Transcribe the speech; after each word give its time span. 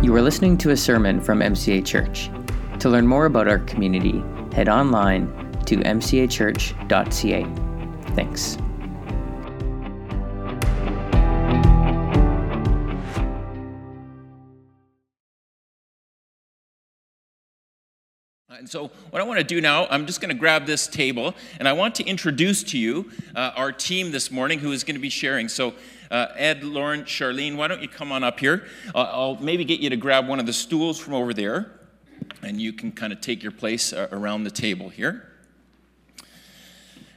You 0.00 0.14
are 0.14 0.22
listening 0.22 0.56
to 0.58 0.70
a 0.70 0.76
sermon 0.76 1.20
from 1.20 1.40
MCA 1.40 1.84
Church. 1.84 2.30
To 2.78 2.88
learn 2.88 3.04
more 3.04 3.26
about 3.26 3.48
our 3.48 3.58
community, 3.58 4.22
head 4.54 4.68
online 4.68 5.26
to 5.66 5.76
mcachurch.ca. 5.78 7.44
Thanks. 8.14 8.56
And 18.58 18.68
so, 18.68 18.90
what 19.10 19.20
I 19.20 19.24
want 19.24 19.38
to 19.38 19.44
do 19.44 19.60
now, 19.60 19.86
I'm 19.88 20.06
just 20.06 20.20
going 20.20 20.28
to 20.28 20.38
grab 20.38 20.64
this 20.64 20.86
table 20.86 21.34
and 21.58 21.66
I 21.66 21.72
want 21.72 21.96
to 21.96 22.04
introduce 22.04 22.62
to 22.64 22.78
you 22.78 23.10
uh, 23.34 23.52
our 23.56 23.72
team 23.72 24.12
this 24.12 24.30
morning 24.30 24.60
who 24.60 24.70
is 24.72 24.84
going 24.84 24.96
to 24.96 25.00
be 25.00 25.10
sharing. 25.10 25.48
So, 25.48 25.74
uh, 26.10 26.26
Ed, 26.36 26.64
Lauren, 26.64 27.04
Shalene, 27.04 27.56
why 27.56 27.68
don't 27.68 27.82
you 27.82 27.88
come 27.88 28.12
on 28.12 28.24
up 28.24 28.40
here? 28.40 28.66
Uh, 28.94 29.02
I'll 29.02 29.36
maybe 29.36 29.64
get 29.64 29.80
you 29.80 29.90
to 29.90 29.96
grab 29.96 30.26
one 30.26 30.40
of 30.40 30.46
the 30.46 30.52
stools 30.52 30.98
from 30.98 31.14
over 31.14 31.34
there 31.34 31.78
and 32.42 32.60
you 32.60 32.72
can 32.72 32.92
kind 32.92 33.12
of 33.12 33.20
take 33.20 33.42
your 33.42 33.52
place 33.52 33.92
uh, 33.92 34.08
around 34.12 34.44
the 34.44 34.50
table 34.50 34.88
here. 34.88 35.28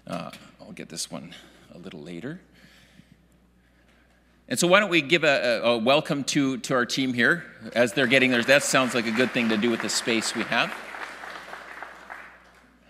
Uh, 0.08 0.31
I'll 0.59 0.73
get 0.73 0.90
this 0.90 1.12
one 1.12 1.34
a 1.73 1.77
little 1.77 2.02
later. 2.02 2.41
And 4.50 4.59
so, 4.59 4.67
why 4.67 4.81
don't 4.81 4.90
we 4.90 5.02
give 5.02 5.23
a, 5.23 5.62
a, 5.64 5.78
welcome 5.78 6.26
to, 6.26 6.58
to 6.58 6.73
our 6.73 6.86
team 6.86 7.14
here 7.14 7.45
as 7.73 7.94
they're 7.94 8.08
getting 8.08 8.31
there? 8.31 8.44
That 8.44 8.64
sounds 8.64 8.94
like 8.94 9.05
a 9.05 9.12
good 9.12 9.31
thing 9.31 9.48
to 9.50 9.58
do 9.58 9.70
with 9.70 9.81
the 9.81 9.89
space 9.89 10.36
we 10.36 10.44
have. 10.44 10.73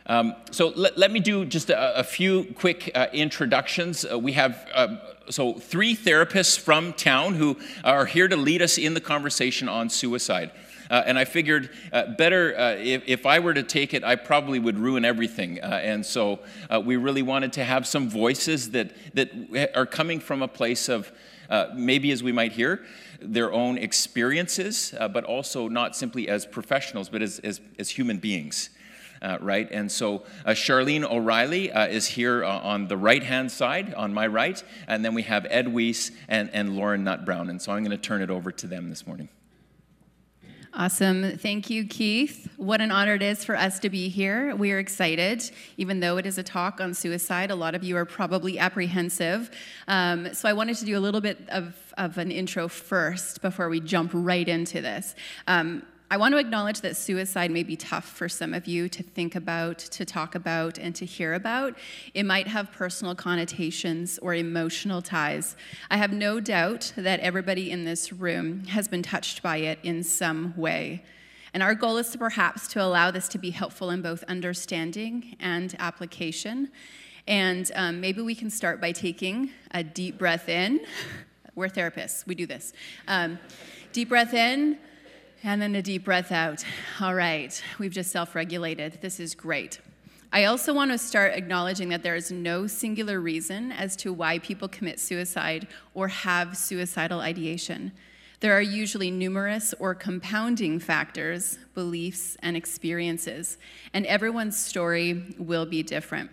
Um, 0.07 0.35
so 0.49 0.73
let, 0.75 0.97
let, 0.97 1.11
me 1.11 1.19
do 1.19 1.45
just 1.45 1.69
a, 1.69 1.99
a 1.99 2.03
few 2.03 2.45
quick 2.55 2.89
uh, 2.95 3.07
introductions. 3.13 4.03
Uh, 4.03 4.17
we 4.17 4.33
have 4.33 4.67
uh, 4.73 4.97
so 5.31 5.53
three 5.53 5.95
therapists 5.95 6.59
from 6.59 6.93
town 6.93 7.35
who 7.35 7.57
are 7.83 8.05
here 8.05 8.27
to 8.27 8.35
lead 8.35 8.61
us 8.61 8.77
in 8.77 8.93
the 8.93 9.01
conversation 9.01 9.69
on 9.69 9.89
suicide. 9.89 10.51
Uh, 10.89 11.03
and 11.05 11.17
I 11.17 11.23
figured 11.23 11.69
uh, 11.93 12.07
better 12.17 12.57
uh, 12.57 12.75
if, 12.75 13.03
if, 13.07 13.25
I 13.25 13.39
were 13.39 13.53
to 13.53 13.63
take 13.63 13.93
it, 13.93 14.03
I 14.03 14.17
probably 14.17 14.59
would 14.59 14.77
ruin 14.77 15.05
everything. 15.05 15.59
and 15.59 16.05
so 16.05 16.39
we 16.83 16.97
really 16.97 17.21
wanted 17.21 17.53
to 17.53 17.63
have 17.63 17.87
some 17.87 18.09
voices 18.09 18.71
that, 18.71 18.91
that 19.13 19.31
are 19.73 19.85
coming 19.85 20.19
from 20.19 20.41
a 20.41 20.49
place 20.49 20.89
of 20.89 21.11
maybe, 21.73 22.11
as 22.11 22.21
we 22.21 22.33
might 22.33 22.51
hear, 22.51 22.83
their 23.21 23.53
own 23.53 23.77
experiences, 23.77 24.93
but 25.13 25.23
also 25.23 25.69
not 25.69 25.95
simply 25.95 26.27
as 26.27 26.45
professionals, 26.45 27.07
but 27.07 27.21
as, 27.21 27.39
as, 27.39 27.61
as 27.79 27.89
human 27.89 28.17
beings 28.17 28.69
uh, 28.69 28.80
right? 29.41 29.69
And 29.71 29.91
so 29.91 30.23
uh, 30.45 30.51
Shalene 30.51 31.03
O'Reilley 31.03 31.75
uh, 31.75 31.87
is 31.89 32.07
here 32.07 32.43
uh, 32.43 32.59
on 32.59 32.87
the 32.87 32.97
right 32.97 33.23
hand 33.23 33.51
side, 33.51 33.93
on 33.93 34.13
my 34.13 34.27
right, 34.27 34.63
and 34.87 35.03
then 35.03 35.13
we 35.13 35.23
have 35.23 35.45
Ed 35.49 35.73
Weiss 35.73 36.11
and, 36.27 36.49
and 36.53 36.75
Lauren 36.75 37.03
Nutbrown. 37.03 37.49
And 37.49 37.61
so 37.61 37.71
I'm 37.71 37.83
going 37.83 37.97
to 37.97 37.97
turn 37.97 38.21
it 38.21 38.29
over 38.29 38.51
to 38.51 38.67
them 38.67 38.89
this 38.89 39.05
morning. 39.05 39.29
Awesome. 40.73 41.37
Thank 41.37 41.69
you, 41.69 41.85
Keith. 41.85 42.47
What 42.55 42.79
an 42.79 42.91
honor 42.91 43.15
it 43.15 43.21
is 43.21 43.43
for 43.43 43.57
us 43.57 43.77
to 43.79 43.89
be 43.89 44.07
here. 44.07 44.55
We 44.55 44.71
are 44.71 44.79
excited, 44.79 45.51
even 45.75 45.99
though 45.99 46.15
it 46.15 46.25
is 46.25 46.37
a 46.37 46.43
talk 46.43 46.79
on 46.79 46.93
suicide. 46.93 47.51
A 47.51 47.55
lot 47.55 47.75
of 47.75 47.83
you 47.83 47.97
are 47.97 48.05
probably 48.05 48.57
apprehensive. 48.57 49.51
Um, 49.89 50.33
so 50.33 50.47
I 50.47 50.53
wanted 50.53 50.77
to 50.77 50.85
do 50.85 50.97
a 50.97 51.01
little 51.01 51.19
bit 51.19 51.39
of, 51.49 51.75
of 51.97 52.17
an 52.17 52.31
intro 52.31 52.69
first 52.69 53.41
before 53.41 53.67
we 53.67 53.81
jump 53.81 54.11
right 54.13 54.47
into 54.47 54.79
this. 54.79 55.13
Um, 55.45 55.83
I 56.11 56.17
want 56.17 56.33
to 56.33 56.39
acknowledge 56.39 56.81
that 56.81 56.97
suicide 56.97 57.51
may 57.51 57.63
be 57.63 57.77
tough 57.77 58.03
for 58.03 58.27
some 58.27 58.53
of 58.53 58.67
you 58.67 58.89
to 58.89 59.01
think 59.01 59.33
about, 59.33 59.77
to 59.79 60.03
talk 60.03 60.35
about, 60.35 60.77
and 60.77 60.93
to 60.95 61.05
hear 61.05 61.35
about. 61.35 61.77
It 62.13 62.25
might 62.25 62.49
have 62.49 62.69
personal 62.73 63.15
connotations 63.15 64.19
or 64.21 64.33
emotional 64.33 65.01
ties. 65.01 65.55
I 65.89 65.95
have 65.95 66.11
no 66.11 66.41
doubt 66.41 66.91
that 66.97 67.21
everybody 67.21 67.71
in 67.71 67.85
this 67.85 68.11
room 68.11 68.65
has 68.65 68.89
been 68.89 69.01
touched 69.01 69.41
by 69.41 69.57
it 69.59 69.79
in 69.83 70.03
some 70.03 70.53
way. 70.57 71.05
And 71.53 71.63
our 71.63 71.73
goal 71.73 71.95
is 71.95 72.09
to 72.09 72.17
perhaps 72.17 72.67
to 72.73 72.83
allow 72.83 73.09
this 73.09 73.29
to 73.29 73.37
be 73.37 73.51
helpful 73.51 73.89
in 73.89 74.01
both 74.01 74.21
understanding 74.23 75.37
and 75.39 75.73
application. 75.79 76.71
And 77.25 77.71
um, 77.73 78.01
maybe 78.01 78.21
we 78.21 78.35
can 78.35 78.49
start 78.49 78.81
by 78.81 78.91
taking 78.91 79.51
a 79.73 79.81
deep 79.81 80.17
breath 80.17 80.49
in. 80.49 80.81
We're 81.55 81.69
therapists, 81.69 82.27
we 82.27 82.35
do 82.35 82.45
this. 82.45 82.73
Um, 83.07 83.39
deep 83.93 84.09
breath 84.09 84.33
in 84.33 84.77
and 85.43 85.61
then 85.61 85.75
a 85.75 85.81
deep 85.81 86.03
breath 86.03 86.31
out. 86.31 86.63
All 86.99 87.15
right, 87.15 87.61
we've 87.79 87.91
just 87.91 88.11
self 88.11 88.35
regulated. 88.35 88.99
This 89.01 89.19
is 89.19 89.35
great. 89.35 89.79
I 90.33 90.45
also 90.45 90.73
want 90.73 90.91
to 90.91 90.97
start 90.97 91.33
acknowledging 91.33 91.89
that 91.89 92.03
there 92.03 92.15
is 92.15 92.31
no 92.31 92.65
singular 92.65 93.19
reason 93.19 93.71
as 93.73 93.97
to 93.97 94.13
why 94.13 94.39
people 94.39 94.69
commit 94.69 94.99
suicide 94.99 95.67
or 95.93 96.07
have 96.07 96.55
suicidal 96.55 97.19
ideation. 97.19 97.91
There 98.39 98.57
are 98.57 98.61
usually 98.61 99.11
numerous 99.11 99.73
or 99.77 99.93
compounding 99.93 100.79
factors, 100.79 101.59
beliefs, 101.75 102.37
and 102.41 102.55
experiences, 102.55 103.57
and 103.93 104.05
everyone's 104.05 104.57
story 104.57 105.35
will 105.37 105.65
be 105.65 105.83
different. 105.83 106.31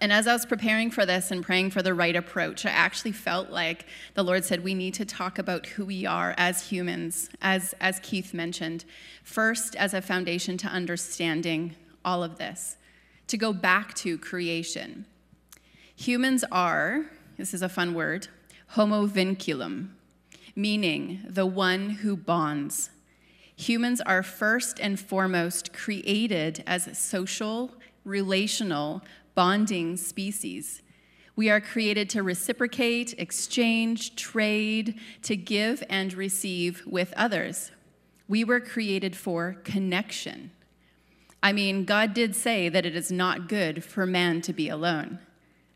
And 0.00 0.12
as 0.12 0.26
I 0.26 0.34
was 0.34 0.44
preparing 0.44 0.90
for 0.90 1.06
this 1.06 1.30
and 1.30 1.42
praying 1.42 1.70
for 1.70 1.82
the 1.82 1.94
right 1.94 2.14
approach, 2.14 2.66
I 2.66 2.70
actually 2.70 3.12
felt 3.12 3.50
like 3.50 3.86
the 4.14 4.22
Lord 4.22 4.44
said 4.44 4.62
we 4.62 4.74
need 4.74 4.94
to 4.94 5.06
talk 5.06 5.38
about 5.38 5.66
who 5.66 5.86
we 5.86 6.04
are 6.04 6.34
as 6.36 6.68
humans, 6.68 7.30
as, 7.40 7.74
as 7.80 7.98
Keith 8.00 8.34
mentioned, 8.34 8.84
first 9.24 9.74
as 9.76 9.94
a 9.94 10.02
foundation 10.02 10.58
to 10.58 10.68
understanding 10.68 11.76
all 12.04 12.22
of 12.22 12.36
this, 12.36 12.76
to 13.28 13.38
go 13.38 13.52
back 13.52 13.94
to 13.94 14.18
creation. 14.18 15.06
Humans 15.96 16.44
are, 16.52 17.06
this 17.38 17.54
is 17.54 17.62
a 17.62 17.68
fun 17.68 17.94
word, 17.94 18.28
homo 18.68 19.06
vinculum, 19.06 19.88
meaning 20.54 21.22
the 21.26 21.46
one 21.46 21.90
who 21.90 22.16
bonds. 22.16 22.90
Humans 23.56 24.02
are 24.02 24.22
first 24.22 24.78
and 24.78 25.00
foremost 25.00 25.72
created 25.72 26.62
as 26.66 26.98
social, 26.98 27.72
relational, 28.04 29.02
bonding 29.36 29.96
species. 29.96 30.82
We 31.36 31.50
are 31.50 31.60
created 31.60 32.10
to 32.10 32.22
reciprocate, 32.24 33.14
exchange, 33.18 34.16
trade, 34.16 34.98
to 35.22 35.36
give 35.36 35.84
and 35.88 36.12
receive 36.14 36.82
with 36.86 37.12
others. 37.16 37.70
We 38.26 38.42
were 38.42 38.58
created 38.58 39.14
for 39.14 39.58
connection. 39.62 40.50
I 41.42 41.52
mean, 41.52 41.84
God 41.84 42.14
did 42.14 42.34
say 42.34 42.68
that 42.70 42.86
it 42.86 42.96
is 42.96 43.12
not 43.12 43.48
good 43.48 43.84
for 43.84 44.06
man 44.06 44.40
to 44.40 44.52
be 44.52 44.68
alone. 44.68 45.20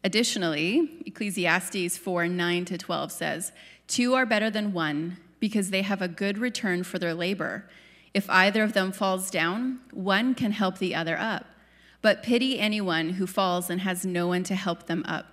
Additionally, 0.03 1.03
Ecclesiastes 1.05 1.99
4 1.99 2.27
9 2.27 2.65
to 2.65 2.79
12 2.79 3.13
says, 3.13 3.53
Two 3.87 4.15
are 4.15 4.25
better 4.25 4.49
than 4.49 4.73
one 4.73 5.19
because 5.39 5.71
they 5.71 5.83
have 5.83 6.01
a 6.01 6.09
good 6.09 6.39
return 6.39 6.83
for 6.83 6.99
their 6.99 7.15
labor. 7.15 7.69
If 8.15 8.29
either 8.31 8.63
of 8.63 8.73
them 8.73 8.91
falls 8.91 9.31
down, 9.31 9.81
one 9.93 10.35
can 10.35 10.53
help 10.53 10.79
the 10.79 10.95
other 10.95 11.19
up. 11.19 11.45
But 12.03 12.23
pity 12.23 12.59
anyone 12.59 13.11
who 13.11 13.27
falls 13.27 13.69
and 13.69 13.81
has 13.83 14.07
no 14.07 14.29
one 14.29 14.43
to 14.45 14.55
help 14.55 14.87
them 14.87 15.05
up. 15.07 15.27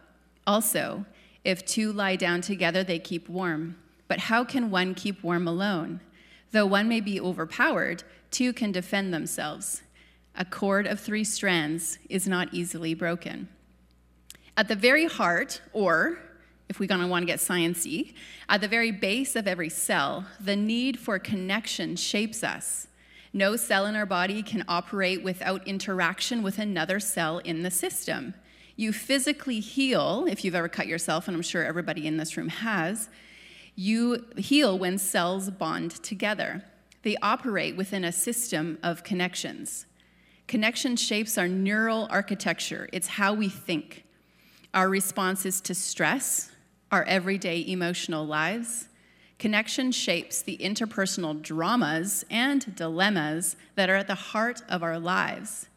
Also, 0.45 1.05
if 1.43 1.65
two 1.65 1.93
lie 1.93 2.15
down 2.15 2.41
together, 2.41 2.83
they 2.83 2.99
keep 2.99 3.29
warm. 3.29 3.77
But 4.07 4.19
how 4.19 4.43
can 4.43 4.69
one 4.69 4.93
keep 4.95 5.23
warm 5.23 5.47
alone? 5.47 6.01
Though 6.51 6.65
one 6.65 6.87
may 6.87 7.01
be 7.01 7.19
overpowered, 7.19 8.03
two 8.31 8.53
can 8.53 8.71
defend 8.71 9.13
themselves. 9.13 9.83
A 10.35 10.45
cord 10.45 10.87
of 10.87 10.99
three 10.99 11.23
strands 11.23 11.99
is 12.09 12.27
not 12.27 12.53
easily 12.53 12.93
broken. 12.93 13.49
At 14.55 14.67
the 14.67 14.75
very 14.75 15.05
heart, 15.05 15.61
or 15.73 16.19
if 16.69 16.79
we're 16.79 16.87
going 16.87 17.01
to 17.01 17.07
want 17.07 17.23
to 17.23 17.27
get 17.27 17.39
sciencey, 17.39 18.13
at 18.49 18.61
the 18.61 18.67
very 18.67 18.91
base 18.91 19.35
of 19.35 19.47
every 19.47 19.69
cell, 19.69 20.25
the 20.39 20.55
need 20.55 20.99
for 20.99 21.17
connection 21.19 21.95
shapes 21.95 22.43
us. 22.43 22.86
No 23.37 23.55
cell 23.55 23.85
in 23.85 23.95
our 23.95 24.07
body 24.07 24.41
can 24.41 24.65
operate 24.67 25.21
without 25.21 25.67
interaction 25.67 26.41
with 26.41 26.57
another 26.57 26.99
cell 26.99 27.37
in 27.37 27.61
the 27.61 27.69
system. 27.69 28.33
You 28.75 28.91
physically 28.91 29.59
heal, 29.59 30.25
if 30.27 30.43
you've 30.43 30.55
ever 30.55 30.67
cut 30.67 30.87
yourself, 30.87 31.27
and 31.27 31.37
I'm 31.37 31.43
sure 31.43 31.63
everybody 31.63 32.07
in 32.07 32.17
this 32.17 32.35
room 32.35 32.47
has, 32.47 33.09
you 33.75 34.25
heal 34.37 34.75
when 34.79 34.97
cells 34.97 35.51
bond 35.51 35.91
together. 36.01 36.63
They 37.03 37.15
operate 37.21 37.77
within 37.77 38.03
a 38.03 38.11
system 38.11 38.79
of 38.81 39.03
connections. 39.03 39.85
Connection 40.47 40.95
shapes 40.95 41.37
our 41.37 41.47
neural 41.47 42.07
architecture, 42.09 42.89
it's 42.91 43.07
how 43.07 43.35
we 43.35 43.49
think. 43.49 44.03
Our 44.73 44.89
responses 44.89 45.61
to 45.61 45.75
stress, 45.75 46.51
our 46.91 47.03
everyday 47.03 47.63
emotional 47.67 48.25
lives, 48.25 48.87
Connection 49.39 49.91
shapes 49.91 50.41
the 50.41 50.57
interpersonal 50.57 51.39
dramas 51.39 52.25
and 52.29 52.75
dilemmas 52.75 53.55
that 53.75 53.89
are 53.89 53.95
at 53.95 54.07
the 54.07 54.15
heart 54.15 54.63
of 54.67 54.81
our 54.81 54.97
lives. 54.97 55.67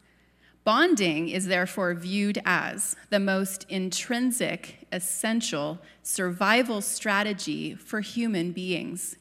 Bonding 0.63 1.29
is 1.29 1.47
therefore 1.47 1.93
viewed 1.93 2.41
as 2.45 2.95
the 3.09 3.19
most 3.19 3.65
intrinsic, 3.69 4.87
essential 4.91 5.79
survival 6.01 6.81
strategy 6.81 7.75
for 7.75 8.01
human 8.01 8.51
beings. 8.51 9.15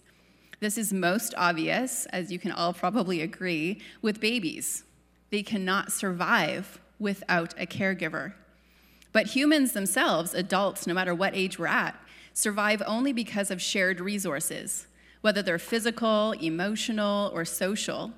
This 0.61 0.77
is 0.77 0.93
most 0.93 1.35
obvious, 1.37 2.07
as 2.07 2.31
you 2.31 2.39
can 2.39 2.53
all 2.53 2.75
probably 2.75 3.23
agree, 3.23 3.81
with 4.03 4.21
babies. 4.21 4.85
They 5.31 5.43
cannot 5.43 5.93
survive 5.93 6.81
without 6.99 7.55
a 7.59 7.67
caregiver. 7.67 8.35
But 9.13 9.29
humans 9.29 9.73
themselves, 9.73 10.35
adults, 10.35 10.87
no 10.87 10.95
matter 10.95 11.15
what 11.15 11.35
age 11.35 11.59
we're 11.59 11.67
at, 11.67 11.99
survive 12.33 12.83
only 12.87 13.13
because 13.13 13.51
of 13.51 13.61
shared 13.61 14.01
resources. 14.01 14.87
whether 15.21 15.43
they're 15.43 15.59
physical, 15.59 16.33
emotional, 16.41 17.31
or 17.35 17.45
social. 17.45 18.11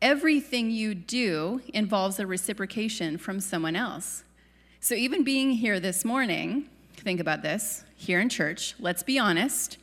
Everything 0.00 0.70
you 0.70 0.94
do 0.94 1.60
involves 1.74 2.18
a 2.18 2.26
reciprocation 2.26 3.18
from 3.18 3.38
someone 3.38 3.76
else. 3.76 4.24
So, 4.80 4.94
even 4.94 5.24
being 5.24 5.50
here 5.50 5.78
this 5.78 6.06
morning, 6.06 6.70
think 6.96 7.20
about 7.20 7.42
this 7.42 7.84
here 7.96 8.20
in 8.20 8.30
church, 8.30 8.74
let's 8.78 9.02
be 9.02 9.18
honest, 9.18 9.76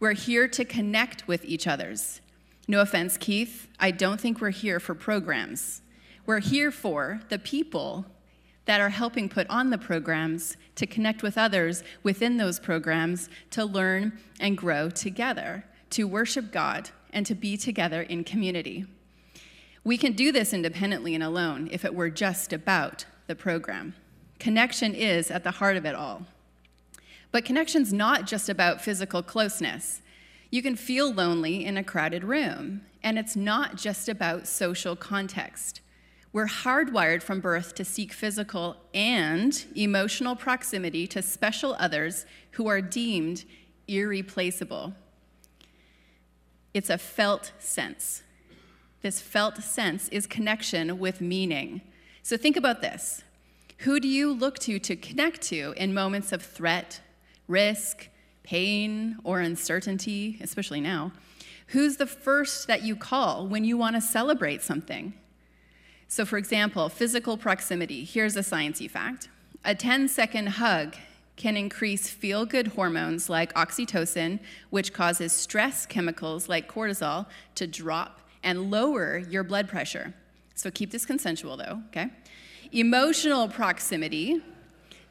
we're 0.00 0.12
here 0.12 0.48
to 0.48 0.64
connect 0.64 1.26
with 1.28 1.44
each 1.44 1.66
other's. 1.66 2.20
No 2.66 2.80
offense, 2.80 3.16
Keith, 3.16 3.68
I 3.78 3.90
don't 3.90 4.20
think 4.20 4.40
we're 4.40 4.50
here 4.50 4.80
for 4.80 4.94
programs. 4.94 5.82
We're 6.26 6.40
here 6.40 6.70
for 6.70 7.20
the 7.28 7.38
people 7.38 8.06
that 8.70 8.80
are 8.80 8.90
helping 8.90 9.28
put 9.28 9.50
on 9.50 9.70
the 9.70 9.76
programs 9.76 10.56
to 10.76 10.86
connect 10.86 11.24
with 11.24 11.36
others 11.36 11.82
within 12.04 12.36
those 12.36 12.60
programs 12.60 13.28
to 13.50 13.64
learn 13.64 14.16
and 14.38 14.56
grow 14.56 14.88
together, 14.88 15.64
to 15.90 16.04
worship 16.04 16.52
God, 16.52 16.90
and 17.12 17.26
to 17.26 17.34
be 17.34 17.56
together 17.56 18.02
in 18.02 18.22
community. 18.22 18.86
We 19.82 19.98
can 19.98 20.12
do 20.12 20.30
this 20.30 20.52
independently 20.52 21.16
and 21.16 21.24
alone 21.24 21.68
if 21.72 21.84
it 21.84 21.96
were 21.96 22.10
just 22.10 22.52
about 22.52 23.06
the 23.26 23.34
program. 23.34 23.96
Connection 24.38 24.94
is 24.94 25.32
at 25.32 25.42
the 25.42 25.50
heart 25.50 25.76
of 25.76 25.84
it 25.84 25.96
all. 25.96 26.22
But 27.32 27.44
connection's 27.44 27.92
not 27.92 28.24
just 28.24 28.48
about 28.48 28.80
physical 28.80 29.24
closeness. 29.24 30.00
You 30.48 30.62
can 30.62 30.76
feel 30.76 31.12
lonely 31.12 31.64
in 31.64 31.76
a 31.76 31.82
crowded 31.82 32.22
room, 32.22 32.82
and 33.02 33.18
it's 33.18 33.34
not 33.34 33.74
just 33.74 34.08
about 34.08 34.46
social 34.46 34.94
context. 34.94 35.80
We're 36.32 36.46
hardwired 36.46 37.22
from 37.22 37.40
birth 37.40 37.74
to 37.74 37.84
seek 37.84 38.12
physical 38.12 38.76
and 38.94 39.64
emotional 39.74 40.36
proximity 40.36 41.08
to 41.08 41.22
special 41.22 41.74
others 41.78 42.24
who 42.52 42.68
are 42.68 42.80
deemed 42.80 43.44
irreplaceable. 43.88 44.94
It's 46.72 46.88
a 46.88 46.98
felt 46.98 47.50
sense. 47.58 48.22
This 49.02 49.20
felt 49.20 49.56
sense 49.58 50.08
is 50.10 50.28
connection 50.28 51.00
with 51.00 51.20
meaning. 51.20 51.80
So 52.22 52.36
think 52.36 52.56
about 52.56 52.80
this. 52.80 53.24
Who 53.78 53.98
do 53.98 54.06
you 54.06 54.32
look 54.32 54.60
to 54.60 54.78
to 54.78 54.94
connect 54.94 55.42
to 55.48 55.74
in 55.76 55.92
moments 55.92 56.30
of 56.30 56.42
threat, 56.42 57.00
risk, 57.48 58.08
pain, 58.44 59.18
or 59.24 59.40
uncertainty, 59.40 60.38
especially 60.40 60.80
now? 60.80 61.10
Who's 61.68 61.96
the 61.96 62.06
first 62.06 62.68
that 62.68 62.82
you 62.82 62.94
call 62.94 63.48
when 63.48 63.64
you 63.64 63.76
want 63.76 63.96
to 63.96 64.00
celebrate 64.00 64.62
something? 64.62 65.14
So, 66.10 66.26
for 66.26 66.38
example, 66.38 66.88
physical 66.88 67.36
proximity. 67.36 68.02
Here's 68.02 68.34
a 68.36 68.40
sciencey 68.40 68.90
fact 68.90 69.28
a 69.64 69.76
10 69.76 70.08
second 70.08 70.48
hug 70.48 70.96
can 71.36 71.56
increase 71.56 72.10
feel 72.10 72.44
good 72.44 72.66
hormones 72.66 73.30
like 73.30 73.54
oxytocin, 73.54 74.40
which 74.70 74.92
causes 74.92 75.32
stress 75.32 75.86
chemicals 75.86 76.48
like 76.48 76.68
cortisol 76.68 77.26
to 77.54 77.68
drop 77.68 78.22
and 78.42 78.72
lower 78.72 79.18
your 79.18 79.44
blood 79.44 79.68
pressure. 79.68 80.12
So, 80.56 80.68
keep 80.68 80.90
this 80.90 81.06
consensual 81.06 81.56
though, 81.56 81.80
okay? 81.90 82.08
Emotional 82.72 83.46
proximity, 83.46 84.42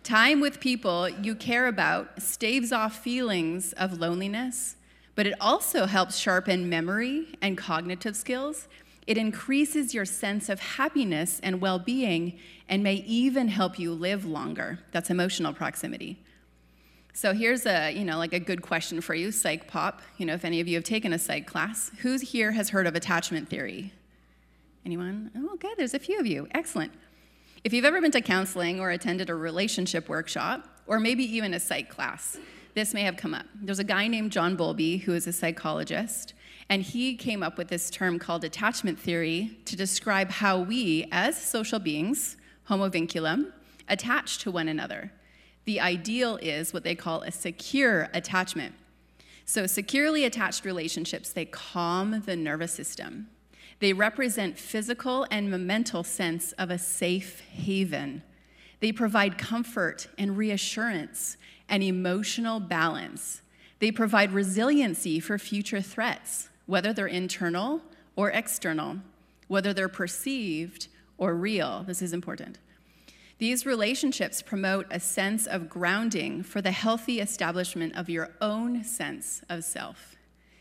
time 0.04 0.42
with 0.42 0.60
people 0.60 1.08
you 1.08 1.34
care 1.34 1.68
about, 1.68 2.22
staves 2.22 2.74
off 2.74 3.02
feelings 3.02 3.72
of 3.74 4.02
loneliness, 4.02 4.76
but 5.16 5.26
it 5.26 5.36
also 5.40 5.86
helps 5.86 6.18
sharpen 6.18 6.68
memory 6.68 7.28
and 7.42 7.58
cognitive 7.58 8.18
skills 8.18 8.68
it 9.10 9.18
increases 9.18 9.92
your 9.92 10.06
sense 10.06 10.50
of 10.50 10.60
happiness 10.60 11.40
and 11.42 11.60
well 11.60 11.80
being 11.80 12.38
and 12.70 12.84
may 12.84 12.94
even 13.08 13.48
help 13.48 13.80
you 13.80 13.92
live 13.92 14.24
longer. 14.24 14.78
That's 14.92 15.10
emotional 15.10 15.52
proximity. 15.52 16.20
So 17.14 17.34
here's 17.34 17.66
a, 17.66 17.92
you 17.92 18.06
know, 18.06 18.20
like 18.20 18.34
a 18.34 18.40
good 18.40 18.62
question 18.62 19.02
for 19.02 19.16
you, 19.16 19.32
psych 19.32 19.68
pop. 19.68 20.04
You 20.20 20.28
know, 20.28 20.36
if 20.36 20.46
any 20.46 20.62
of 20.62 20.68
you 20.68 20.76
have 20.76 20.84
taken 20.84 21.12
a 21.12 21.18
psych 21.18 21.48
class, 21.48 21.90
who 22.02 22.20
here 22.20 22.52
has 22.52 22.70
heard 22.70 22.86
of 22.86 22.96
attachment 22.96 23.50
theory? 23.50 23.92
Anyone? 24.86 25.32
Oh, 25.36 25.58
good, 25.58 25.74
there's 25.76 25.96
a 25.96 26.00
few 26.00 26.20
of 26.20 26.28
you. 26.28 26.48
Excellent. 26.52 26.94
If 27.64 27.74
you've 27.74 27.86
ever 27.86 28.00
been 28.02 28.12
to 28.12 28.22
counseling 28.22 28.80
or 28.80 28.92
attended 28.92 29.32
a 29.32 29.36
relationship 29.36 30.08
workshop, 30.08 30.68
or 30.86 31.00
maybe 31.00 31.24
even 31.24 31.56
a 31.56 31.60
psych 31.60 31.90
class, 31.90 32.38
this 32.76 32.94
may 32.94 33.02
have 33.02 33.18
come 33.18 33.34
up. 33.34 33.48
There's 33.56 33.80
a 33.80 33.84
guy 33.84 34.08
named 34.08 34.32
John 34.32 34.56
Bowlby 34.56 34.98
who 34.98 35.16
is 35.16 35.26
a 35.26 35.34
psychologist, 35.34 36.36
and 36.70 36.84
he 36.84 37.16
came 37.16 37.42
up 37.42 37.58
with 37.58 37.68
this 37.68 37.90
term 37.90 38.20
called 38.20 38.44
attachment 38.44 39.00
theory 39.00 39.58
to 39.66 39.76
describe 39.76 40.30
how 40.30 40.60
we, 40.60 41.08
as 41.12 41.42
social 41.42 41.80
beings, 41.80 42.38
homo 42.66 42.90
vinculum, 42.90 43.52
attach 43.88 44.38
to 44.38 44.52
one 44.52 44.68
another. 44.68 45.12
The 45.66 45.80
ideal 45.80 46.38
is 46.38 46.72
what 46.72 46.84
they 46.84 46.94
call 46.94 47.24
a 47.24 47.32
secure 47.32 48.08
attachment. 48.14 48.76
So, 49.46 49.66
securely 49.66 50.26
attached 50.26 50.64
relationships, 50.64 51.32
they 51.32 51.46
calm 51.46 52.22
the 52.28 52.36
nervous 52.36 52.72
system. 52.72 53.30
They 53.80 53.94
represent 53.94 54.60
physical 54.60 55.26
and 55.32 55.50
mental 55.66 56.04
sense 56.04 56.52
of 56.54 56.70
a 56.70 56.78
safe 56.78 57.40
haven. 57.52 58.22
They 58.80 58.92
provide 58.92 59.40
comfort 59.40 60.08
and 60.20 60.38
reassurance 60.38 61.38
and 61.68 61.82
emotional 61.82 62.60
balance. 62.60 63.42
They 63.80 63.92
provide 63.92 64.34
resiliency 64.34 65.20
for 65.20 65.40
future 65.40 65.82
threats 65.82 66.50
whether 66.70 66.94
they're 66.94 67.08
internal 67.08 67.82
or 68.16 68.30
external, 68.30 68.98
whether 69.48 69.74
they're 69.74 69.90
perceived 69.90 70.88
or 71.18 71.34
real. 71.34 71.84
This 71.88 72.00
is 72.00 72.14
important. 72.14 72.60
These 73.40 73.66
relationships 73.66 74.44
promote 74.44 74.86
a 74.92 75.00
sense 75.00 75.48
of 75.48 75.68
grounding 75.68 76.44
for 76.44 76.62
the 76.62 76.70
healthy 76.70 77.22
establishment 77.22 77.96
of 77.96 78.08
your 78.08 78.30
own 78.40 78.84
sense 78.84 79.42
of 79.50 79.64
self. 79.64 80.16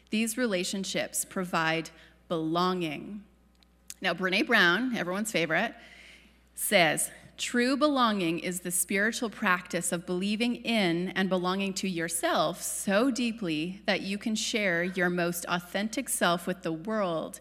These 0.08 0.38
relationships 0.38 1.26
provide 1.26 1.90
belonging. 2.28 3.22
Now, 4.00 4.14
Brene 4.14 4.46
Brown, 4.46 4.96
everyone's 4.96 5.30
favorite, 5.30 5.74
says 6.54 7.10
True 7.38 7.76
belonging 7.76 8.40
is 8.40 8.60
the 8.60 8.72
spiritual 8.72 9.30
practice 9.30 9.92
of 9.92 10.04
believing 10.04 10.56
in 10.56 11.10
and 11.10 11.28
belonging 11.28 11.72
to 11.74 11.88
yourself 11.88 12.60
so 12.60 13.12
deeply 13.12 13.80
that 13.86 14.00
you 14.00 14.18
can 14.18 14.34
share 14.34 14.82
your 14.82 15.08
most 15.08 15.46
authentic 15.48 16.08
self 16.08 16.48
with 16.48 16.62
the 16.62 16.72
world 16.72 17.38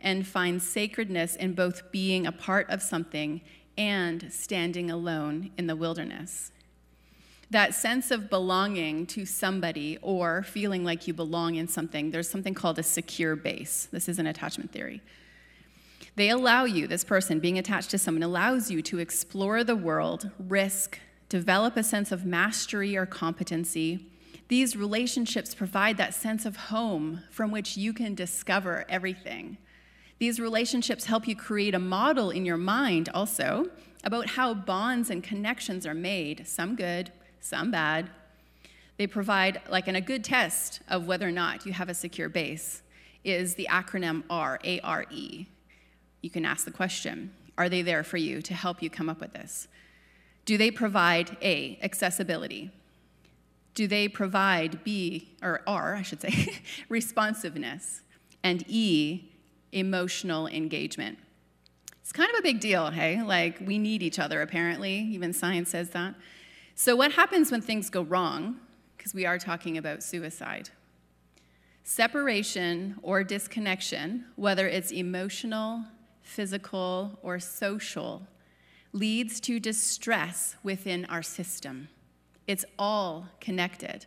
and 0.00 0.24
find 0.24 0.62
sacredness 0.62 1.34
in 1.34 1.54
both 1.54 1.90
being 1.90 2.28
a 2.28 2.32
part 2.32 2.70
of 2.70 2.80
something 2.80 3.40
and 3.76 4.32
standing 4.32 4.88
alone 4.88 5.50
in 5.58 5.66
the 5.66 5.74
wilderness. 5.74 6.52
That 7.50 7.74
sense 7.74 8.12
of 8.12 8.30
belonging 8.30 9.06
to 9.08 9.26
somebody 9.26 9.98
or 10.00 10.44
feeling 10.44 10.84
like 10.84 11.08
you 11.08 11.12
belong 11.12 11.56
in 11.56 11.66
something, 11.66 12.12
there's 12.12 12.30
something 12.30 12.54
called 12.54 12.78
a 12.78 12.84
secure 12.84 13.34
base. 13.34 13.88
This 13.90 14.08
is 14.08 14.20
an 14.20 14.28
attachment 14.28 14.70
theory. 14.70 15.02
They 16.16 16.28
allow 16.28 16.64
you, 16.64 16.86
this 16.86 17.04
person 17.04 17.38
being 17.38 17.58
attached 17.58 17.90
to 17.90 17.98
someone, 17.98 18.22
allows 18.22 18.70
you 18.70 18.82
to 18.82 18.98
explore 18.98 19.62
the 19.62 19.76
world, 19.76 20.30
risk, 20.38 20.98
develop 21.28 21.76
a 21.76 21.82
sense 21.82 22.10
of 22.10 22.26
mastery 22.26 22.96
or 22.96 23.06
competency. 23.06 24.06
These 24.48 24.76
relationships 24.76 25.54
provide 25.54 25.96
that 25.98 26.14
sense 26.14 26.44
of 26.44 26.56
home 26.56 27.22
from 27.30 27.52
which 27.52 27.76
you 27.76 27.92
can 27.92 28.14
discover 28.14 28.84
everything. 28.88 29.56
These 30.18 30.40
relationships 30.40 31.04
help 31.04 31.28
you 31.28 31.36
create 31.36 31.74
a 31.74 31.78
model 31.78 32.30
in 32.30 32.44
your 32.44 32.56
mind 32.56 33.08
also 33.14 33.70
about 34.02 34.30
how 34.30 34.52
bonds 34.52 35.08
and 35.08 35.22
connections 35.22 35.86
are 35.86 35.94
made, 35.94 36.46
some 36.46 36.74
good, 36.74 37.12
some 37.38 37.70
bad. 37.70 38.10
They 38.98 39.06
provide, 39.06 39.62
like, 39.70 39.88
in 39.88 39.96
a 39.96 40.00
good 40.00 40.24
test 40.24 40.80
of 40.88 41.06
whether 41.06 41.28
or 41.28 41.32
not 41.32 41.64
you 41.64 41.72
have 41.72 41.88
a 41.88 41.94
secure 41.94 42.28
base, 42.28 42.82
is 43.24 43.54
the 43.54 43.68
acronym 43.70 44.24
R, 44.28 44.58
A 44.64 44.80
R 44.80 45.06
E 45.10 45.46
you 46.20 46.30
can 46.30 46.44
ask 46.44 46.64
the 46.64 46.70
question 46.70 47.32
Are 47.58 47.68
they 47.68 47.82
there 47.82 48.02
for 48.02 48.16
you 48.16 48.42
to 48.42 48.54
help 48.54 48.82
you 48.82 48.90
come 48.90 49.08
up 49.08 49.20
with 49.20 49.32
this? 49.32 49.68
Do 50.44 50.56
they 50.56 50.70
provide 50.70 51.36
A, 51.42 51.78
accessibility? 51.82 52.70
Do 53.74 53.86
they 53.86 54.08
provide 54.08 54.82
B, 54.82 55.36
or 55.42 55.62
R, 55.66 55.94
I 55.94 56.02
should 56.02 56.20
say, 56.20 56.60
responsiveness? 56.88 58.02
And 58.42 58.64
E, 58.68 59.30
emotional 59.72 60.46
engagement? 60.48 61.18
It's 62.10 62.12
kind 62.12 62.30
of 62.30 62.40
a 62.40 62.42
big 62.42 62.58
deal, 62.58 62.90
hey? 62.90 63.22
Like, 63.22 63.60
we 63.60 63.78
need 63.78 64.02
each 64.02 64.18
other, 64.18 64.42
apparently. 64.42 64.94
Even 64.94 65.32
science 65.32 65.70
says 65.70 65.90
that. 65.90 66.16
So, 66.74 66.96
what 66.96 67.12
happens 67.12 67.52
when 67.52 67.60
things 67.60 67.88
go 67.88 68.02
wrong? 68.02 68.56
Because 68.96 69.14
we 69.14 69.26
are 69.26 69.38
talking 69.38 69.78
about 69.78 70.02
suicide. 70.02 70.70
Separation 71.84 72.96
or 73.02 73.22
disconnection, 73.22 74.24
whether 74.36 74.66
it's 74.66 74.90
emotional, 74.90 75.84
physical, 76.30 77.18
or 77.22 77.38
social, 77.40 78.26
leads 78.92 79.40
to 79.40 79.60
distress 79.60 80.56
within 80.62 81.04
our 81.06 81.22
system. 81.22 81.88
It's 82.46 82.64
all 82.78 83.28
connected. 83.40 84.06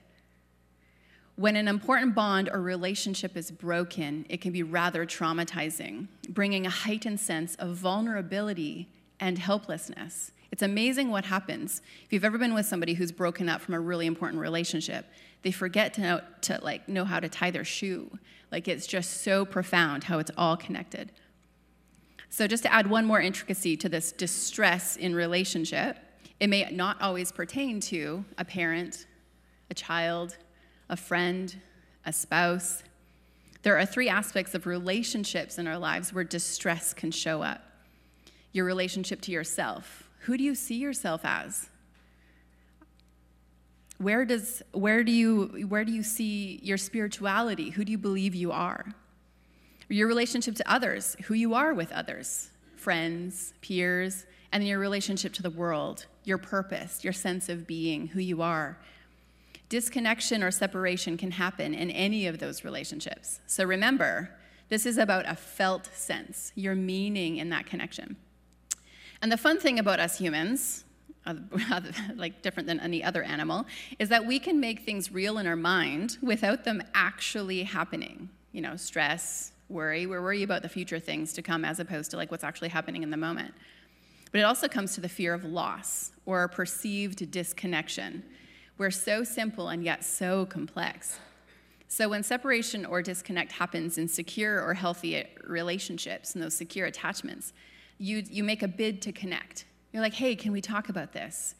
When 1.36 1.56
an 1.56 1.68
important 1.68 2.15
bond 2.15 2.50
or 2.51 2.62
relationship 2.62 3.36
is 3.36 3.51
broken, 3.51 4.25
it 4.30 4.39
can 4.39 4.51
be 4.51 4.63
rather 4.63 5.06
traumatizing, 5.06 6.08
bringing 6.30 6.65
a 6.65 6.70
heightened 6.70 7.20
sense 7.20 7.56
of 7.56 7.75
vulnerability 7.75 8.89
and 9.20 9.39
helplessness. 9.39 10.32
It's 10.51 10.62
amazing 10.62 11.10
what 11.10 11.25
happens. 11.25 11.82
If 12.06 12.13
you've 12.13 12.25
ever 12.25 12.38
been 12.38 12.53
with 12.53 12.68
somebody 12.68 12.94
who's 12.94 13.12
broken 13.12 13.50
up 13.50 13.60
from 13.62 13.74
a 13.74 13.80
really 13.80 14.06
important 14.06 14.39
relationship, 14.39 15.06
they 15.42 15.51
forget 15.51 15.94
to 15.96 16.01
know, 16.01 16.22
to 16.42 16.60
like 16.62 16.88
know 16.88 17.06
how 17.06 17.20
to 17.20 17.27
tie 17.27 17.50
their 17.51 17.65
shoe. 17.65 18.20
Like 18.51 18.68
it's 18.68 18.86
just 18.86 19.24
so 19.24 19.46
profound 19.46 20.03
how 20.03 20.20
it's 20.20 20.32
all 20.38 20.56
connected. 20.56 21.12
So 22.33 22.47
just 22.47 22.63
to 22.63 22.73
add 22.73 22.87
one 22.87 23.05
more 23.05 23.21
intricacy 23.21 23.77
to 23.77 23.87
this 23.87 24.11
distress 24.11 24.95
in 24.95 25.13
relationship, 25.13 25.99
it 26.39 26.47
may 26.47 26.67
not 26.71 26.99
always 26.99 27.31
pertain 27.31 27.79
to 27.81 28.25
a 28.39 28.43
parent, 28.43 29.05
a 29.69 29.75
child, 29.75 30.35
a 30.89 30.97
friend, 30.97 31.55
a 32.07 32.11
spouse. 32.11 32.81
There 33.61 33.77
are 33.77 33.85
three 33.85 34.09
aspects 34.09 34.55
of 34.55 34.65
relationships 34.65 35.59
in 35.59 35.67
our 35.67 35.77
lives 35.77 36.11
where 36.11 36.23
distress 36.23 36.91
can 36.91 37.11
show 37.11 37.43
up. 37.43 37.61
Your 38.51 38.65
relationship 38.65 39.21
to 39.21 39.31
yourself, 39.31 40.09
who 40.21 40.35
do 40.35 40.43
you 40.43 40.55
see 40.55 40.77
yourself 40.77 41.21
as? 41.23 41.69
Where, 43.99 44.25
does, 44.25 44.63
where, 44.71 45.03
do 45.03 45.11
you, 45.11 45.67
where 45.69 45.85
do 45.85 45.91
you 45.91 46.01
see 46.01 46.59
your 46.63 46.77
spirituality? 46.77 47.69
Who 47.69 47.85
do 47.85 47.91
you 47.91 47.99
believe 47.99 48.33
you 48.33 48.51
are? 48.51 48.95
Your 49.93 50.07
relationship 50.07 50.55
to 50.55 50.71
others, 50.71 51.15
who 51.25 51.35
you 51.35 51.53
are 51.53 51.71
with 51.71 51.91
others, 51.91 52.50
friends, 52.75 53.53
peers, 53.62 54.25
and 54.51 54.67
your 54.67 54.79
relationship 54.79 55.33
to 55.33 55.43
the 55.43 55.51
world, 55.51 56.07
your 56.23 56.39
purpose, 56.39 57.03
your 57.03 57.13
sense 57.13 57.47
of 57.47 57.67
being, 57.67 58.07
who 58.07 58.19
you 58.19 58.41
are. 58.41 58.79
Disconnection 59.69 60.41
or 60.41 60.50
separation 60.50 61.15
can 61.15 61.29
happen 61.29 61.75
in 61.75 61.91
any 61.91 62.25
of 62.25 62.39
those 62.39 62.63
relationships. 62.63 63.39
So 63.45 63.65
remember, 63.65 64.31
this 64.69 64.88
is 64.88 64.97
about 64.97 65.29
a 65.29 65.35
felt 65.35 65.85
sense, 65.93 66.51
your 66.55 66.73
meaning 66.73 67.38
in 67.38 67.50
that 67.50 67.67
connection. 67.67 68.15
And 69.21 69.31
the 69.31 69.38
fun 69.38 69.59
thing 69.59 69.77
about 69.77 70.00
us 70.00 70.17
humans, 70.17 70.85
like 72.15 72.41
different 72.41 72.65
than 72.65 72.79
any 72.79 73.03
other 73.03 73.21
animal, 73.21 73.67
is 74.00 74.09
that 74.09 74.25
we 74.25 74.39
can 74.39 74.59
make 74.59 74.79
things 74.79 75.12
real 75.12 75.38
in 75.38 75.45
our 75.45 75.55
mind 75.55 76.17
without 76.19 76.63
them 76.63 76.81
actually 76.95 77.62
happening. 77.62 78.29
You 78.51 78.62
know, 78.62 78.75
stress, 78.75 79.52
worry, 79.70 80.05
we're 80.05 80.22
worried 80.22 80.43
about 80.43 80.62
the 80.62 80.70
future 80.70 81.00
things 81.00 81.34
to 81.34 81.41
come 81.41 81.65
as 81.65 81.79
opposed 81.79 82.12
to 82.12 82.17
like 82.17 82.32
what's 82.32 82.43
actually 82.43 82.70
happening 82.70 83.03
in 83.03 83.10
the 83.10 83.17
moment. 83.17 83.53
But 84.32 84.39
it 84.39 84.43
also 84.43 84.67
comes 84.67 84.96
to 84.96 85.01
the 85.01 85.10
fear 85.10 85.34
of 85.34 85.46
loss 85.46 86.12
or 86.25 86.48
perceived 86.48 87.29
disconnection. 87.32 88.24
We're 88.77 88.91
so 88.91 89.24
simple 89.24 89.70
and 89.70 89.84
yet 89.84 90.03
so 90.03 90.46
complex. 90.48 91.20
So, 91.88 92.10
when 92.10 92.24
separation 92.24 92.86
or 92.86 93.03
disconnect 93.03 93.51
happens 93.51 94.00
in 94.00 94.08
secure 94.08 94.63
or 94.63 94.74
healthy 94.74 95.24
relationships 95.43 96.34
and 96.34 96.43
those 96.43 96.55
secure 96.55 96.88
attachments, 96.88 97.53
you, 98.00 98.24
you 98.27 98.43
make 98.43 98.63
a 98.63 98.67
bid 98.67 99.00
to 99.03 99.12
connect. 99.12 99.65
You're 99.91 100.01
like, 100.01 100.15
hey, 100.15 100.36
can 100.36 100.51
we 100.51 100.60
talk 100.60 100.89
about 100.89 101.13
this? 101.13 101.53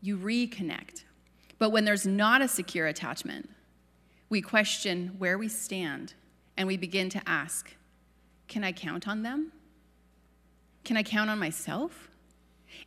You 0.00 0.18
reconnect. 0.18 1.04
But 1.60 1.70
when 1.70 1.84
there's 1.84 2.04
not 2.04 2.42
a 2.42 2.48
secure 2.48 2.88
attachment, 2.88 3.48
we 4.28 4.42
question 4.42 5.14
where 5.18 5.38
we 5.38 5.48
stand 5.48 6.14
and 6.56 6.66
we 6.66 6.76
begin 6.76 7.08
to 7.10 7.20
ask, 7.26 7.74
can 8.48 8.64
I 8.64 8.72
count 8.72 9.06
on 9.06 9.22
them? 9.22 9.52
Can 10.84 10.96
I 10.96 11.02
count 11.02 11.30
on 11.30 11.38
myself? 11.38 12.08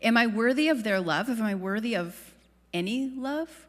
Am 0.02 0.18
I 0.18 0.28
worthy 0.28 0.70
of 0.70 0.84
their 0.84 1.00
love? 1.00 1.30
Am 1.30 1.42
I 1.42 1.56
worthy 1.56 1.96
of 1.96 2.34
any 2.74 3.10
love? 3.10 3.66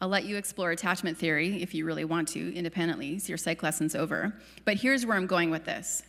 I'll 0.00 0.08
let 0.08 0.24
you 0.24 0.36
explore 0.36 0.70
attachment 0.70 1.16
theory 1.16 1.62
if 1.62 1.74
you 1.74 1.86
really 1.86 2.04
want 2.04 2.28
to 2.28 2.54
independently. 2.54 3.18
So 3.18 3.28
your 3.28 3.38
psych 3.38 3.62
lesson's 3.62 3.94
over. 3.94 4.34
But 4.64 4.76
here's 4.76 5.06
where 5.06 5.16
I'm 5.16 5.26
going 5.26 5.50
with 5.50 5.64
this. 5.64 6.02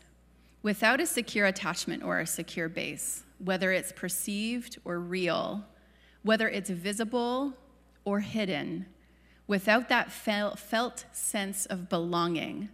Without 0.62 1.00
a 1.00 1.06
secure 1.06 1.46
attachment 1.46 2.04
or 2.04 2.20
a 2.20 2.28
secure 2.28 2.68
base, 2.68 3.24
whether 3.40 3.72
it's 3.72 3.92
perceived 3.92 4.78
or 4.84 5.00
real, 5.00 5.64
whether 6.24 6.50
it's 6.50 6.70
visible 6.70 7.54
or 8.04 8.20
hidden, 8.20 8.86
without 9.48 9.90
that 9.90 10.12
felt 10.12 11.06
sense 11.12 11.66
of 11.66 11.90
belonging, 11.90 12.70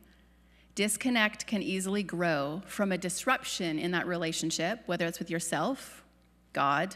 disconnect 0.75 1.45
can 1.45 1.61
easily 1.61 2.03
grow 2.03 2.61
from 2.65 2.91
a 2.91 2.97
disruption 2.97 3.77
in 3.77 3.91
that 3.91 4.07
relationship, 4.07 4.81
whether 4.87 5.05
it's 5.05 5.19
with 5.19 5.29
yourself, 5.29 6.03
God, 6.51 6.95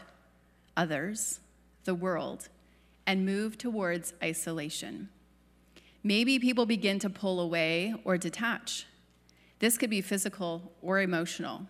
others, 0.76 1.40
the 1.84 1.94
world, 1.94 2.48
and 3.06 3.24
move 3.24 3.56
towards 3.56 4.12
isolation. 4.22 5.08
Maybe 6.02 6.38
people 6.38 6.66
begin 6.66 6.98
to 7.00 7.10
pull 7.10 7.40
away 7.40 7.94
or 8.04 8.18
detach. 8.18 8.86
This 9.58 9.78
could 9.78 9.90
be 9.90 10.00
physical 10.00 10.72
or 10.82 11.00
emotional. 11.00 11.62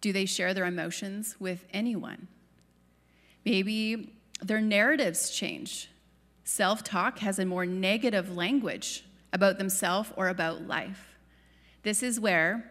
Do 0.00 0.12
they 0.12 0.26
share 0.26 0.54
their 0.54 0.64
emotions 0.64 1.36
with 1.38 1.64
anyone? 1.72 2.28
Maybe 3.44 4.14
their 4.40 4.60
narratives 4.60 5.30
change. 5.30 5.90
Self 6.48 6.82
talk 6.82 7.18
has 7.18 7.38
a 7.38 7.44
more 7.44 7.66
negative 7.66 8.34
language 8.34 9.04
about 9.34 9.58
themselves 9.58 10.10
or 10.16 10.28
about 10.28 10.66
life. 10.66 11.18
This 11.82 12.02
is 12.02 12.18
where 12.18 12.64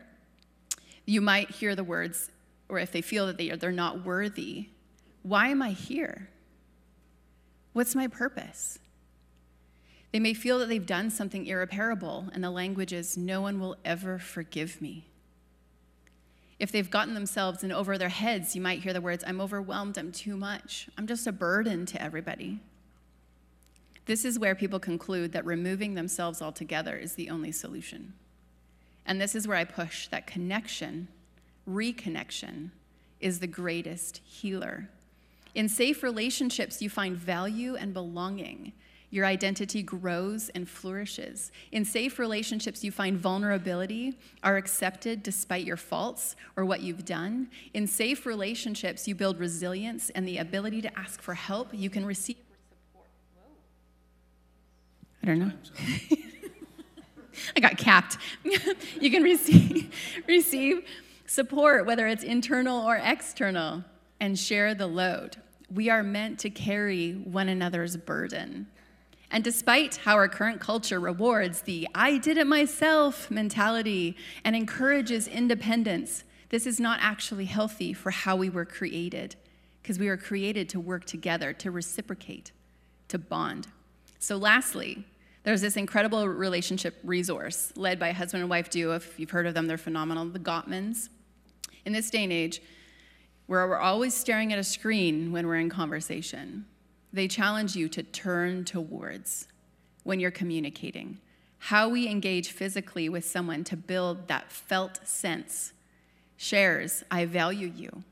you 1.06 1.22
might 1.22 1.52
hear 1.52 1.76
the 1.76 1.84
words, 1.84 2.32
or 2.70 2.80
if 2.80 2.92
they 2.92 3.04
feel 3.04 3.28
that 3.28 3.38
they 3.38 3.52
are, 3.52 3.56
they're 3.56 3.72
not 3.72 4.04
worthy, 4.04 4.70
why 5.22 5.50
am 5.50 5.62
I 5.62 5.74
here? 5.74 6.28
What's 7.74 7.94
my 7.94 8.08
purpose? 8.08 8.80
They 10.12 10.20
may 10.20 10.34
feel 10.34 10.58
that 10.58 10.70
they've 10.70 10.84
done 10.84 11.12
something 11.12 11.46
irreparable, 11.46 12.30
and 12.34 12.44
the 12.44 12.50
language 12.50 12.94
is, 12.94 13.16
no 13.16 13.42
one 13.42 13.60
will 13.60 13.78
ever 13.86 14.18
forgive 14.18 14.82
me. 14.82 15.06
If 16.58 16.72
they've 16.72 16.90
gotten 16.90 17.14
themselves 17.14 17.64
in 17.64 17.72
over 17.72 18.00
their 18.00 18.10
heads, 18.10 18.56
you 18.56 18.62
might 18.62 18.82
hear 18.82 18.92
the 18.92 19.02
words, 19.02 19.24
I'm 19.28 19.40
overwhelmed, 19.40 20.00
I'm 20.00 20.12
too 20.12 20.36
much, 20.36 20.90
I'm 20.98 21.06
just 21.06 21.28
a 21.28 21.32
burden 21.32 21.86
to 21.86 22.02
everybody. 22.02 22.60
This 24.08 24.24
is 24.24 24.40
where 24.40 24.56
people 24.56 24.80
conclude 24.80 25.34
that 25.34 25.46
removing 25.46 25.94
themselves 25.94 26.42
altogether 26.42 26.96
is 26.96 27.16
the 27.16 27.30
only 27.30 27.52
solution. 27.52 28.14
And 29.06 29.20
this 29.20 29.36
is 29.36 29.48
where 29.48 29.58
I 29.58 29.66
push 29.66 30.08
that 30.08 30.26
connection, 30.26 31.10
reconnection, 31.70 32.72
is 33.20 33.40
the 33.40 33.48
greatest 33.48 34.22
healer. 34.24 34.90
In 35.56 35.68
safe 35.68 36.04
relationships, 36.04 36.82
you 36.82 36.90
find 36.90 37.18
value 37.18 37.76
and 37.76 37.94
belonging. 37.94 38.72
Your 39.10 39.26
identity 39.26 39.84
grows 39.84 40.50
and 40.50 40.70
flourishes. 40.70 41.52
In 41.74 41.84
safe 41.84 42.18
relationships, 42.18 42.86
you 42.86 42.92
find 42.92 43.18
vulnerability, 43.18 44.18
are 44.42 44.56
accepted 44.56 45.22
despite 45.22 45.66
your 45.66 45.78
faults 45.78 46.38
or 46.56 46.64
what 46.64 46.82
you've 46.82 47.06
done. 47.06 47.50
In 47.74 47.88
safe 47.88 48.26
relationships, 48.26 49.06
you 49.06 49.16
build 49.16 49.38
resilience 49.38 50.10
and 50.12 50.26
the 50.26 50.38
ability 50.38 50.82
to 50.82 50.98
ask 50.98 51.22
for 51.22 51.34
help. 51.34 51.70
You 51.74 51.90
can 51.90 52.06
receive. 52.06 52.38
I 55.28 55.32
don't 55.32 55.40
know. 55.40 55.52
I 57.56 57.60
got 57.60 57.78
capped. 57.78 58.18
you 59.02 59.12
can 59.12 59.24
receive, 59.24 59.94
receive 60.28 60.88
support, 61.26 61.86
whether 61.86 62.08
it's 62.08 62.24
internal 62.24 62.88
or 62.88 62.96
external, 62.96 63.84
and 64.22 64.40
share 64.40 64.74
the 64.74 64.88
load. 64.88 65.36
We 65.70 65.90
are 65.90 66.02
meant 66.02 66.40
to 66.40 66.50
carry 66.50 67.12
one 67.12 67.50
another's 67.50 67.98
burden. 67.98 68.68
And 69.30 69.44
despite 69.44 69.98
how 69.98 70.16
our 70.16 70.30
current 70.30 70.62
culture 70.62 71.02
rewards 71.02 71.64
the 71.64 71.90
I 71.94 72.20
did 72.20 72.38
it 72.38 72.48
myself 72.48 73.30
mentality 73.30 74.16
and 74.46 74.56
encourages 74.56 75.28
independence, 75.28 76.24
this 76.50 76.66
is 76.66 76.80
not 76.80 77.00
actually 77.02 77.46
healthy 77.46 77.92
for 77.92 78.12
how 78.12 78.38
we 78.38 78.50
were 78.50 78.64
created, 78.64 79.36
because 79.84 80.00
we 80.00 80.08
were 80.08 80.16
created 80.16 80.70
to 80.70 80.80
work 80.80 81.04
together, 81.04 81.52
to 81.52 81.70
reciprocate, 81.70 82.54
to 83.10 83.18
bond. 83.18 83.68
So, 84.20 84.38
lastly, 84.38 85.06
there's 85.48 85.62
this 85.62 85.78
incredible 85.78 86.28
relationship 86.28 87.00
resource 87.06 87.72
led 87.78 87.98
by 87.98 88.10
a 88.10 88.14
husband 88.14 88.42
and 88.42 88.50
wife 88.50 88.70
duo. 88.70 88.96
If 88.96 89.18
you've 89.18 89.30
heard 89.30 89.48
of 89.48 89.54
them, 89.54 89.66
they're 89.66 89.78
phenomenal, 89.78 90.26
the 90.26 90.40
Gottmans. 90.40 91.08
In 91.86 91.94
this 91.94 92.10
day 92.10 92.26
and 92.26 92.34
age, 92.34 92.62
where 93.46 93.66
we're 93.66 93.78
always 93.78 94.14
staring 94.14 94.52
at 94.52 94.60
a 94.60 94.64
screen 94.64 95.32
when 95.32 95.48
we're 95.48 95.56
in 95.56 95.70
conversation, 95.70 96.66
they 97.14 97.30
challenge 97.30 97.78
you 97.78 97.88
to 97.88 98.04
turn 98.04 98.66
towards 98.66 99.48
when 100.04 100.20
you're 100.20 100.32
communicating. 100.32 101.18
How 101.60 101.88
we 101.88 102.10
engage 102.10 102.52
physically 102.52 103.08
with 103.08 103.24
someone 103.24 103.64
to 103.64 103.78
build 103.78 104.28
that 104.28 104.52
felt 104.52 105.08
sense 105.08 105.72
shares, 106.36 107.06
I 107.10 107.24
value 107.24 107.72
you, 107.74 108.04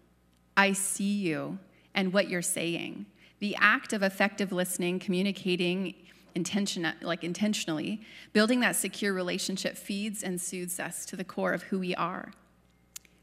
I 0.55 0.71
see 0.71 1.17
you, 1.17 1.59
and 1.93 2.13
what 2.13 2.29
you're 2.29 2.41
saying. 2.41 3.07
The 3.39 3.57
act 3.59 3.91
of 3.91 4.03
effective 4.03 4.53
listening, 4.53 4.99
communicating 4.99 5.95
intention, 6.35 6.87
like 7.01 7.23
intentionally, 7.23 8.01
building 8.33 8.59
that 8.59 8.75
secure 8.75 9.13
relationship 9.13 9.77
feeds 9.77 10.23
and 10.23 10.39
soothes 10.39 10.79
us 10.79 11.05
to 11.07 11.15
the 11.15 11.23
core 11.23 11.53
of 11.53 11.63
who 11.63 11.79
we 11.79 11.95
are. 11.95 12.31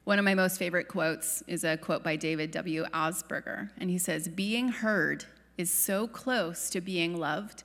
One 0.04 0.19
of 0.19 0.25
my 0.25 0.35
most 0.35 0.59
favorite 0.59 0.88
quotes 0.88 1.42
is 1.47 1.62
a 1.62 1.76
quote 1.76 2.02
by 2.02 2.16
David 2.16 2.50
W. 2.50 2.85
Augsburger, 2.92 3.71
and 3.78 3.88
he 3.88 3.99
says, 3.99 4.26
Being 4.26 4.69
heard 4.69 5.26
is 5.57 5.71
so 5.71 6.09
close 6.09 6.71
to 6.71 6.81
being 6.81 7.16
loved 7.16 7.62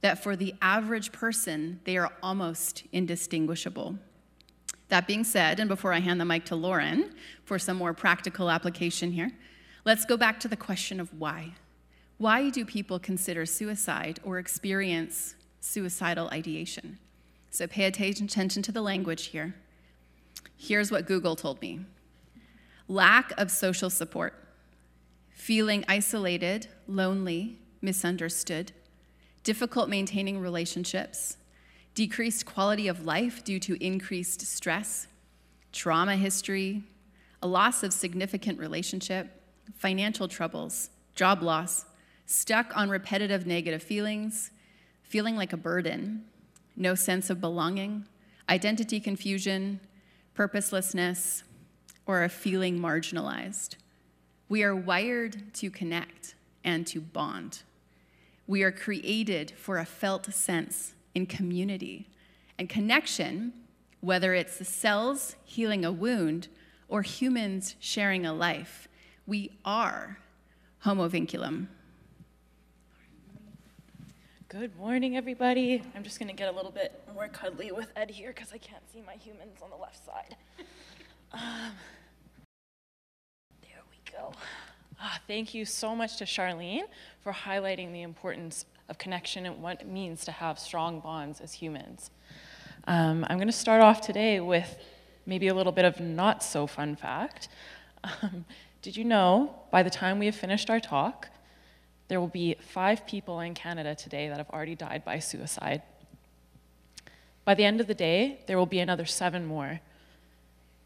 that 0.00 0.22
for 0.22 0.36
the 0.36 0.54
average 0.62 1.10
person, 1.10 1.80
they 1.84 1.96
are 1.96 2.12
almost 2.22 2.84
indistinguishable. 2.92 3.96
That 4.88 5.06
being 5.06 5.24
said, 5.24 5.58
and 5.58 5.68
before 5.68 5.92
I 5.92 6.00
hand 6.00 6.20
the 6.20 6.24
mic 6.24 6.44
to 6.46 6.56
Lauren 6.56 7.14
for 7.44 7.58
some 7.58 7.78
more 7.78 7.94
practical 7.94 8.50
application 8.50 9.10
here, 9.10 9.32
Let's 9.84 10.04
go 10.04 10.16
back 10.16 10.38
to 10.40 10.48
the 10.48 10.56
question 10.56 11.00
of 11.00 11.12
why. 11.18 11.54
Why 12.22 12.50
do 12.50 12.64
people 12.64 13.00
consider 13.00 13.44
suicide 13.44 14.20
or 14.22 14.38
experience 14.38 15.34
suicidal 15.58 16.28
ideation? 16.30 17.00
So 17.50 17.66
pay 17.66 17.86
attention 17.86 18.62
to 18.62 18.70
the 18.70 18.80
language 18.80 19.24
here. 19.24 19.56
Here's 20.56 20.92
what 20.92 21.08
Google 21.08 21.34
told 21.34 21.60
me 21.60 21.84
lack 22.86 23.32
of 23.40 23.50
social 23.50 23.90
support, 23.90 24.34
feeling 25.32 25.84
isolated, 25.88 26.68
lonely, 26.86 27.58
misunderstood, 27.80 28.70
difficult 29.42 29.88
maintaining 29.88 30.38
relationships, 30.38 31.38
decreased 31.96 32.46
quality 32.46 32.86
of 32.86 33.04
life 33.04 33.42
due 33.42 33.58
to 33.58 33.84
increased 33.84 34.42
stress, 34.42 35.08
trauma 35.72 36.14
history, 36.14 36.84
a 37.42 37.48
loss 37.48 37.82
of 37.82 37.92
significant 37.92 38.60
relationship, 38.60 39.42
financial 39.74 40.28
troubles, 40.28 40.88
job 41.16 41.42
loss, 41.42 41.84
stuck 42.26 42.76
on 42.76 42.90
repetitive 42.90 43.46
negative 43.46 43.82
feelings, 43.82 44.50
feeling 45.02 45.36
like 45.36 45.52
a 45.52 45.56
burden, 45.56 46.24
no 46.76 46.94
sense 46.94 47.30
of 47.30 47.40
belonging, 47.40 48.06
identity 48.48 49.00
confusion, 49.00 49.80
purposelessness, 50.34 51.44
or 52.06 52.24
a 52.24 52.28
feeling 52.28 52.78
marginalized. 52.78 53.76
We 54.48 54.62
are 54.62 54.74
wired 54.74 55.54
to 55.54 55.70
connect 55.70 56.34
and 56.64 56.86
to 56.88 57.00
bond. 57.00 57.62
We 58.46 58.62
are 58.62 58.72
created 58.72 59.52
for 59.52 59.78
a 59.78 59.84
felt 59.84 60.32
sense 60.32 60.94
in 61.14 61.26
community 61.26 62.08
and 62.58 62.68
connection, 62.68 63.52
whether 64.00 64.34
it's 64.34 64.58
the 64.58 64.64
cells 64.64 65.36
healing 65.44 65.84
a 65.84 65.92
wound 65.92 66.48
or 66.88 67.02
humans 67.02 67.76
sharing 67.80 68.26
a 68.26 68.32
life. 68.32 68.88
We 69.26 69.52
are 69.64 70.18
homo 70.80 71.08
vinculum. 71.08 71.68
Good 74.52 74.76
morning, 74.76 75.16
everybody. 75.16 75.82
I'm 75.96 76.02
just 76.02 76.18
going 76.18 76.28
to 76.28 76.34
get 76.34 76.52
a 76.52 76.54
little 76.54 76.70
bit 76.70 77.02
more 77.14 77.26
cuddly 77.26 77.72
with 77.72 77.90
Ed 77.96 78.10
here 78.10 78.34
because 78.34 78.52
I 78.52 78.58
can't 78.58 78.82
see 78.92 79.00
my 79.00 79.14
humans 79.14 79.60
on 79.62 79.70
the 79.70 79.76
left 79.76 80.04
side. 80.04 80.36
Um, 81.32 81.72
there 83.62 83.80
we 83.90 84.12
go. 84.12 84.34
Ah, 85.00 85.18
thank 85.26 85.54
you 85.54 85.64
so 85.64 85.96
much 85.96 86.18
to 86.18 86.24
Shalene 86.24 86.82
for 87.22 87.32
highlighting 87.32 87.94
the 87.94 88.02
importance 88.02 88.66
of 88.90 88.98
connection 88.98 89.46
and 89.46 89.62
what 89.62 89.80
it 89.80 89.88
means 89.88 90.22
to 90.26 90.32
have 90.32 90.58
strong 90.58 91.00
bonds 91.00 91.40
as 91.40 91.54
humans. 91.54 92.10
Um, 92.86 93.24
I'm 93.30 93.38
going 93.38 93.48
to 93.48 93.52
start 93.54 93.80
off 93.80 94.02
today 94.02 94.38
with 94.40 94.76
maybe 95.24 95.48
a 95.48 95.54
little 95.54 95.72
bit 95.72 95.86
of 95.86 95.98
not 95.98 96.42
so 96.42 96.66
fun 96.66 96.94
fact. 96.94 97.48
Um, 98.20 98.44
did 98.82 98.96
you 98.96 99.04
know 99.04 99.54
by 99.70 99.84
the 99.84 99.88
time 99.88 100.18
we 100.18 100.26
have 100.26 100.34
finished 100.34 100.68
our 100.68 100.80
talk, 100.80 101.28
there 102.08 102.20
will 102.20 102.28
be 102.28 102.56
five 102.60 103.06
people 103.06 103.40
in 103.40 103.54
Canada 103.54 103.94
today 103.94 104.28
that 104.28 104.38
have 104.38 104.50
already 104.50 104.74
died 104.74 105.04
by 105.04 105.18
suicide. 105.18 105.82
By 107.44 107.54
the 107.54 107.64
end 107.64 107.80
of 107.80 107.86
the 107.86 107.94
day, 107.94 108.40
there 108.46 108.58
will 108.58 108.66
be 108.66 108.80
another 108.80 109.06
seven 109.06 109.46
more. 109.46 109.80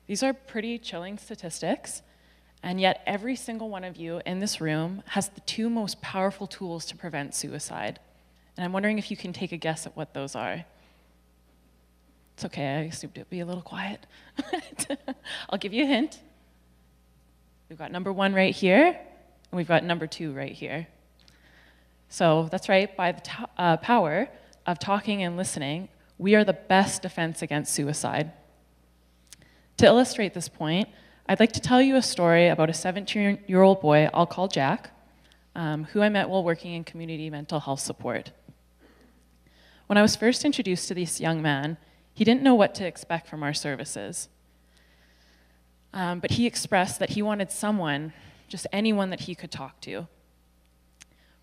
These 0.07 0.23
are 0.23 0.33
pretty 0.33 0.79
chilling 0.79 1.19
statistics, 1.19 2.03
and 2.63 2.81
yet 2.81 3.03
every 3.07 3.37
single 3.37 3.69
one 3.69 3.85
of 3.85 3.97
you 3.97 4.23
in 4.25 4.39
this 4.39 4.61
room 4.61 5.03
has 5.09 5.29
the 5.29 5.41
two 5.43 5.69
most 5.69 6.01
powerful 6.01 6.47
tools 6.47 6.87
to 6.87 6.97
prevent 6.97 7.35
suicide. 7.35 7.99
And 8.57 8.65
I'm 8.65 8.73
wondering 8.73 8.99
if 8.99 9.11
you 9.11 9.17
can 9.17 9.33
take 9.33 9.53
a 9.53 9.57
guess 9.57 9.87
at 9.87 9.97
what 9.97 10.15
those 10.15 10.35
are. 10.35 10.65
It's 12.35 12.45
okay, 12.45 12.67
I 12.67 12.81
assumed 12.83 13.15
it'd 13.17 13.31
be 13.31 13.41
a 13.41 13.47
little 13.47 13.63
quiet. 13.63 14.07
I'll 15.51 15.59
give 15.59 15.73
you 15.73 15.85
a 15.85 15.87
hint. 15.87 16.21
We've 17.69 17.79
got 17.79 17.91
number 17.91 18.13
one 18.13 18.33
right 18.35 18.55
here, 18.55 18.87
and 18.87 19.57
we've 19.57 19.69
got 19.69 19.85
number 19.85 20.07
two 20.07 20.33
right 20.33 20.53
here. 20.53 20.87
So 22.09 22.49
that's 22.51 22.69
right, 22.69 22.95
by 22.97 23.13
the 23.13 23.23
uh, 23.59 23.77
power 23.79 24.29
of 24.67 24.79
talking 24.79 25.23
and 25.23 25.37
listening, 25.37 25.89
we 26.19 26.35
are 26.35 26.45
the 26.45 26.53
best 26.53 27.03
defense 27.03 27.43
against 27.43 27.75
suicide. 27.75 28.33
To 29.79 29.87
illustrate 29.87 30.33
this 30.33 30.49
point, 30.49 30.89
I'd 31.29 31.41
like 31.41 31.53
to 31.53 31.61
tell 31.61 31.83
you 31.83 31.97
a 31.97 32.03
story 32.03 32.49
about 32.49 32.71
a 32.71 32.75
17 32.75 33.41
year 33.47 33.63
old 33.63 33.81
boy 33.81 34.09
I'll 34.15 34.27
call 34.27 34.49
Jack, 34.49 34.91
um, 35.55 35.85
who 35.85 36.01
I 36.01 36.09
met 36.09 36.29
while 36.29 36.45
working 36.45 36.73
in 36.73 36.85
community 36.85 37.29
mental 37.29 37.61
health 37.61 37.81
support. 37.81 38.31
When 39.87 39.99
I 39.99 40.03
was 40.03 40.17
first 40.17 40.45
introduced 40.45 40.89
to 40.89 40.95
this 40.95 41.21
young 41.21 41.43
man, 41.43 41.77
he 42.15 42.25
didn't 42.25 42.43
know 42.43 42.55
what 42.55 42.75
to 42.77 42.87
expect 42.87 43.29
from 43.29 43.43
our 43.43 43.53
services. 43.53 44.29
Um, 45.93 46.21
but 46.21 46.33
he 46.33 46.47
expressed 46.47 46.99
that 46.99 47.11
he 47.11 47.23
wanted 47.23 47.51
someone, 47.51 48.13
just 48.49 48.67
anyone 48.73 49.11
that 49.11 49.21
he 49.21 49.35
could 49.35 49.51
talk 49.51 49.81
to. 49.83 50.07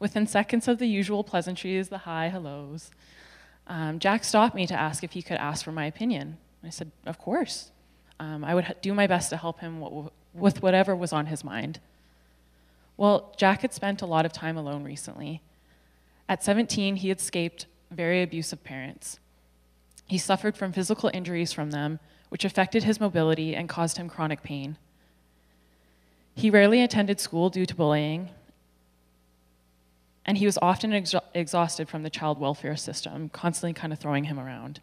Within 0.04 0.28
seconds 0.28 0.68
of 0.68 0.80
the 0.80 0.86
usual 0.86 1.24
pleasantries, 1.24 1.88
the 1.88 2.00
hi, 2.00 2.28
hellos, 2.28 2.92
um, 3.68 4.00
Jack 4.00 4.26
stopped 4.26 4.54
me 4.54 4.68
to 4.68 4.74
ask 4.74 5.02
if 5.02 5.14
he 5.14 5.22
could 5.22 5.38
ask 5.38 5.64
for 5.64 5.72
my 5.72 5.86
opinion. 5.86 6.40
I 6.62 6.72
said, 6.72 6.92
Of 7.06 7.18
course. 7.18 7.72
Um, 8.20 8.44
I 8.44 8.54
would 8.54 8.76
do 8.82 8.94
my 8.94 9.08
best 9.08 9.30
to 9.30 9.38
help 9.38 9.62
him 9.62 9.82
with 10.34 10.62
whatever 10.62 10.94
was 10.94 11.14
on 11.14 11.28
his 11.28 11.46
mind. 11.46 11.80
Well, 12.98 13.34
Jack 13.38 13.62
had 13.62 13.74
spent 13.74 14.02
a 14.02 14.06
lot 14.06 14.26
of 14.26 14.34
time 14.34 14.58
alone 14.58 14.84
recently. 14.84 15.42
At 16.28 16.44
17, 16.44 16.98
he 16.98 17.08
had 17.08 17.20
escaped 17.20 17.68
very 17.90 18.22
abusive 18.22 18.62
parents. 18.62 19.22
He 20.06 20.18
suffered 20.18 20.58
from 20.58 20.74
physical 20.74 21.12
injuries 21.14 21.54
from 21.54 21.72
them, 21.72 22.02
which 22.28 22.44
affected 22.44 22.84
his 22.84 23.00
mobility 23.00 23.56
and 23.56 23.70
caused 23.70 23.96
him 23.96 24.10
chronic 24.10 24.44
pain. 24.44 24.76
He 26.36 26.50
rarely 26.50 26.82
attended 26.82 27.22
school 27.22 27.50
due 27.50 27.66
to 27.66 27.74
bullying, 27.74 28.32
and 30.26 30.38
he 30.38 30.46
was 30.46 30.58
often 30.62 30.92
exa- 30.92 31.22
exhausted 31.34 31.90
from 31.90 32.04
the 32.04 32.10
child 32.10 32.40
welfare 32.40 32.76
system, 32.76 33.30
constantly 33.30 33.74
kind 33.74 33.92
of 33.92 34.00
throwing 34.00 34.26
him 34.26 34.40
around. 34.40 34.80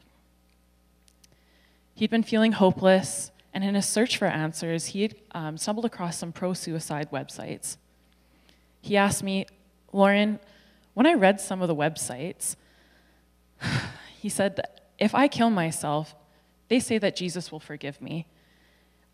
He'd 1.94 2.11
been 2.11 2.22
feeling 2.22 2.53
hopeless, 2.53 3.31
and 3.53 3.64
in 3.64 3.74
his 3.74 3.87
search 3.87 4.16
for 4.16 4.26
answers, 4.26 4.87
he 4.87 5.11
um, 5.33 5.57
stumbled 5.57 5.85
across 5.85 6.18
some 6.18 6.33
pro 6.33 6.53
suicide 6.53 7.11
websites. 7.11 7.76
He 8.81 8.96
asked 8.96 9.22
me, 9.22 9.46
Lauren, 9.92 10.38
when 10.94 11.07
I 11.07 11.14
read 11.14 11.40
some 11.40 11.62
of 11.62 11.68
the 11.68 11.74
websites, 11.74 12.57
he 14.20 14.29
said, 14.29 14.57
that 14.57 14.81
if 14.98 15.14
I 15.14 15.29
kill 15.29 15.50
myself, 15.50 16.14
they 16.68 16.81
say 16.81 16.98
that 16.98 17.16
Jesus 17.16 17.50
will 17.50 17.61
forgive 17.61 18.00
me. 18.00 18.26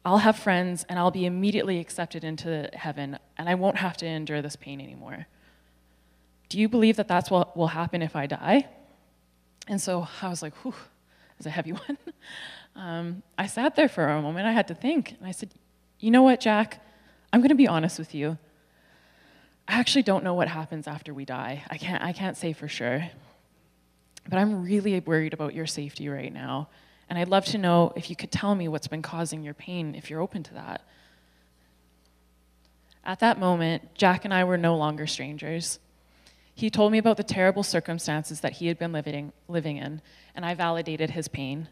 I'll 0.04 0.18
have 0.18 0.36
friends 0.36 0.84
and 0.88 0.98
I'll 0.98 1.10
be 1.10 1.26
immediately 1.26 1.78
accepted 1.80 2.22
into 2.22 2.70
heaven, 2.74 3.18
and 3.38 3.48
I 3.48 3.54
won't 3.54 3.78
have 3.78 3.96
to 3.98 4.06
endure 4.06 4.42
this 4.42 4.56
pain 4.56 4.80
anymore. 4.80 5.26
Do 6.48 6.58
you 6.58 6.68
believe 6.68 6.96
that 6.96 7.08
that's 7.08 7.30
what 7.30 7.56
will 7.56 7.68
happen 7.68 8.02
if 8.02 8.14
I 8.14 8.26
die? 8.26 8.68
And 9.68 9.80
so 9.80 10.06
I 10.22 10.28
was 10.28 10.42
like, 10.42 10.54
whew, 10.56 10.74
that's 11.36 11.46
a 11.46 11.50
heavy 11.50 11.72
one. 11.72 11.98
Um, 12.76 13.22
I 13.38 13.46
sat 13.46 13.74
there 13.74 13.88
for 13.88 14.06
a 14.06 14.22
moment. 14.22 14.46
I 14.46 14.52
had 14.52 14.68
to 14.68 14.74
think. 14.74 15.16
And 15.18 15.26
I 15.26 15.32
said, 15.32 15.50
you 15.98 16.10
know 16.10 16.22
what, 16.22 16.40
Jack? 16.40 16.84
I'm 17.32 17.40
going 17.40 17.48
to 17.48 17.54
be 17.54 17.68
honest 17.68 17.98
with 17.98 18.14
you. 18.14 18.38
I 19.68 19.74
actually 19.74 20.02
don't 20.02 20.22
know 20.22 20.34
what 20.34 20.48
happens 20.48 20.86
after 20.86 21.12
we 21.12 21.24
die. 21.24 21.64
I 21.68 21.78
can't, 21.78 22.02
I 22.02 22.12
can't 22.12 22.36
say 22.36 22.52
for 22.52 22.68
sure. 22.68 23.08
But 24.28 24.38
I'm 24.38 24.62
really 24.62 25.00
worried 25.00 25.32
about 25.32 25.54
your 25.54 25.66
safety 25.66 26.08
right 26.08 26.32
now. 26.32 26.68
And 27.08 27.18
I'd 27.18 27.28
love 27.28 27.44
to 27.46 27.58
know 27.58 27.92
if 27.96 28.10
you 28.10 28.16
could 28.16 28.30
tell 28.30 28.54
me 28.54 28.68
what's 28.68 28.88
been 28.88 29.02
causing 29.02 29.42
your 29.42 29.54
pain, 29.54 29.94
if 29.94 30.10
you're 30.10 30.20
open 30.20 30.42
to 30.44 30.54
that. 30.54 30.82
At 33.04 33.20
that 33.20 33.38
moment, 33.38 33.94
Jack 33.94 34.24
and 34.24 34.34
I 34.34 34.44
were 34.44 34.56
no 34.56 34.76
longer 34.76 35.06
strangers. 35.06 35.78
He 36.56 36.70
told 36.70 36.90
me 36.90 36.96
about 36.96 37.18
the 37.18 37.22
terrible 37.22 37.62
circumstances 37.62 38.40
that 38.40 38.54
he 38.54 38.68
had 38.68 38.78
been 38.78 38.90
living, 38.90 39.34
living 39.46 39.76
in, 39.76 40.00
and 40.34 40.42
I 40.42 40.54
validated 40.54 41.10
his 41.10 41.28
pain. 41.28 41.68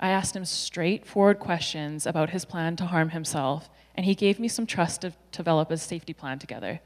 I 0.00 0.10
asked 0.10 0.34
him 0.34 0.44
straightforward 0.44 1.38
questions 1.38 2.06
about 2.06 2.30
his 2.30 2.44
plan 2.44 2.74
to 2.76 2.86
harm 2.86 3.10
himself, 3.10 3.70
and 3.94 4.04
he 4.04 4.16
gave 4.16 4.40
me 4.40 4.48
some 4.48 4.66
trust 4.66 5.02
to 5.02 5.12
develop 5.30 5.70
a 5.70 5.76
safety 5.76 6.12
plan 6.12 6.40
together. 6.40 6.80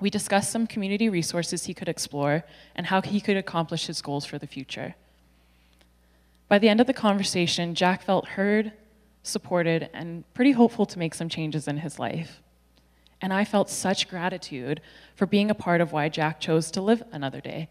We 0.00 0.08
discussed 0.08 0.50
some 0.50 0.66
community 0.66 1.10
resources 1.10 1.66
he 1.66 1.74
could 1.74 1.88
explore 1.88 2.44
and 2.74 2.86
how 2.86 3.02
he 3.02 3.20
could 3.20 3.36
accomplish 3.36 3.86
his 3.86 4.00
goals 4.00 4.24
for 4.24 4.38
the 4.38 4.46
future. 4.46 4.94
By 6.48 6.58
the 6.58 6.70
end 6.70 6.80
of 6.80 6.86
the 6.86 6.94
conversation, 6.94 7.74
Jack 7.74 8.02
felt 8.02 8.28
heard, 8.28 8.72
supported, 9.22 9.90
and 9.92 10.24
pretty 10.32 10.52
hopeful 10.52 10.86
to 10.86 10.98
make 10.98 11.12
some 11.12 11.28
changes 11.28 11.68
in 11.68 11.76
his 11.76 11.98
life. 11.98 12.40
And 13.20 13.32
I 13.32 13.44
felt 13.44 13.70
such 13.70 14.08
gratitude 14.08 14.80
for 15.14 15.26
being 15.26 15.50
a 15.50 15.54
part 15.54 15.80
of 15.80 15.92
why 15.92 16.08
Jack 16.08 16.40
chose 16.40 16.70
to 16.72 16.82
live 16.82 17.02
another 17.12 17.40
day. 17.40 17.68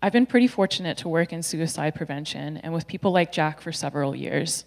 I've 0.00 0.12
been 0.12 0.26
pretty 0.26 0.48
fortunate 0.48 0.98
to 0.98 1.08
work 1.08 1.32
in 1.32 1.42
suicide 1.42 1.94
prevention 1.94 2.56
and 2.58 2.74
with 2.74 2.88
people 2.88 3.12
like 3.12 3.30
Jack 3.30 3.60
for 3.60 3.70
several 3.70 4.16
years. 4.16 4.64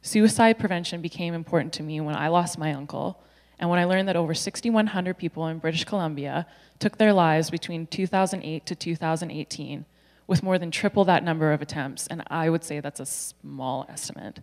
Suicide 0.00 0.58
prevention 0.58 1.00
became 1.00 1.34
important 1.34 1.72
to 1.72 1.82
me 1.82 2.00
when 2.00 2.14
I 2.14 2.28
lost 2.28 2.58
my 2.58 2.72
uncle, 2.72 3.20
and 3.58 3.70
when 3.70 3.78
I 3.78 3.84
learned 3.84 4.06
that 4.08 4.16
over 4.16 4.34
6,100 4.34 5.18
people 5.18 5.46
in 5.48 5.58
British 5.58 5.84
Columbia 5.84 6.46
took 6.78 6.98
their 6.98 7.12
lives 7.12 7.50
between 7.50 7.86
2008 7.86 8.66
to 8.66 8.74
2018, 8.74 9.86
with 10.26 10.42
more 10.42 10.58
than 10.58 10.70
triple 10.70 11.04
that 11.04 11.24
number 11.24 11.52
of 11.52 11.62
attempts, 11.62 12.06
and 12.06 12.22
I 12.28 12.50
would 12.50 12.62
say 12.62 12.80
that's 12.80 13.00
a 13.00 13.06
small 13.06 13.86
estimate. 13.88 14.40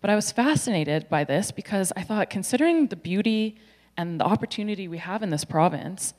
But 0.00 0.10
I 0.10 0.14
was 0.14 0.32
fascinated 0.32 1.08
by 1.08 1.24
this 1.24 1.50
because 1.50 1.92
I 1.96 2.02
thought, 2.02 2.30
considering 2.30 2.86
the 2.86 2.96
beauty 2.96 3.56
and 3.96 4.20
the 4.20 4.24
opportunity 4.24 4.86
we 4.86 4.98
have 4.98 5.22
in 5.22 5.30
this 5.30 5.44
province, 5.44 6.14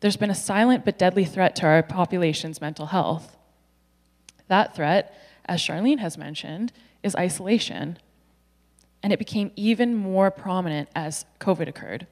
there's 0.00 0.16
been 0.16 0.30
a 0.30 0.34
silent 0.34 0.84
but 0.84 0.98
deadly 0.98 1.24
threat 1.24 1.56
to 1.56 1.66
our 1.66 1.82
population's 1.82 2.60
mental 2.60 2.86
health. 2.86 3.36
That 4.48 4.76
threat, 4.76 5.18
as 5.46 5.60
Shalene 5.60 5.98
has 5.98 6.16
mentioned, 6.16 6.72
is 7.02 7.16
isolation. 7.16 7.98
And 9.02 9.12
it 9.12 9.18
became 9.18 9.50
even 9.56 9.94
more 9.94 10.30
prominent 10.30 10.88
as 10.94 11.24
COVID 11.40 11.68
occurred. 11.68 12.06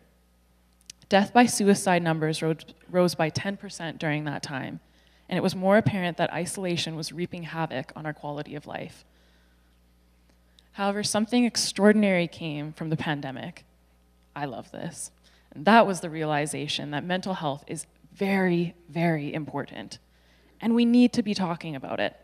Death 1.09 1.33
by 1.33 1.47
suicide 1.47 2.03
numbers 2.03 2.43
rose, 2.43 3.15
by 3.15 3.31
10% 3.31 3.99
during 3.99 4.25
that 4.25 4.43
time, 4.43 4.81
and 5.29 5.37
it 5.37 5.43
was 5.43 5.55
more 5.55 5.77
apparent 5.77 6.17
that 6.17 6.33
isolation 6.33 6.97
was 6.97 7.13
reaping 7.13 7.45
havoc 7.45 7.93
on 7.95 8.07
our 8.07 8.13
quality 8.13 8.55
of 8.55 8.67
life. 8.67 9.05
However, 10.73 11.03
something 11.03 11.45
extraordinary 11.45 12.27
came 12.27 12.73
from 12.73 12.91
the 12.91 12.97
pandemic. 12.97 13.65
I 14.35 14.47
love 14.47 14.71
this. 14.71 15.11
And 15.55 15.65
that 15.67 15.87
was 15.87 16.01
the 16.01 16.11
realization 16.11 16.91
that 16.93 17.05
mental 17.05 17.35
health 17.35 17.65
is 17.67 17.87
very, 18.15 18.75
very 18.89 19.33
important. 19.33 19.99
And 20.61 20.75
we 20.75 20.85
need 20.85 21.13
to 21.15 21.23
be 21.23 21.35
talking 21.35 21.77
about 21.77 22.01
it. 22.01 22.17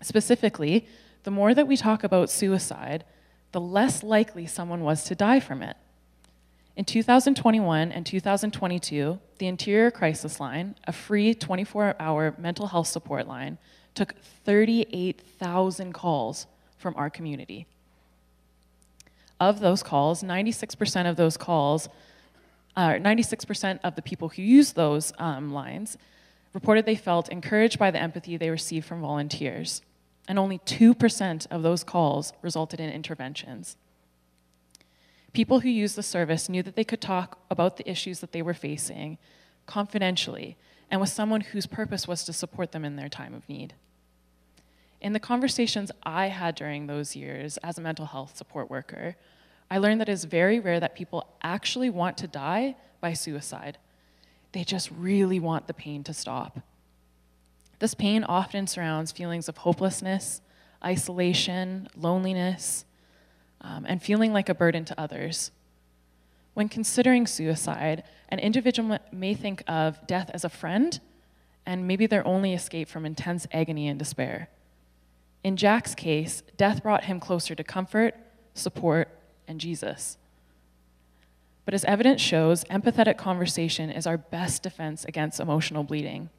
Specifically, 0.00 0.88
the 1.22 1.30
more 1.30 1.54
that 1.54 1.68
we 1.68 1.76
talk 1.76 2.02
about 2.02 2.30
suicide, 2.30 3.04
the 3.52 3.60
less 3.60 4.02
likely 4.02 4.46
someone 4.46 4.80
was 4.80 5.04
to 5.04 5.14
die 5.14 5.38
from 5.38 5.62
it. 5.62 5.76
In 6.74 6.84
2021 6.84 7.92
and 7.92 8.04
2022, 8.04 9.20
the 9.38 9.46
Interior 9.46 9.90
Crisis 9.90 10.40
Line, 10.40 10.74
a 10.86 10.92
free 10.92 11.34
24 11.34 11.96
hour 12.00 12.34
mental 12.38 12.68
health 12.68 12.88
support 12.88 13.28
line, 13.28 13.58
took 13.94 14.14
38,000 14.44 15.92
calls 15.92 16.46
from 16.82 16.94
our 16.96 17.08
community. 17.08 17.66
Of 19.40 19.60
those 19.60 19.82
calls, 19.82 20.22
96% 20.22 21.08
of 21.08 21.16
those 21.16 21.36
calls, 21.36 21.88
uh, 22.76 22.90
96% 22.90 23.80
of 23.82 23.94
the 23.94 24.02
people 24.02 24.28
who 24.30 24.42
use 24.42 24.72
those 24.72 25.12
um, 25.18 25.52
lines 25.52 25.96
reported 26.52 26.84
they 26.84 26.96
felt 26.96 27.28
encouraged 27.28 27.78
by 27.78 27.90
the 27.90 28.00
empathy 28.00 28.36
they 28.36 28.50
received 28.50 28.86
from 28.86 29.00
volunteers. 29.00 29.82
And 30.28 30.38
only 30.38 30.58
2% 30.58 31.46
of 31.50 31.62
those 31.62 31.82
calls 31.82 32.32
resulted 32.42 32.78
in 32.78 32.90
interventions. 32.90 33.76
People 35.32 35.60
who 35.60 35.68
used 35.68 35.96
the 35.96 36.02
service 36.02 36.48
knew 36.48 36.62
that 36.62 36.76
they 36.76 36.84
could 36.84 37.00
talk 37.00 37.38
about 37.50 37.78
the 37.78 37.90
issues 37.90 38.20
that 38.20 38.32
they 38.32 38.42
were 38.42 38.54
facing 38.54 39.18
confidentially 39.66 40.56
and 40.90 41.00
with 41.00 41.10
someone 41.10 41.40
whose 41.40 41.66
purpose 41.66 42.06
was 42.06 42.24
to 42.24 42.32
support 42.32 42.72
them 42.72 42.84
in 42.84 42.96
their 42.96 43.08
time 43.08 43.32
of 43.32 43.48
need. 43.48 43.74
In 45.02 45.12
the 45.12 45.20
conversations 45.20 45.90
I 46.04 46.28
had 46.28 46.54
during 46.54 46.86
those 46.86 47.16
years 47.16 47.56
as 47.58 47.76
a 47.76 47.80
mental 47.80 48.06
health 48.06 48.36
support 48.36 48.70
worker, 48.70 49.16
I 49.68 49.78
learned 49.78 50.00
that 50.00 50.08
it 50.08 50.12
is 50.12 50.24
very 50.24 50.60
rare 50.60 50.78
that 50.78 50.94
people 50.94 51.26
actually 51.42 51.90
want 51.90 52.16
to 52.18 52.28
die 52.28 52.76
by 53.00 53.12
suicide. 53.14 53.78
They 54.52 54.62
just 54.62 54.92
really 54.92 55.40
want 55.40 55.66
the 55.66 55.74
pain 55.74 56.04
to 56.04 56.14
stop. 56.14 56.60
This 57.80 57.94
pain 57.94 58.22
often 58.22 58.68
surrounds 58.68 59.10
feelings 59.10 59.48
of 59.48 59.56
hopelessness, 59.56 60.40
isolation, 60.84 61.88
loneliness, 61.96 62.84
um, 63.60 63.84
and 63.88 64.00
feeling 64.00 64.32
like 64.32 64.48
a 64.48 64.54
burden 64.54 64.84
to 64.84 65.00
others. 65.00 65.50
When 66.54 66.68
considering 66.68 67.26
suicide, 67.26 68.04
an 68.28 68.38
individual 68.38 69.00
may 69.10 69.34
think 69.34 69.64
of 69.66 70.06
death 70.06 70.30
as 70.32 70.44
a 70.44 70.48
friend 70.48 71.00
and 71.66 71.88
maybe 71.88 72.06
their 72.06 72.24
only 72.24 72.54
escape 72.54 72.88
from 72.88 73.04
intense 73.04 73.48
agony 73.52 73.88
and 73.88 73.98
despair. 73.98 74.48
In 75.44 75.56
Jack's 75.56 75.94
case, 75.94 76.42
death 76.56 76.82
brought 76.82 77.04
him 77.04 77.18
closer 77.18 77.54
to 77.54 77.64
comfort, 77.64 78.14
support, 78.54 79.08
and 79.48 79.60
Jesus. 79.60 80.18
But 81.64 81.74
as 81.74 81.84
evidence 81.84 82.20
shows, 82.20 82.64
empathetic 82.64 83.16
conversation 83.16 83.90
is 83.90 84.06
our 84.06 84.18
best 84.18 84.62
defense 84.62 85.04
against 85.04 85.40
emotional 85.40 85.84
bleeding. 85.84 86.30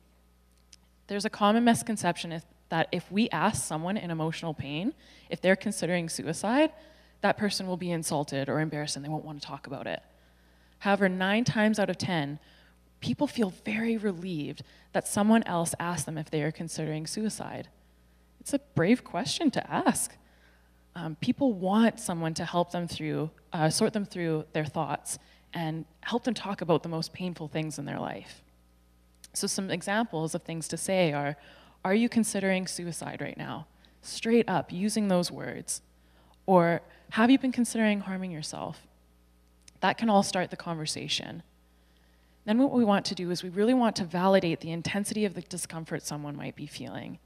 There's 1.07 1.25
a 1.25 1.29
common 1.29 1.63
misconception 1.63 2.41
that 2.69 2.87
if 2.91 3.11
we 3.11 3.29
ask 3.29 3.63
someone 3.63 3.97
in 3.97 4.09
emotional 4.09 4.53
pain 4.53 4.93
if 5.29 5.41
they're 5.41 5.55
considering 5.55 6.09
suicide, 6.09 6.71
that 7.21 7.37
person 7.37 7.67
will 7.67 7.77
be 7.77 7.91
insulted 7.91 8.49
or 8.49 8.59
embarrassed 8.59 8.95
and 8.95 9.03
they 9.03 9.09
won't 9.09 9.25
want 9.25 9.41
to 9.41 9.47
talk 9.47 9.67
about 9.67 9.87
it. 9.87 10.01
However, 10.79 11.07
nine 11.07 11.45
times 11.45 11.79
out 11.79 11.89
of 11.89 11.97
10, 11.97 12.39
people 12.99 13.27
feel 13.27 13.53
very 13.63 13.95
relieved 13.95 14.63
that 14.91 15.07
someone 15.07 15.43
else 15.43 15.73
asked 15.79 16.05
them 16.05 16.17
if 16.17 16.29
they 16.29 16.41
are 16.41 16.51
considering 16.51 17.07
suicide. 17.07 17.69
It's 18.43 18.53
a 18.53 18.59
brave 18.75 19.05
question 19.05 19.51
to 19.51 19.71
ask. 19.71 20.17
Um, 20.95 21.15
people 21.21 21.53
want 21.53 21.97
someone 21.97 22.33
to 22.33 22.43
help 22.43 22.71
them 22.71 22.89
through, 22.89 23.31
uh, 23.53 23.69
sort 23.69 23.93
them 23.93 24.05
through 24.05 24.45
their 24.51 24.65
thoughts 24.65 25.17
and 25.53 25.85
help 26.01 26.25
them 26.25 26.33
talk 26.33 26.59
about 26.59 26.83
the 26.83 26.89
most 26.89 27.13
painful 27.13 27.47
things 27.47 27.79
in 27.79 27.85
their 27.85 27.99
life. 27.99 28.43
So, 29.31 29.47
some 29.47 29.71
examples 29.71 30.35
of 30.35 30.43
things 30.43 30.67
to 30.67 30.77
say 30.77 31.13
are 31.13 31.37
Are 31.85 31.95
you 31.95 32.09
considering 32.09 32.67
suicide 32.67 33.21
right 33.21 33.37
now? 33.37 33.65
Straight 34.01 34.49
up, 34.49 34.73
using 34.73 35.07
those 35.07 35.31
words. 35.31 35.81
Or 36.45 36.81
have 37.11 37.31
you 37.31 37.39
been 37.39 37.53
considering 37.53 38.01
harming 38.01 38.31
yourself? 38.31 38.85
That 39.79 39.97
can 39.97 40.09
all 40.09 40.23
start 40.23 40.49
the 40.49 40.57
conversation. 40.57 41.43
Then, 42.43 42.57
what 42.57 42.71
we 42.71 42.83
want 42.83 43.05
to 43.05 43.15
do 43.15 43.31
is 43.31 43.41
we 43.41 43.49
really 43.49 43.73
want 43.73 43.95
to 43.95 44.03
validate 44.03 44.59
the 44.59 44.71
intensity 44.71 45.23
of 45.23 45.33
the 45.33 45.41
discomfort 45.41 46.03
someone 46.03 46.35
might 46.35 46.57
be 46.57 46.67
feeling. 46.67 47.19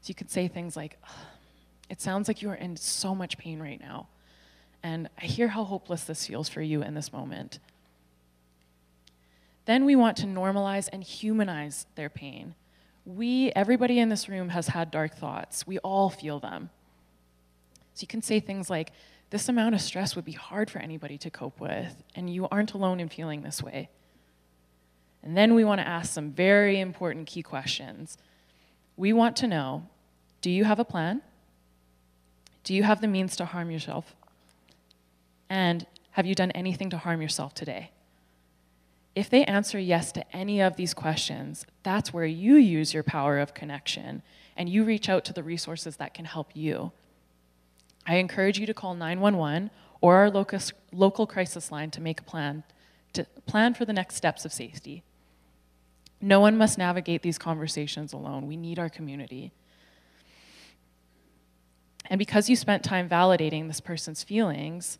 So, 0.00 0.08
you 0.08 0.14
could 0.14 0.30
say 0.30 0.48
things 0.48 0.76
like, 0.76 0.98
It 1.90 2.00
sounds 2.00 2.28
like 2.28 2.42
you 2.42 2.50
are 2.50 2.54
in 2.54 2.76
so 2.76 3.14
much 3.14 3.38
pain 3.38 3.60
right 3.60 3.80
now. 3.80 4.08
And 4.82 5.08
I 5.20 5.24
hear 5.24 5.48
how 5.48 5.64
hopeless 5.64 6.04
this 6.04 6.26
feels 6.26 6.48
for 6.48 6.62
you 6.62 6.82
in 6.82 6.94
this 6.94 7.12
moment. 7.12 7.58
Then 9.64 9.84
we 9.84 9.96
want 9.96 10.16
to 10.18 10.26
normalize 10.26 10.88
and 10.92 11.02
humanize 11.02 11.86
their 11.94 12.08
pain. 12.08 12.54
We, 13.04 13.52
everybody 13.56 13.98
in 13.98 14.08
this 14.08 14.28
room 14.28 14.50
has 14.50 14.68
had 14.68 14.90
dark 14.90 15.14
thoughts. 15.16 15.66
We 15.66 15.78
all 15.78 16.10
feel 16.10 16.38
them. 16.38 16.70
So 17.94 18.02
you 18.02 18.06
can 18.06 18.22
say 18.22 18.40
things 18.40 18.70
like, 18.70 18.92
this 19.30 19.48
amount 19.48 19.74
of 19.74 19.80
stress 19.80 20.16
would 20.16 20.24
be 20.24 20.32
hard 20.32 20.70
for 20.70 20.78
anybody 20.78 21.18
to 21.18 21.30
cope 21.30 21.60
with, 21.60 22.02
and 22.14 22.32
you 22.32 22.48
aren't 22.48 22.72
alone 22.72 22.98
in 22.98 23.08
feeling 23.08 23.42
this 23.42 23.62
way. 23.62 23.90
And 25.22 25.36
then 25.36 25.54
we 25.54 25.64
want 25.64 25.80
to 25.80 25.86
ask 25.86 26.12
some 26.12 26.30
very 26.30 26.80
important 26.80 27.26
key 27.26 27.42
questions. 27.42 28.16
We 28.98 29.12
want 29.14 29.36
to 29.36 29.46
know 29.46 29.86
do 30.42 30.50
you 30.50 30.64
have 30.64 30.78
a 30.78 30.84
plan? 30.84 31.22
Do 32.64 32.74
you 32.74 32.82
have 32.82 33.00
the 33.00 33.08
means 33.08 33.36
to 33.36 33.46
harm 33.46 33.70
yourself? 33.70 34.14
And 35.48 35.86
have 36.10 36.26
you 36.26 36.34
done 36.34 36.50
anything 36.50 36.90
to 36.90 36.98
harm 36.98 37.22
yourself 37.22 37.54
today? 37.54 37.92
If 39.14 39.30
they 39.30 39.44
answer 39.44 39.78
yes 39.78 40.12
to 40.12 40.36
any 40.36 40.60
of 40.60 40.76
these 40.76 40.94
questions, 40.94 41.64
that's 41.82 42.12
where 42.12 42.26
you 42.26 42.56
use 42.56 42.92
your 42.92 43.02
power 43.02 43.38
of 43.38 43.54
connection 43.54 44.22
and 44.56 44.68
you 44.68 44.84
reach 44.84 45.08
out 45.08 45.24
to 45.26 45.32
the 45.32 45.42
resources 45.42 45.96
that 45.96 46.12
can 46.12 46.24
help 46.24 46.50
you. 46.54 46.92
I 48.06 48.16
encourage 48.16 48.58
you 48.58 48.66
to 48.66 48.74
call 48.74 48.94
911 48.94 49.70
or 50.00 50.16
our 50.16 50.30
locus, 50.30 50.72
local 50.92 51.26
crisis 51.26 51.70
line 51.70 51.90
to 51.92 52.00
make 52.00 52.20
a 52.20 52.24
plan 52.24 52.64
to 53.12 53.24
plan 53.46 53.74
for 53.74 53.84
the 53.84 53.92
next 53.92 54.16
steps 54.16 54.44
of 54.44 54.52
safety. 54.52 55.02
No 56.20 56.40
one 56.40 56.56
must 56.56 56.78
navigate 56.78 57.22
these 57.22 57.38
conversations 57.38 58.12
alone. 58.12 58.46
We 58.46 58.56
need 58.56 58.78
our 58.78 58.88
community. 58.88 59.52
And 62.10 62.18
because 62.18 62.48
you 62.48 62.56
spent 62.56 62.82
time 62.82 63.08
validating 63.08 63.68
this 63.68 63.80
person's 63.80 64.22
feelings, 64.22 64.98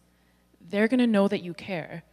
they're 0.60 0.88
going 0.88 0.98
to 0.98 1.06
know 1.06 1.26
that 1.28 1.42
you 1.42 1.54
care 1.54 2.04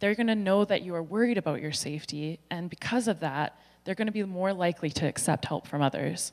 they're 0.00 0.14
going 0.14 0.26
to 0.26 0.34
know 0.34 0.64
that 0.64 0.82
you 0.82 0.94
are 0.94 1.02
worried 1.02 1.38
about 1.38 1.62
your 1.62 1.72
safety, 1.72 2.38
and 2.50 2.68
because 2.68 3.08
of 3.08 3.20
that, 3.20 3.58
they're 3.84 3.94
going 3.94 4.06
to 4.06 4.12
be 4.12 4.24
more 4.24 4.52
likely 4.52 4.90
to 4.90 5.06
accept 5.06 5.46
help 5.46 5.66
from 5.66 5.80
others. 5.80 6.32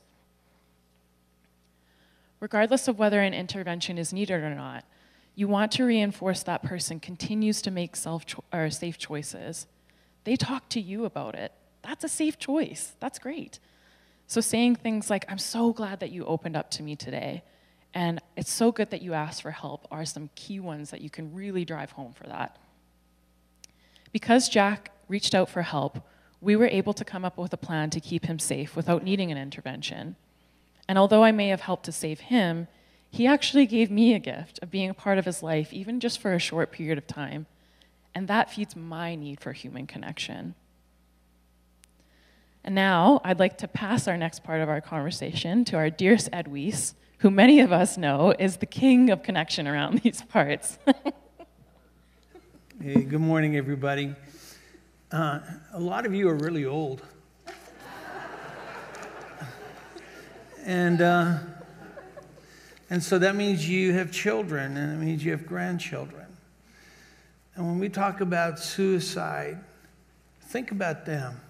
Regardless 2.39 2.87
of 2.87 2.99
whether 2.99 3.21
an 3.21 3.33
intervention 3.33 3.97
is 3.97 4.11
needed 4.11 4.43
or 4.43 4.53
not, 4.53 4.83
you 5.35 5.47
want 5.47 5.71
to 5.73 5.85
reinforce 5.85 6.43
that 6.43 6.61
person 6.61 6.99
continues 6.99 7.61
to 7.61 7.71
make 7.71 7.95
self 7.95 8.25
or 8.51 8.69
safe 8.69 8.97
choices. 8.97 9.65
They 10.25 10.35
talk 10.35 10.67
to 10.69 10.81
you 10.81 11.05
about 11.05 11.35
it. 11.35 11.53
That's 11.83 12.03
a 12.03 12.09
safe 12.09 12.37
choice. 12.39 12.93
That's 12.99 13.19
great. 13.19 13.59
So 14.27 14.41
saying 14.41 14.77
things 14.77 15.09
like, 15.09 15.25
I'm 15.29 15.37
so 15.37 15.73
glad 15.73 15.99
that 15.99 16.11
you 16.11 16.25
opened 16.25 16.55
up 16.55 16.71
to 16.71 16.83
me 16.83 16.95
today, 16.95 17.43
and 17.93 18.19
it's 18.35 18.51
so 18.51 18.71
good 18.71 18.89
that 18.89 19.01
you 19.01 19.13
asked 19.13 19.41
for 19.41 19.51
help 19.51 19.87
are 19.91 20.05
some 20.05 20.29
key 20.35 20.59
ones 20.59 20.89
that 20.89 21.01
you 21.01 21.09
can 21.09 21.33
really 21.33 21.65
drive 21.65 21.91
home 21.91 22.13
for 22.13 22.25
that. 22.27 22.57
Because 24.11 24.49
Jack 24.49 24.91
reached 25.07 25.35
out 25.35 25.49
for 25.49 25.61
help, 25.61 26.07
we 26.41 26.55
were 26.55 26.67
able 26.67 26.93
to 26.93 27.05
come 27.05 27.23
up 27.23 27.37
with 27.37 27.53
a 27.53 27.57
plan 27.57 27.89
to 27.91 27.99
keep 27.99 28.25
him 28.25 28.39
safe 28.39 28.75
without 28.75 29.03
needing 29.03 29.31
an 29.31 29.37
intervention. 29.37 30.15
And 30.87 30.97
although 30.97 31.23
I 31.23 31.31
may 31.31 31.49
have 31.49 31.61
helped 31.61 31.85
to 31.85 31.91
save 31.91 32.21
him, 32.21 32.67
he 33.09 33.27
actually 33.27 33.65
gave 33.67 33.91
me 33.91 34.13
a 34.13 34.19
gift 34.19 34.59
of 34.61 34.71
being 34.71 34.89
a 34.89 34.95
part 34.95 35.17
of 35.17 35.25
his 35.25 35.43
life, 35.43 35.71
even 35.71 35.99
just 35.99 36.19
for 36.19 36.33
a 36.33 36.39
short 36.39 36.71
period 36.71 36.97
of 36.97 37.07
time. 37.07 37.45
And 38.15 38.27
that 38.27 38.51
feeds 38.51 38.75
my 38.75 39.15
need 39.15 39.39
for 39.39 39.53
human 39.53 39.85
connection. 39.87 40.55
And 42.65 42.75
now 42.75 43.19
I'd 43.25 43.39
like 43.39 43.57
to 43.57 43.67
pass 43.67 44.07
our 44.07 44.15
next 44.15 44.43
part 44.43 44.61
of 44.61 44.69
our 44.69 44.79
conversation 44.79 45.65
to 45.65 45.75
our 45.75 45.89
dearest 45.89 46.29
Ed 46.31 46.47
Weiss, 46.47 46.95
who 47.17 47.29
many 47.29 47.59
of 47.59 47.73
us 47.73 47.97
know 47.97 48.33
is 48.39 48.57
the 48.57 48.65
king 48.65 49.09
of 49.09 49.21
connection 49.21 49.67
around 49.67 49.99
these 50.03 50.21
parts. 50.21 50.77
Hey, 52.81 53.01
good 53.01 53.19
morning, 53.19 53.57
everybody. 53.57 54.15
Uh, 55.11 55.39
a 55.73 55.79
lot 55.79 56.05
of 56.05 56.13
you 56.13 56.29
are 56.29 56.35
really 56.35 56.63
old. 56.63 57.01
and, 60.63 61.01
uh, 61.01 61.39
and 62.89 63.03
so 63.03 63.19
that 63.19 63.35
means 63.35 63.67
you 63.67 63.91
have 63.91 64.09
children, 64.09 64.77
and 64.77 64.93
it 64.93 65.05
means 65.05 65.25
you 65.25 65.31
have 65.31 65.45
grandchildren. 65.45 66.27
And 67.55 67.65
when 67.65 67.77
we 67.77 67.89
talk 67.89 68.21
about 68.21 68.57
suicide, 68.57 69.59
think 70.43 70.71
about 70.71 71.05
them. 71.05 71.41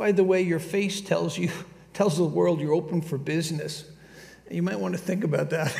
By 0.00 0.12
the 0.12 0.24
way, 0.24 0.40
your 0.40 0.60
face 0.60 1.02
tells 1.02 1.36
you, 1.36 1.50
tells 1.92 2.16
the 2.16 2.24
world 2.24 2.58
you're 2.58 2.72
open 2.72 3.02
for 3.02 3.18
business. 3.18 3.84
You 4.50 4.62
might 4.62 4.80
want 4.80 4.94
to 4.94 4.98
think 4.98 5.24
about 5.24 5.50
that. 5.50 5.76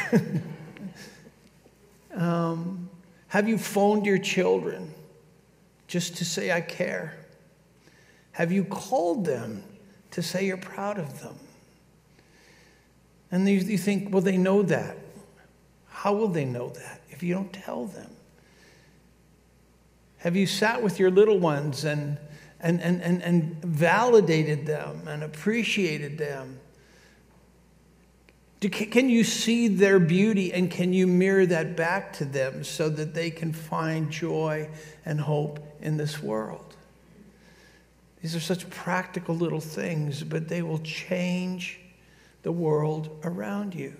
um, 2.15 2.91
have 3.29 3.49
you 3.49 3.57
phoned 3.57 4.05
your 4.05 4.19
children 4.19 4.93
just 5.87 6.19
to 6.19 6.27
say, 6.27 6.53
I 6.53 6.61
care? 6.61 7.17
Have 8.33 8.53
you 8.53 8.63
called 8.63 9.25
them 9.25 9.63
to 10.11 10.21
say 10.21 10.45
you're 10.45 10.59
proud 10.59 10.99
of 10.99 11.23
them? 11.23 11.39
And 13.33 13.49
you, 13.49 13.61
you 13.61 13.79
think, 13.79 14.13
well, 14.13 14.21
they 14.21 14.37
know 14.37 14.61
that. 14.65 14.99
How 15.89 16.13
will 16.13 16.29
they 16.29 16.45
know 16.45 16.69
that 16.69 17.01
if 17.09 17.23
you 17.23 17.33
don't 17.33 17.55
tell 17.55 17.87
them? 17.87 18.11
Have 20.19 20.37
you 20.37 20.45
sat 20.45 20.83
with 20.83 20.99
your 20.99 21.11
little 21.11 21.39
ones 21.39 21.85
and 21.85 22.19
and, 22.63 22.81
and, 22.81 23.03
and, 23.03 23.23
and 23.23 23.63
validated 23.65 24.67
them 24.67 25.07
and 25.09 25.23
appreciated 25.23 26.19
them? 26.19 26.61
Do, 28.61 28.69
can 28.69 29.09
you 29.09 29.25
see 29.25 29.69
their 29.69 29.99
beauty 29.99 30.53
and 30.53 30.71
can 30.71 30.93
you 30.93 31.07
mirror 31.07 31.47
that 31.47 31.77
back 31.77 32.13
to 32.15 32.27
them 32.27 32.63
so 32.63 32.91
that 32.91 33.15
they 33.15 33.31
can 33.31 33.55
find 33.55 34.11
joy 34.11 34.69
and 35.07 35.19
hope 35.19 35.61
in 35.81 35.97
this 35.97 36.23
world? 36.23 36.77
These 38.21 38.37
are 38.37 38.41
such 38.41 38.69
practical 38.69 39.35
little 39.35 39.61
things, 39.61 40.23
but 40.23 40.49
they 40.49 40.61
will 40.61 40.81
change 40.81 41.81
the 42.43 42.53
world 42.53 43.19
around 43.25 43.75
you. 43.75 43.97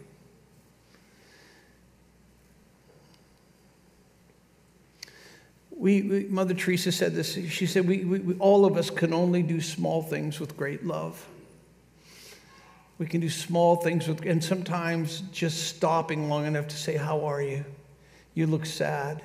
We, 5.81 6.03
we, 6.03 6.25
Mother 6.29 6.53
Teresa 6.53 6.93
said 6.93 7.15
this. 7.15 7.39
She 7.49 7.65
said, 7.65 7.89
we, 7.89 8.05
we, 8.05 8.35
all 8.35 8.67
of 8.67 8.77
us 8.77 8.91
can 8.91 9.15
only 9.15 9.43
do 9.43 9.63
small 9.63 10.03
things 10.03 10.39
with 10.39 10.55
great 10.55 10.85
love. 10.85 11.27
We 12.99 13.07
can 13.07 13.23
do 13.23 13.31
small 13.31 13.77
things 13.77 14.07
with, 14.07 14.21
and 14.27 14.45
sometimes 14.45 15.23
just 15.33 15.69
stopping 15.69 16.29
long 16.29 16.45
enough 16.45 16.69
to 16.69 16.77
say, 16.77 16.97
How 16.97 17.25
are 17.25 17.41
you? 17.41 17.65
You 18.35 18.47
look 18.47 18.67
sad. 18.67 19.23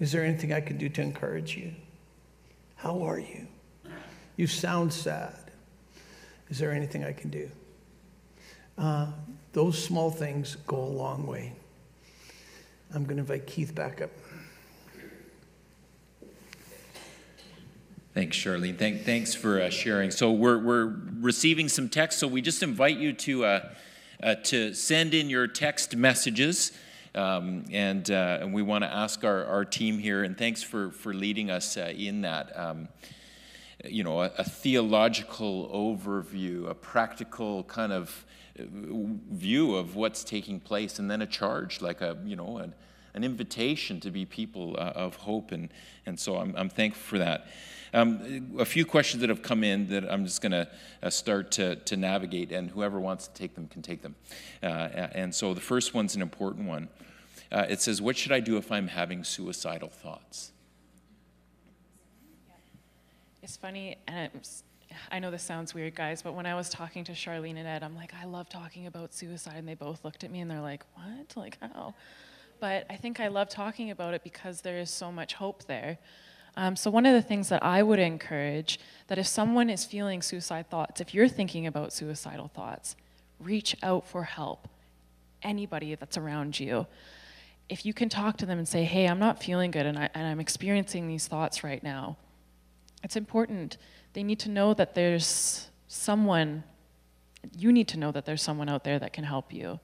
Is 0.00 0.10
there 0.10 0.24
anything 0.24 0.52
I 0.52 0.60
can 0.60 0.76
do 0.76 0.88
to 0.88 1.02
encourage 1.02 1.56
you? 1.56 1.72
How 2.74 3.02
are 3.02 3.20
you? 3.20 3.46
You 4.36 4.48
sound 4.48 4.92
sad. 4.92 5.52
Is 6.48 6.58
there 6.58 6.72
anything 6.72 7.04
I 7.04 7.12
can 7.12 7.30
do? 7.30 7.48
Uh, 8.76 9.06
those 9.52 9.80
small 9.80 10.10
things 10.10 10.56
go 10.66 10.78
a 10.78 10.82
long 10.82 11.28
way. 11.28 11.52
I'm 12.92 13.04
going 13.04 13.18
to 13.18 13.20
invite 13.20 13.46
Keith 13.46 13.72
back 13.72 14.02
up. 14.02 14.10
Thanks, 18.12 18.36
Shalene. 18.36 18.76
Thank, 18.76 19.04
thanks 19.04 19.36
for 19.36 19.60
uh, 19.60 19.70
sharing. 19.70 20.10
So 20.10 20.32
we're, 20.32 20.58
we're 20.58 20.96
receiving 21.20 21.68
some 21.68 21.88
text, 21.88 22.18
so 22.18 22.26
we 22.26 22.42
just 22.42 22.60
invite 22.60 22.96
you 22.96 23.12
to, 23.12 23.44
uh, 23.44 23.68
uh, 24.20 24.34
to 24.46 24.74
send 24.74 25.14
in 25.14 25.30
your 25.30 25.46
text 25.46 25.94
messages. 25.94 26.72
Um, 27.14 27.66
and, 27.70 28.10
uh, 28.10 28.38
and 28.40 28.52
we 28.52 28.62
want 28.62 28.82
to 28.82 28.92
ask 28.92 29.22
our, 29.22 29.44
our 29.44 29.64
team 29.64 29.96
here, 29.96 30.24
and 30.24 30.36
thanks 30.36 30.60
for, 30.60 30.90
for 30.90 31.14
leading 31.14 31.52
us 31.52 31.76
uh, 31.76 31.92
in 31.96 32.22
that. 32.22 32.58
Um, 32.58 32.88
you 33.84 34.02
know, 34.02 34.22
a, 34.22 34.32
a, 34.38 34.44
theological 34.44 35.70
overview, 35.72 36.68
a 36.68 36.74
practical 36.74 37.62
kind 37.62 37.92
of 37.92 38.24
uh, 38.58 38.64
view 39.30 39.76
of 39.76 39.94
what's 39.94 40.24
taking 40.24 40.58
place, 40.58 40.98
and 40.98 41.08
then 41.08 41.22
a 41.22 41.26
charge, 41.26 41.80
like 41.80 42.00
a, 42.00 42.18
you 42.24 42.34
know, 42.34 42.58
an, 42.58 42.74
an 43.14 43.22
invitation 43.22 44.00
to 44.00 44.10
be 44.10 44.26
people 44.26 44.74
of 44.76 45.14
hope. 45.14 45.52
And, 45.52 45.68
and 46.06 46.18
so 46.18 46.38
I'm, 46.38 46.56
I'm 46.56 46.68
thankful 46.68 47.02
for 47.02 47.18
that. 47.18 47.46
Um, 47.92 48.56
a 48.58 48.64
few 48.64 48.84
questions 48.84 49.20
that 49.20 49.30
have 49.30 49.42
come 49.42 49.64
in 49.64 49.88
that 49.88 50.10
I'm 50.10 50.24
just 50.24 50.40
going 50.40 50.52
to 50.52 50.68
uh, 51.02 51.10
start 51.10 51.50
to, 51.52 51.76
to 51.76 51.96
navigate, 51.96 52.52
and 52.52 52.70
whoever 52.70 53.00
wants 53.00 53.26
to 53.26 53.34
take 53.34 53.54
them 53.54 53.66
can 53.66 53.82
take 53.82 54.02
them. 54.02 54.14
Uh, 54.62 54.66
and 54.66 55.34
so 55.34 55.54
the 55.54 55.60
first 55.60 55.92
one's 55.92 56.14
an 56.14 56.22
important 56.22 56.68
one. 56.68 56.88
Uh, 57.50 57.66
it 57.68 57.80
says, 57.80 58.00
What 58.00 58.16
should 58.16 58.32
I 58.32 58.40
do 58.40 58.56
if 58.56 58.70
I'm 58.70 58.88
having 58.88 59.24
suicidal 59.24 59.88
thoughts? 59.88 60.52
It's 63.42 63.56
funny, 63.56 63.96
and 64.06 64.30
it's, 64.34 64.62
I 65.10 65.18
know 65.18 65.30
this 65.30 65.42
sounds 65.42 65.74
weird, 65.74 65.94
guys, 65.94 66.22
but 66.22 66.34
when 66.34 66.46
I 66.46 66.54
was 66.54 66.68
talking 66.68 67.02
to 67.04 67.12
Shalene 67.12 67.56
and 67.56 67.66
Ed, 67.66 67.82
I'm 67.82 67.96
like, 67.96 68.12
I 68.20 68.24
love 68.24 68.48
talking 68.48 68.86
about 68.86 69.14
suicide. 69.14 69.56
And 69.56 69.66
they 69.66 69.74
both 69.74 70.04
looked 70.04 70.22
at 70.22 70.30
me 70.30 70.40
and 70.40 70.50
they're 70.50 70.60
like, 70.60 70.84
What? 70.94 71.36
Like, 71.36 71.58
how? 71.60 71.94
But 72.60 72.86
I 72.90 72.96
think 72.96 73.18
I 73.18 73.28
love 73.28 73.48
talking 73.48 73.90
about 73.90 74.14
it 74.14 74.22
because 74.22 74.60
there 74.60 74.78
is 74.78 74.90
so 74.90 75.10
much 75.10 75.34
hope 75.34 75.64
there. 75.64 75.98
Um, 76.56 76.76
so, 76.76 76.90
one 76.90 77.06
of 77.06 77.14
the 77.14 77.22
things 77.22 77.48
that 77.48 77.62
I 77.62 77.82
would 77.82 77.98
encourage 77.98 78.78
that 79.06 79.18
if 79.18 79.26
someone 79.26 79.70
is 79.70 79.84
feeling 79.84 80.22
suicide 80.22 80.68
thoughts, 80.68 81.00
if 81.00 81.14
you're 81.14 81.28
thinking 81.28 81.66
about 81.66 81.92
suicidal 81.92 82.48
thoughts, 82.48 82.96
reach 83.38 83.76
out 83.82 84.06
for 84.06 84.24
help. 84.24 84.68
Anybody 85.42 85.94
that's 85.94 86.18
around 86.18 86.60
you. 86.60 86.86
If 87.68 87.86
you 87.86 87.94
can 87.94 88.08
talk 88.08 88.36
to 88.38 88.46
them 88.46 88.58
and 88.58 88.68
say, 88.68 88.84
hey, 88.84 89.06
I'm 89.06 89.18
not 89.18 89.42
feeling 89.42 89.70
good 89.70 89.86
and, 89.86 89.98
I, 89.98 90.10
and 90.14 90.26
I'm 90.26 90.40
experiencing 90.40 91.06
these 91.06 91.26
thoughts 91.26 91.64
right 91.64 91.82
now, 91.82 92.16
it's 93.02 93.16
important. 93.16 93.78
They 94.12 94.22
need 94.22 94.40
to 94.40 94.50
know 94.50 94.74
that 94.74 94.94
there's 94.94 95.68
someone, 95.88 96.64
you 97.56 97.72
need 97.72 97.88
to 97.88 97.98
know 97.98 98.10
that 98.12 98.26
there's 98.26 98.42
someone 98.42 98.68
out 98.68 98.84
there 98.84 98.98
that 98.98 99.12
can 99.12 99.24
help 99.24 99.52
you. 99.52 99.80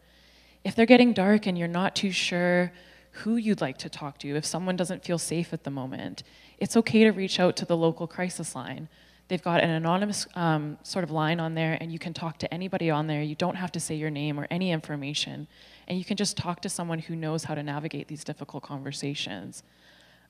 If 0.65 0.75
they're 0.75 0.85
getting 0.85 1.13
dark 1.13 1.47
and 1.47 1.57
you're 1.57 1.69
not 1.69 1.95
too 1.95 2.11
sure 2.11 2.73
who 3.19 3.37
you'd 3.37 3.61
like 3.61 3.79
to 3.79 3.89
talk 3.89 4.19
to, 4.19 4.37
if 4.37 4.45
someone 4.45 4.77
doesn't 4.77 5.05
feel 5.05 5.19
safe 5.19 5.53
at 5.53 5.65
the 5.65 5.71
moment, 5.71 6.23
it's 6.59 6.77
okay 6.77 7.05
to 7.05 7.11
reach 7.11 7.39
out 7.41 7.57
to 7.57 7.65
the 7.65 7.77
local 7.77 8.07
crisis 8.07 8.55
line. 8.55 8.89
They've 9.29 9.43
got 9.43 9.63
an 9.63 9.71
anonymous 9.71 10.27
um, 10.35 10.79
sort 10.83 11.03
of 11.03 11.11
line 11.11 11.41
on 11.41 11.55
there, 11.55 11.77
and 11.81 11.93
you 11.93 11.99
can 11.99 12.15
talk 12.15 12.39
to 12.39 12.55
anybody 12.55 12.91
on 12.91 13.07
there. 13.07 13.23
You 13.23 13.35
don't 13.35 13.57
have 13.57 13.73
to 13.73 13.81
say 13.81 13.95
your 13.97 14.11
name 14.11 14.39
or 14.39 14.47
any 14.51 14.71
information, 14.71 15.49
and 15.89 15.99
you 15.99 16.05
can 16.05 16.17
just 16.17 16.37
talk 16.37 16.63
to 16.63 16.69
someone 16.69 17.01
who 17.01 17.17
knows 17.17 17.45
how 17.45 17.55
to 17.55 17.63
navigate 17.63 18.07
these 18.07 18.23
difficult 18.23 18.63
conversations. 18.63 19.63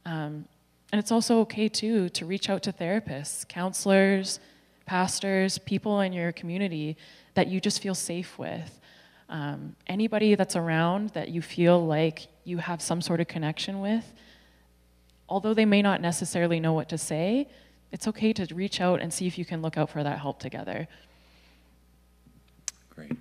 Um, 0.05 0.47
and 0.93 0.99
it's 0.99 1.13
also 1.13 1.41
okay, 1.41 1.69
too, 1.69 2.09
to 2.11 2.25
reach 2.25 2.49
out 2.49 2.63
to 2.63 2.73
therapists, 2.73 3.47
counselors, 3.47 4.41
pastors, 4.87 5.59
people 5.59 6.01
in 6.01 6.13
your 6.13 6.33
community 6.33 6.97
that 7.35 7.49
you 7.49 7.61
just 7.61 7.83
feel 7.83 7.95
safe 7.95 8.39
with. 8.39 8.81
Um, 9.29 9.75
anybody 9.87 10.35
that's 10.35 10.57
around 10.57 11.11
that 11.11 11.31
you 11.31 11.43
feel 11.43 11.85
like 11.85 12.29
you 12.45 12.59
have 12.59 12.81
some 12.81 13.01
sort 13.01 13.21
of 13.21 13.27
connection 13.27 13.81
with, 13.81 14.13
although 15.29 15.55
they 15.55 15.65
may 15.65 15.83
not 15.83 16.01
necessarily 16.01 16.61
know 16.61 16.73
what 16.73 16.89
to 16.91 16.99
say, 16.99 17.49
it's 17.93 18.07
okay 18.09 18.33
to 18.33 18.55
reach 18.55 18.81
out 18.81 19.01
and 19.01 19.13
see 19.13 19.27
if 19.27 19.39
you 19.39 19.45
can 19.45 19.63
look 19.63 19.77
out 19.77 19.91
for 19.91 20.03
that 20.03 20.21
help 20.21 20.39
together. 20.39 20.87
Great. 22.91 23.13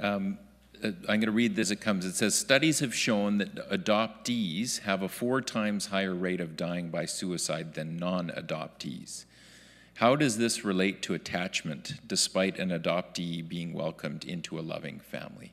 Um, 0.00 0.38
uh, 0.82 0.88
I'm 1.08 1.20
going 1.20 1.22
to 1.22 1.32
read 1.32 1.56
this 1.56 1.70
it 1.70 1.80
comes. 1.80 2.04
It 2.04 2.14
says 2.14 2.34
Studies 2.34 2.80
have 2.80 2.94
shown 2.94 3.38
that 3.38 3.70
adoptees 3.70 4.80
have 4.80 5.02
a 5.02 5.08
four 5.08 5.40
times 5.40 5.86
higher 5.86 6.14
rate 6.14 6.40
of 6.40 6.56
dying 6.56 6.90
by 6.90 7.04
suicide 7.04 7.74
than 7.74 7.96
non 7.96 8.30
adoptees. 8.30 9.24
How 9.98 10.14
does 10.14 10.38
this 10.38 10.64
relate 10.64 11.02
to 11.02 11.14
attachment 11.14 11.94
despite 12.06 12.60
an 12.60 12.68
adoptee 12.68 13.46
being 13.46 13.72
welcomed 13.72 14.24
into 14.24 14.56
a 14.56 14.62
loving 14.62 15.00
family? 15.00 15.52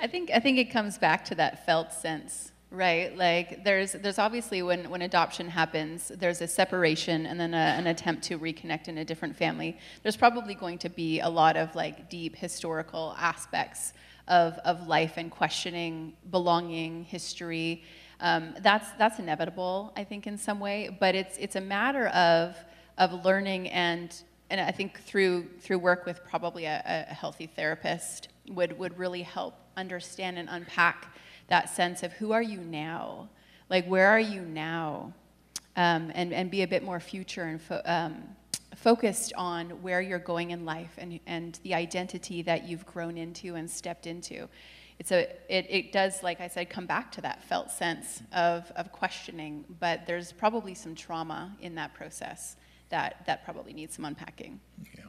I 0.00 0.06
think 0.06 0.30
I 0.32 0.40
think 0.40 0.56
it 0.56 0.70
comes 0.70 0.96
back 0.96 1.26
to 1.26 1.34
that 1.34 1.66
felt 1.66 1.92
sense, 1.92 2.52
right? 2.70 3.14
Like 3.14 3.64
there's 3.64 3.92
there's 3.92 4.18
obviously 4.18 4.62
when 4.62 4.88
when 4.88 5.02
adoption 5.02 5.50
happens, 5.50 6.08
there's 6.16 6.40
a 6.40 6.48
separation 6.48 7.26
and 7.26 7.38
then 7.38 7.52
a, 7.52 7.76
an 7.78 7.86
attempt 7.86 8.22
to 8.28 8.38
reconnect 8.38 8.88
in 8.88 8.96
a 8.96 9.04
different 9.04 9.36
family. 9.36 9.76
There's 10.02 10.16
probably 10.16 10.54
going 10.54 10.78
to 10.78 10.88
be 10.88 11.20
a 11.20 11.28
lot 11.28 11.58
of 11.58 11.74
like 11.74 12.08
deep 12.08 12.34
historical 12.34 13.14
aspects 13.18 13.92
of 14.26 14.54
of 14.64 14.86
life 14.86 15.18
and 15.18 15.30
questioning 15.30 16.14
belonging, 16.30 17.04
history. 17.04 17.84
Um, 18.20 18.54
that's 18.60 18.90
that's 18.92 19.18
inevitable, 19.18 19.92
I 19.96 20.04
think, 20.04 20.26
in 20.26 20.38
some 20.38 20.60
way. 20.60 20.96
But 20.98 21.14
it's 21.14 21.36
it's 21.38 21.56
a 21.56 21.60
matter 21.60 22.08
of 22.08 22.56
of 22.96 23.24
learning 23.24 23.68
and 23.68 24.14
and 24.50 24.60
I 24.60 24.70
think 24.70 25.00
through 25.00 25.48
through 25.60 25.78
work 25.78 26.06
with 26.06 26.24
probably 26.24 26.64
a, 26.64 26.82
a 27.10 27.14
healthy 27.14 27.46
therapist 27.46 28.28
would 28.48 28.78
would 28.78 28.98
really 28.98 29.22
help 29.22 29.54
understand 29.76 30.38
and 30.38 30.48
unpack 30.50 31.14
that 31.48 31.70
sense 31.70 32.02
of 32.02 32.12
who 32.14 32.32
are 32.32 32.42
you 32.42 32.58
now? 32.60 33.28
Like, 33.68 33.86
where 33.86 34.08
are 34.08 34.20
you 34.20 34.42
now? 34.42 35.12
Um, 35.76 36.10
and, 36.14 36.32
and 36.32 36.50
be 36.50 36.62
a 36.62 36.66
bit 36.66 36.82
more 36.82 36.98
future 36.98 37.44
and 37.44 37.60
fo- 37.60 37.82
um, 37.84 38.24
focused 38.74 39.32
on 39.36 39.70
where 39.82 40.00
you're 40.00 40.18
going 40.18 40.50
in 40.50 40.64
life 40.64 40.90
and, 40.98 41.20
and 41.26 41.58
the 41.62 41.74
identity 41.74 42.42
that 42.42 42.68
you've 42.68 42.84
grown 42.84 43.16
into 43.16 43.54
and 43.54 43.70
stepped 43.70 44.06
into. 44.06 44.48
It's 44.98 45.12
a, 45.12 45.30
it, 45.48 45.66
it 45.68 45.92
does, 45.92 46.22
like 46.22 46.40
I 46.40 46.48
said, 46.48 46.70
come 46.70 46.86
back 46.86 47.12
to 47.12 47.20
that 47.20 47.44
felt 47.44 47.70
sense 47.70 48.22
of, 48.32 48.70
of 48.74 48.90
questioning, 48.90 49.64
but 49.78 50.06
there's 50.06 50.32
probably 50.32 50.74
some 50.74 50.94
trauma 50.94 51.56
in 51.60 51.76
that 51.76 51.94
process 51.94 52.56
that, 52.88 53.24
that 53.26 53.44
probably 53.44 53.72
needs 53.72 53.94
some 53.94 54.04
unpacking. 54.04 54.60
Yeah. 54.96 55.04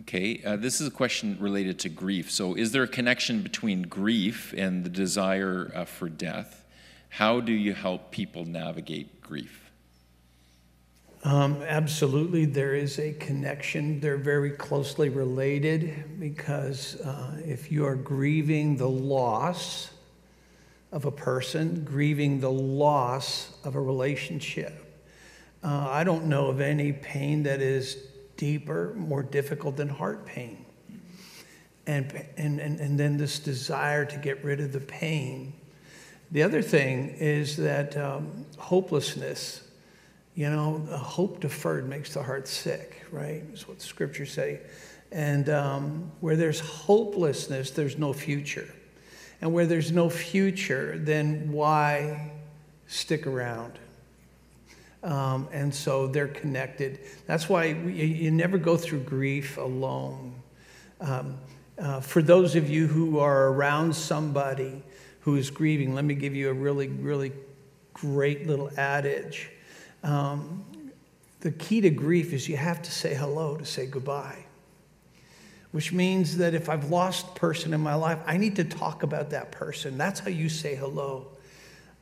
Okay, 0.00 0.42
uh, 0.44 0.56
this 0.56 0.80
is 0.80 0.88
a 0.88 0.90
question 0.90 1.38
related 1.40 1.78
to 1.80 1.88
grief. 1.88 2.30
So, 2.30 2.54
is 2.54 2.72
there 2.72 2.82
a 2.82 2.88
connection 2.88 3.42
between 3.42 3.82
grief 3.82 4.52
and 4.56 4.84
the 4.84 4.90
desire 4.90 5.72
uh, 5.74 5.84
for 5.86 6.08
death? 6.08 6.64
How 7.08 7.40
do 7.40 7.52
you 7.52 7.72
help 7.72 8.10
people 8.10 8.44
navigate 8.44 9.22
grief? 9.22 9.65
Um, 11.26 11.60
absolutely, 11.66 12.44
there 12.44 12.76
is 12.76 13.00
a 13.00 13.12
connection. 13.14 13.98
They're 13.98 14.16
very 14.16 14.52
closely 14.52 15.08
related 15.08 16.20
because 16.20 17.00
uh, 17.00 17.40
if 17.44 17.72
you 17.72 17.84
are 17.84 17.96
grieving 17.96 18.76
the 18.76 18.88
loss 18.88 19.90
of 20.92 21.04
a 21.04 21.10
person, 21.10 21.82
grieving 21.82 22.38
the 22.38 22.52
loss 22.52 23.58
of 23.64 23.74
a 23.74 23.80
relationship, 23.80 25.04
uh, 25.64 25.88
I 25.90 26.04
don't 26.04 26.26
know 26.26 26.46
of 26.46 26.60
any 26.60 26.92
pain 26.92 27.42
that 27.42 27.60
is 27.60 27.96
deeper, 28.36 28.94
more 28.94 29.24
difficult 29.24 29.76
than 29.76 29.88
heart 29.88 30.26
pain. 30.26 30.64
And, 31.88 32.24
and, 32.36 32.60
and, 32.60 32.78
and 32.78 33.00
then 33.00 33.16
this 33.16 33.40
desire 33.40 34.04
to 34.04 34.16
get 34.16 34.44
rid 34.44 34.60
of 34.60 34.72
the 34.72 34.78
pain. 34.78 35.54
The 36.30 36.44
other 36.44 36.62
thing 36.62 37.16
is 37.18 37.56
that 37.56 37.96
um, 37.96 38.46
hopelessness, 38.58 39.65
you 40.36 40.50
know, 40.50 40.78
hope 40.90 41.40
deferred 41.40 41.88
makes 41.88 42.12
the 42.12 42.22
heart 42.22 42.46
sick, 42.46 43.02
right? 43.10 43.42
Is 43.54 43.66
what 43.66 43.78
the 43.78 43.84
scriptures 43.84 44.30
say. 44.30 44.60
And 45.10 45.48
um, 45.48 46.12
where 46.20 46.36
there's 46.36 46.60
hopelessness, 46.60 47.70
there's 47.70 47.96
no 47.96 48.12
future. 48.12 48.68
And 49.40 49.54
where 49.54 49.66
there's 49.66 49.92
no 49.92 50.10
future, 50.10 50.98
then 50.98 51.50
why 51.50 52.32
stick 52.86 53.26
around? 53.26 53.78
Um, 55.02 55.48
and 55.52 55.74
so 55.74 56.06
they're 56.06 56.28
connected. 56.28 57.00
That's 57.26 57.48
why 57.48 57.64
you 57.64 58.30
never 58.30 58.58
go 58.58 58.76
through 58.76 59.00
grief 59.00 59.56
alone. 59.56 60.34
Um, 61.00 61.38
uh, 61.78 62.00
for 62.00 62.20
those 62.20 62.56
of 62.56 62.68
you 62.68 62.86
who 62.86 63.18
are 63.20 63.48
around 63.48 63.94
somebody 63.94 64.82
who 65.20 65.36
is 65.36 65.50
grieving, 65.50 65.94
let 65.94 66.04
me 66.04 66.14
give 66.14 66.34
you 66.34 66.50
a 66.50 66.52
really, 66.52 66.88
really 66.88 67.32
great 67.94 68.46
little 68.46 68.70
adage. 68.76 69.50
Um, 70.02 70.64
the 71.40 71.50
key 71.52 71.80
to 71.82 71.90
grief 71.90 72.32
is 72.32 72.48
you 72.48 72.56
have 72.56 72.82
to 72.82 72.90
say 72.90 73.14
hello 73.14 73.56
to 73.56 73.64
say 73.64 73.86
goodbye, 73.86 74.44
which 75.72 75.92
means 75.92 76.38
that 76.38 76.54
if 76.54 76.68
I've 76.68 76.90
lost 76.90 77.26
a 77.28 77.38
person 77.38 77.74
in 77.74 77.80
my 77.80 77.94
life, 77.94 78.18
I 78.26 78.36
need 78.36 78.56
to 78.56 78.64
talk 78.64 79.02
about 79.02 79.30
that 79.30 79.52
person. 79.52 79.98
That's 79.98 80.20
how 80.20 80.30
you 80.30 80.48
say 80.48 80.74
hello. 80.74 81.28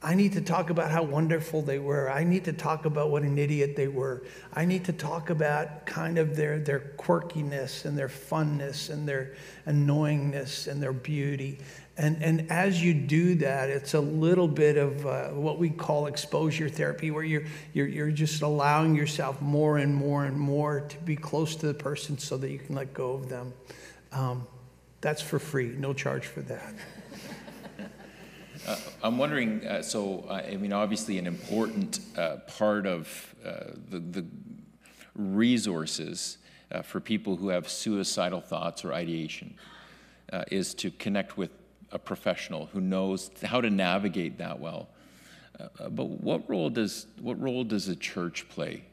I 0.05 0.15
need 0.15 0.35
to 0.35 0.43
talk 0.43 0.69
about 0.69 0.91
how 0.91 1.03
wonderful 1.03 1.63
they 1.63 1.79
were. 1.79 2.11
I 2.11 2.25
need 2.25 2.45
to 2.45 2.53
talk 2.53 2.85
about 2.85 3.11
what 3.11 3.23
an 3.23 3.39
idiot 3.39 3.75
they 3.75 3.89
were. 3.89 4.23
I 4.53 4.67
need 4.67 4.85
to 4.85 4.93
talk 4.93 5.31
about 5.31 5.87
kind 5.87 6.19
of 6.19 6.37
their, 6.37 6.59
their 6.59 6.93
quirkiness 6.99 7.87
and 7.87 7.97
their 7.97 8.09
funness 8.09 8.91
and 8.91 9.09
their 9.09 9.35
annoyingness 9.67 10.69
and 10.69 10.83
their 10.83 10.93
beauty. 10.93 11.59
And, 11.97 12.23
and 12.23 12.51
as 12.51 12.83
you 12.83 12.93
do 12.93 13.37
that, 13.37 13.71
it's 13.71 13.95
a 13.95 14.01
little 14.01 14.49
bit 14.49 14.77
of 14.77 15.07
uh, 15.07 15.29
what 15.29 15.59
we 15.59 15.71
call 15.71 16.07
exposure 16.07 16.69
therapy, 16.69 17.13
where 17.13 17.23
you're, 17.23 17.45
you're, 17.73 17.87
you're 17.87 18.11
just 18.11 18.43
allowing 18.43 18.97
yourself 18.97 19.41
more 19.41 19.79
and 19.79 19.95
more 19.95 20.25
and 20.25 20.37
more 20.37 20.81
to 20.81 20.99
be 20.99 21.15
close 21.15 21.55
to 21.57 21.67
the 21.67 21.75
person 21.75 22.19
so 22.19 22.37
that 22.37 22.51
you 22.51 22.59
can 22.59 22.75
let 22.75 22.93
go 22.93 23.13
of 23.13 23.29
them. 23.29 23.53
Um, 24.11 24.47
that's 25.01 25.23
for 25.23 25.39
free, 25.39 25.75
no 25.79 25.93
charge 25.93 26.27
for 26.27 26.41
that. 26.43 26.75
Uh, 28.67 28.77
I'm 29.03 29.19
wondering, 29.19 29.67
uh, 29.67 29.83
so, 29.83 30.25
uh, 30.29 30.43
I 30.51 30.57
mean, 30.57 30.73
obviously, 30.73 31.19
an 31.19 31.27
important 31.27 32.01
uh, 32.17 32.37
part 32.59 32.87
of 32.87 33.35
uh, 33.45 33.73
the, 33.91 33.99
the, 33.99 34.27
resources 35.17 36.39
uh, 36.73 36.83
for 36.83 36.99
people 36.99 37.37
who 37.37 37.49
have 37.49 37.69
suicidal 37.69 38.41
thoughts 38.41 38.85
or 38.85 38.93
ideation 38.93 39.55
is 40.51 40.75
to 40.75 40.91
connect 40.91 41.37
with 41.37 41.51
a 41.95 41.99
professional 41.99 42.67
who 42.67 42.81
knows 42.81 43.31
how 43.43 43.61
to 43.61 43.71
navigate 43.71 44.37
that 44.39 44.59
well. 44.61 44.89
but 45.91 46.05
what 46.05 46.49
role 46.51 46.69
does 46.69 47.07
what 47.21 47.41
role 47.41 47.65
does 47.65 47.89
a 47.89 47.97
church 47.97 48.47
play 48.49 48.85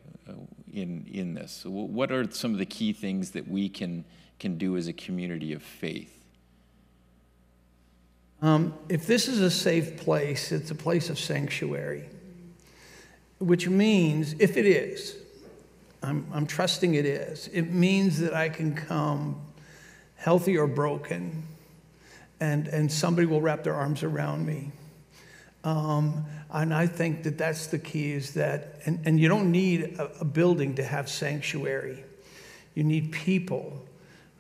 in 0.72 1.06
in 1.12 1.34
this? 1.34 1.66
What 1.66 2.12
are 2.12 2.32
some 2.32 2.54
of 2.54 2.60
the 2.60 2.66
key 2.66 2.94
things 2.94 3.32
that 3.32 3.48
we 3.48 3.68
can 3.68 4.06
can 4.40 4.58
do 4.58 4.78
as 4.78 4.88
a 4.88 4.94
community 4.94 5.52
of 5.54 5.64
faith? 5.64 6.22
Um, 8.42 8.74
if 8.90 9.06
this 9.06 9.28
is 9.28 9.40
a 9.40 9.52
safe 9.52 9.98
place, 9.98 10.52
it's 10.52 10.72
a 10.72 10.76
place 10.76 11.12
of 11.12 11.20
sanctuary, 11.20 12.06
which 13.38 13.70
means, 13.70 14.34
if 14.40 14.58
it 14.58 14.66
is, 14.66 15.16
I'm, 16.02 16.26
I'm 16.34 16.48
trusting 16.48 16.96
it 16.96 17.06
is, 17.06 17.50
it 17.54 17.72
means 17.72 18.20
that 18.20 18.34
I 18.34 18.50
can 18.50 18.74
come 18.74 19.40
healthy 20.16 20.58
or 20.58 20.66
broken, 20.66 21.44
and, 22.42 22.68
and 22.68 22.92
somebody 22.92 23.26
will 23.26 23.40
wrap 23.40 23.64
their 23.64 23.76
arms 23.76 24.04
around 24.04 24.46
me. 24.46 24.72
Um, 25.64 26.26
and 26.50 26.74
I 26.74 26.88
think 26.88 27.24
that 27.24 27.38
that's 27.38 27.68
the 27.68 27.80
key 27.80 28.12
is 28.12 28.34
that, 28.34 28.82
and, 28.86 29.00
and 29.06 29.18
you 29.18 29.30
don't 29.30 29.52
need 29.52 29.98
a, 29.98 30.20
a 30.20 30.26
building 30.26 30.76
to 30.76 30.84
have 30.84 31.08
sanctuary. 31.08 32.04
You 32.76 32.84
need 32.84 33.14
people 33.14 33.86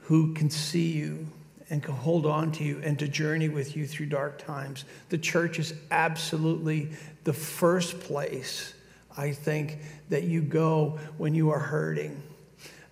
who 0.01 0.33
can 0.33 0.49
see 0.49 0.91
you, 0.91 1.27
and 1.69 1.81
can 1.81 1.95
hold 1.95 2.25
on 2.25 2.51
to 2.51 2.65
you 2.65 2.81
and 2.83 2.99
to 2.99 3.07
journey 3.07 3.47
with 3.47 3.77
you 3.77 3.87
through 3.87 4.07
dark 4.07 4.37
times. 4.45 4.83
The 5.07 5.17
church 5.17 5.57
is 5.57 5.73
absolutely 5.89 6.89
the 7.23 7.31
first 7.31 8.01
place, 8.01 8.73
I 9.17 9.31
think, 9.31 9.77
that 10.09 10.23
you 10.23 10.41
go 10.41 10.99
when 11.17 11.33
you 11.33 11.51
are 11.51 11.59
hurting. 11.59 12.21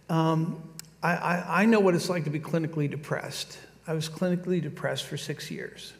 Um, 0.07 0.63
I, 1.03 1.15
I, 1.15 1.61
I 1.63 1.65
know 1.65 1.81
what 1.81 1.93
it's 1.93 2.07
like 2.07 2.23
to 2.23 2.29
be 2.29 2.39
clinically 2.39 2.89
depressed. 2.89 3.57
I 3.89 3.93
was 3.93 4.07
clinically 4.07 4.61
depressed 4.61 5.05
for 5.05 5.17
six 5.17 5.49
years. 5.49 5.93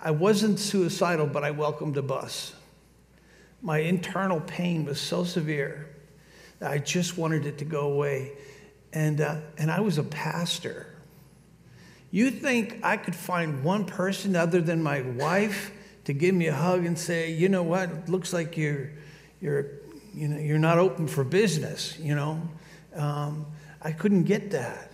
I 0.00 0.10
wasn't 0.10 0.58
suicidal, 0.58 1.28
but 1.28 1.44
I 1.44 1.52
welcomed 1.52 1.96
a 1.96 2.02
bus. 2.02 2.52
My 3.62 3.78
internal 3.78 4.40
pain 4.40 4.84
was 4.84 5.00
so 5.00 5.22
severe 5.22 5.88
that 6.58 6.72
I 6.72 6.78
just 6.78 7.16
wanted 7.16 7.46
it 7.46 7.58
to 7.58 7.64
go 7.64 7.92
away. 7.92 8.32
And, 8.92 9.20
uh, 9.20 9.36
and 9.56 9.70
I 9.70 9.78
was 9.78 9.98
a 9.98 10.02
pastor. 10.02 10.88
You 12.10 12.28
think 12.28 12.80
I 12.82 12.96
could 12.96 13.14
find 13.14 13.62
one 13.62 13.84
person 13.84 14.34
other 14.34 14.60
than 14.60 14.82
my 14.82 15.02
wife 15.02 15.70
to 16.06 16.12
give 16.12 16.34
me 16.34 16.48
a 16.48 16.54
hug 16.54 16.86
and 16.86 16.98
say, 16.98 17.30
you 17.30 17.48
know 17.48 17.62
what, 17.62 17.88
it 17.88 18.08
looks 18.08 18.32
like 18.32 18.56
you're, 18.56 18.90
you're, 19.40 19.66
you 20.12 20.26
know, 20.26 20.38
you're 20.38 20.58
not 20.58 20.78
open 20.78 21.06
for 21.06 21.22
business, 21.22 21.96
you 22.00 22.16
know? 22.16 22.42
Um, 22.96 23.46
I 23.80 23.92
couldn't 23.92 24.24
get 24.24 24.50
that. 24.50 24.89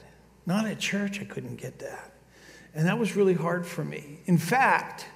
Not 0.46 0.64
at 0.66 0.78
church, 0.78 1.20
I 1.20 1.24
couldn't 1.24 1.56
get 1.56 1.80
that. 1.80 2.12
And 2.74 2.86
that 2.86 2.98
was 2.98 3.16
really 3.16 3.34
hard 3.34 3.66
for 3.66 3.84
me. 3.84 4.20
In 4.26 4.38
fact, 4.38 5.06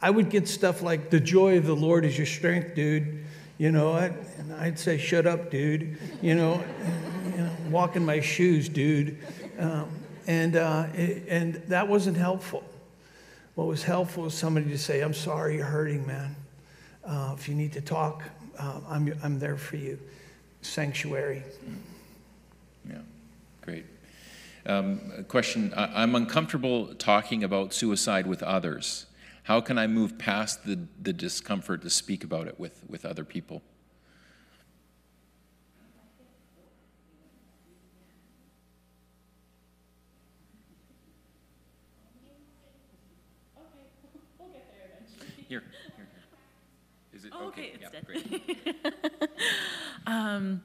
I 0.00 0.10
would 0.10 0.30
get 0.30 0.46
stuff 0.46 0.82
like, 0.82 1.10
the 1.10 1.20
joy 1.20 1.58
of 1.58 1.66
the 1.66 1.74
Lord 1.74 2.04
is 2.04 2.16
your 2.16 2.26
strength, 2.26 2.74
dude. 2.74 3.24
You 3.56 3.72
know, 3.72 3.92
I'd, 3.92 4.14
and 4.38 4.52
I'd 4.52 4.78
say, 4.78 4.98
shut 4.98 5.26
up, 5.26 5.50
dude. 5.50 5.98
You 6.22 6.34
know, 6.34 6.62
you 7.24 7.38
know 7.38 7.50
walk 7.70 7.96
in 7.96 8.04
my 8.04 8.20
shoes, 8.20 8.68
dude. 8.68 9.18
Um, 9.58 9.88
and, 10.26 10.56
uh, 10.56 10.86
it, 10.94 11.24
and 11.28 11.54
that 11.68 11.88
wasn't 11.88 12.16
helpful. 12.16 12.62
what 13.54 13.66
was 13.66 13.82
helpful 13.82 14.24
was 14.24 14.34
somebody 14.34 14.68
to 14.70 14.78
say, 14.78 15.00
I'm 15.00 15.14
sorry 15.14 15.56
you're 15.56 15.64
hurting, 15.64 16.06
man. 16.06 16.36
Uh, 17.04 17.34
if 17.36 17.48
you 17.48 17.54
need 17.54 17.72
to 17.72 17.80
talk, 17.80 18.22
uh, 18.58 18.80
I'm, 18.88 19.12
I'm 19.22 19.38
there 19.38 19.56
for 19.56 19.76
you. 19.76 19.98
Sanctuary. 20.62 21.42
Yeah, 22.88 22.98
great. 23.62 23.84
Um, 24.68 25.24
question 25.28 25.72
I, 25.74 26.02
I'm 26.02 26.14
uncomfortable 26.14 26.94
talking 26.94 27.42
about 27.42 27.72
suicide 27.72 28.26
with 28.26 28.42
others. 28.42 29.06
How 29.44 29.62
can 29.62 29.78
I 29.78 29.86
move 29.86 30.18
past 30.18 30.66
the, 30.66 30.78
the 31.00 31.14
discomfort 31.14 31.80
to 31.82 31.90
speak 31.90 32.22
about 32.22 32.46
it 32.48 32.60
with, 32.60 32.84
with 32.86 33.06
other 33.06 33.24
people? 33.24 33.62
Here, 45.48 45.62
here. 45.96 46.06
Is 47.14 47.24
it 47.24 47.32
Oh, 47.34 47.48
okay, 47.48 47.72
it's 47.74 47.82
yeah, 47.82 47.88
dead. 47.90 48.06
great. 48.06 49.30
Um, 50.06 50.62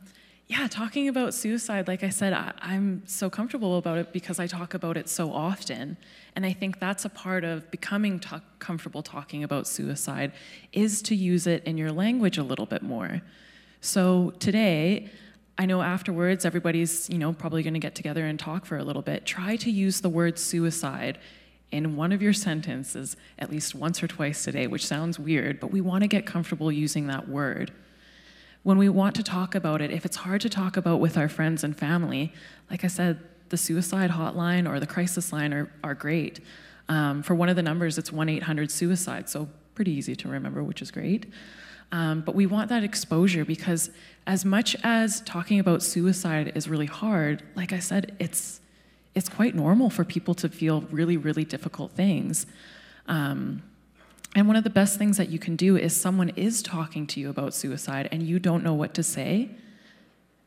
yeah, 0.53 0.67
talking 0.67 1.07
about 1.07 1.33
suicide, 1.33 1.87
like 1.87 2.03
I 2.03 2.09
said, 2.09 2.31
I, 2.31 2.53
I'm 2.61 3.01
so 3.07 3.27
comfortable 3.27 3.79
about 3.79 3.97
it 3.97 4.13
because 4.13 4.39
I 4.39 4.45
talk 4.45 4.75
about 4.75 4.97
it 4.97 5.09
so 5.09 5.33
often. 5.33 5.97
And 6.35 6.45
I 6.45 6.53
think 6.53 6.79
that's 6.79 7.05
a 7.05 7.09
part 7.09 7.43
of 7.43 7.71
becoming 7.71 8.19
ta- 8.19 8.43
comfortable 8.59 9.01
talking 9.01 9.43
about 9.43 9.65
suicide 9.65 10.31
is 10.71 11.01
to 11.03 11.15
use 11.15 11.47
it 11.47 11.63
in 11.63 11.75
your 11.75 11.91
language 11.91 12.37
a 12.37 12.43
little 12.43 12.67
bit 12.67 12.83
more. 12.83 13.23
So 13.81 14.31
today, 14.37 15.09
I 15.57 15.65
know 15.65 15.81
afterwards 15.81 16.45
everybody's, 16.45 17.09
you 17.09 17.17
know, 17.17 17.33
probably 17.33 17.63
going 17.63 17.73
to 17.73 17.79
get 17.79 17.95
together 17.95 18.23
and 18.23 18.37
talk 18.37 18.67
for 18.67 18.77
a 18.77 18.83
little 18.83 19.01
bit. 19.01 19.25
Try 19.25 19.55
to 19.55 19.71
use 19.71 20.01
the 20.01 20.09
word 20.09 20.37
suicide 20.37 21.17
in 21.71 21.95
one 21.95 22.11
of 22.11 22.21
your 22.21 22.33
sentences 22.33 23.17
at 23.39 23.49
least 23.49 23.73
once 23.73 24.03
or 24.03 24.07
twice 24.07 24.43
today, 24.43 24.67
which 24.67 24.85
sounds 24.85 25.17
weird, 25.17 25.59
but 25.59 25.71
we 25.71 25.81
want 25.81 26.03
to 26.03 26.07
get 26.07 26.27
comfortable 26.27 26.71
using 26.71 27.07
that 27.07 27.27
word 27.27 27.71
when 28.63 28.77
we 28.77 28.89
want 28.89 29.15
to 29.15 29.23
talk 29.23 29.55
about 29.55 29.81
it, 29.81 29.91
if 29.91 30.05
it's 30.05 30.17
hard 30.17 30.41
to 30.41 30.49
talk 30.49 30.77
about 30.77 30.99
with 30.99 31.17
our 31.17 31.29
friends 31.29 31.63
and 31.63 31.77
family, 31.77 32.33
like 32.69 32.83
I 32.83 32.87
said, 32.87 33.19
the 33.49 33.57
suicide 33.57 34.09
hotline 34.09 34.67
or 34.67 34.79
the 34.79 34.87
crisis 34.87 35.31
line 35.31 35.53
are, 35.53 35.71
are 35.83 35.93
great. 35.93 36.39
Um, 36.89 37.21
for 37.23 37.35
one 37.35 37.49
of 37.49 37.55
the 37.55 37.61
numbers, 37.61 37.97
it's 37.97 38.11
1 38.11 38.29
800 38.29 38.71
suicide, 38.71 39.29
so 39.29 39.49
pretty 39.75 39.91
easy 39.91 40.15
to 40.15 40.27
remember, 40.27 40.63
which 40.63 40.81
is 40.81 40.91
great. 40.91 41.31
Um, 41.91 42.21
but 42.21 42.33
we 42.35 42.45
want 42.45 42.69
that 42.69 42.83
exposure 42.83 43.45
because, 43.45 43.91
as 44.25 44.45
much 44.45 44.75
as 44.83 45.21
talking 45.21 45.59
about 45.59 45.83
suicide 45.83 46.53
is 46.55 46.67
really 46.67 46.85
hard, 46.87 47.43
like 47.55 47.73
I 47.73 47.79
said, 47.79 48.15
it's, 48.19 48.61
it's 49.13 49.29
quite 49.29 49.53
normal 49.53 49.89
for 49.89 50.03
people 50.03 50.33
to 50.35 50.49
feel 50.49 50.81
really, 50.89 51.17
really 51.17 51.45
difficult 51.45 51.91
things. 51.91 52.47
Um, 53.07 53.61
and 54.35 54.47
one 54.47 54.55
of 54.55 54.63
the 54.63 54.69
best 54.69 54.97
things 54.97 55.17
that 55.17 55.29
you 55.29 55.37
can 55.37 55.55
do 55.55 55.77
is 55.77 55.95
someone 55.95 56.29
is 56.29 56.63
talking 56.63 57.05
to 57.07 57.19
you 57.19 57.29
about 57.29 57.53
suicide 57.53 58.09
and 58.11 58.23
you 58.23 58.39
don't 58.39 58.63
know 58.63 58.73
what 58.73 58.93
to 58.95 59.03
say. 59.03 59.49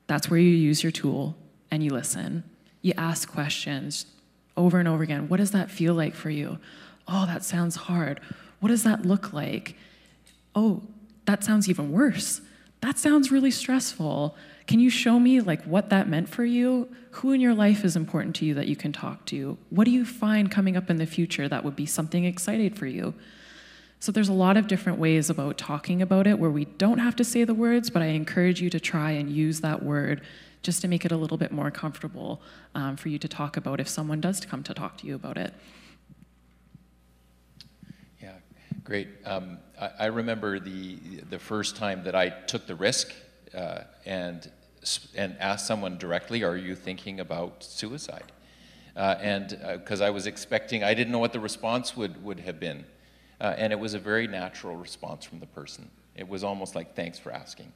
That's 0.06 0.28
where 0.28 0.40
you 0.40 0.50
use 0.50 0.82
your 0.82 0.92
tool 0.92 1.36
and 1.70 1.82
you 1.82 1.90
listen. 1.90 2.44
You 2.82 2.94
ask 2.96 3.30
questions 3.30 4.06
over 4.56 4.78
and 4.78 4.88
over 4.88 5.02
again. 5.02 5.28
What 5.28 5.36
does 5.38 5.52
that 5.52 5.70
feel 5.70 5.94
like 5.94 6.14
for 6.14 6.30
you? 6.30 6.58
Oh, 7.06 7.26
that 7.26 7.44
sounds 7.44 7.76
hard. 7.76 8.20
What 8.60 8.70
does 8.70 8.82
that 8.82 9.06
look 9.06 9.32
like? 9.32 9.76
Oh, 10.54 10.82
that 11.26 11.44
sounds 11.44 11.68
even 11.68 11.92
worse. 11.92 12.40
That 12.80 12.98
sounds 12.98 13.30
really 13.30 13.50
stressful. 13.50 14.36
Can 14.66 14.80
you 14.80 14.90
show 14.90 15.18
me 15.20 15.40
like 15.40 15.62
what 15.64 15.90
that 15.90 16.08
meant 16.08 16.28
for 16.28 16.44
you? 16.44 16.88
Who 17.12 17.32
in 17.32 17.40
your 17.40 17.54
life 17.54 17.84
is 17.84 17.96
important 17.96 18.34
to 18.36 18.44
you 18.44 18.54
that 18.54 18.66
you 18.66 18.76
can 18.76 18.92
talk 18.92 19.24
to? 19.26 19.58
What 19.70 19.84
do 19.84 19.90
you 19.90 20.04
find 20.04 20.50
coming 20.50 20.76
up 20.76 20.90
in 20.90 20.96
the 20.96 21.06
future 21.06 21.48
that 21.48 21.64
would 21.64 21.76
be 21.76 21.86
something 21.86 22.24
exciting 22.24 22.74
for 22.74 22.86
you? 22.86 23.14
So 23.98 24.12
there's 24.12 24.28
a 24.28 24.34
lot 24.34 24.56
of 24.56 24.66
different 24.66 24.98
ways 24.98 25.30
about 25.30 25.58
talking 25.58 26.02
about 26.02 26.26
it 26.26 26.38
where 26.38 26.50
we 26.50 26.66
don't 26.66 26.98
have 26.98 27.16
to 27.16 27.24
say 27.24 27.44
the 27.44 27.54
words, 27.54 27.90
but 27.90 28.02
I 28.02 28.06
encourage 28.06 28.60
you 28.60 28.70
to 28.70 28.78
try 28.78 29.12
and 29.12 29.30
use 29.30 29.60
that 29.62 29.82
word 29.82 30.22
just 30.62 30.82
to 30.82 30.88
make 30.88 31.04
it 31.04 31.12
a 31.12 31.16
little 31.16 31.36
bit 31.36 31.52
more 31.52 31.70
comfortable 31.70 32.42
um, 32.74 32.96
for 32.96 33.08
you 33.08 33.18
to 33.18 33.28
talk 33.28 33.56
about 33.56 33.80
if 33.80 33.88
someone 33.88 34.20
does 34.20 34.44
come 34.44 34.62
to 34.64 34.74
talk 34.74 34.98
to 34.98 35.06
you 35.06 35.14
about 35.14 35.38
it. 35.38 35.54
Yeah, 38.20 38.32
great. 38.84 39.08
Um, 39.24 39.58
I, 39.80 39.90
I 40.00 40.06
remember 40.06 40.58
the 40.58 40.96
the 41.30 41.38
first 41.38 41.76
time 41.76 42.02
that 42.04 42.14
I 42.14 42.30
took 42.30 42.66
the 42.66 42.74
risk 42.74 43.14
uh, 43.54 43.82
and 44.04 44.50
and 45.14 45.36
asked 45.38 45.66
someone 45.66 45.98
directly, 45.98 46.42
"Are 46.42 46.56
you 46.56 46.74
thinking 46.74 47.20
about 47.20 47.62
suicide?" 47.62 48.32
Uh, 48.96 49.16
and 49.20 49.58
because 49.74 50.00
I 50.00 50.10
was 50.10 50.26
expecting, 50.26 50.82
I 50.82 50.94
didn't 50.94 51.12
know 51.12 51.18
what 51.18 51.32
the 51.32 51.40
response 51.40 51.96
would 51.96 52.24
would 52.24 52.40
have 52.40 52.58
been, 52.58 52.86
uh, 53.40 53.54
and 53.56 53.72
it 53.72 53.78
was 53.78 53.94
a 53.94 53.98
very 53.98 54.26
natural 54.26 54.76
response 54.76 55.24
from 55.24 55.40
the 55.40 55.46
person. 55.46 55.90
It 56.14 56.28
was 56.28 56.44
almost 56.44 56.74
like, 56.74 56.94
"Thanks 56.94 57.18
for 57.18 57.32
asking," 57.32 57.72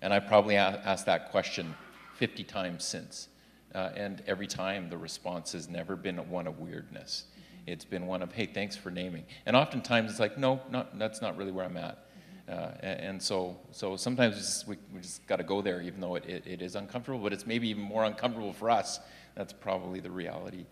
and 0.00 0.12
I 0.12 0.20
probably 0.20 0.56
asked 0.56 1.06
that 1.06 1.30
question 1.30 1.74
50 2.14 2.44
times 2.44 2.84
since. 2.84 3.28
Uh, 3.74 3.90
and 3.96 4.22
every 4.26 4.46
time 4.46 4.90
the 4.90 4.98
response 4.98 5.52
has 5.52 5.68
never 5.68 5.96
been 5.96 6.18
one 6.28 6.46
of 6.46 6.58
weirdness. 6.58 7.24
It's 7.66 7.84
been 7.84 8.06
one 8.06 8.22
of, 8.22 8.32
hey, 8.32 8.46
thanks 8.46 8.76
for 8.76 8.90
naming. 8.90 9.24
And 9.46 9.56
oftentimes 9.56 10.10
it's 10.10 10.20
like, 10.20 10.36
no, 10.36 10.60
not, 10.70 10.98
that's 10.98 11.22
not 11.22 11.36
really 11.36 11.52
where 11.52 11.64
I'm 11.64 11.76
at. 11.76 12.06
Uh, 12.48 12.72
and, 12.82 13.22
so, 13.22 13.56
so 13.70 13.96
sometimes 13.96 14.36
just- 14.36 14.66
we, 14.66 14.76
we 14.92 15.00
just 15.00 15.26
got 15.26 15.36
to 15.36 15.44
go 15.44 15.62
there, 15.62 15.80
even 15.80 16.00
though 16.00 16.16
it, 16.16 16.26
it, 16.26 16.46
it 16.46 16.60
is 16.62 16.74
uncomfortable, 16.74 17.20
but 17.20 17.32
it's 17.32 17.46
maybe 17.46 17.68
even 17.68 17.82
more 17.82 18.04
uncomfortable 18.04 18.52
for 18.52 18.68
us. 18.68 19.00
That's 19.36 19.52
probably 19.52 20.00
the 20.00 20.10
reality. 20.10 20.66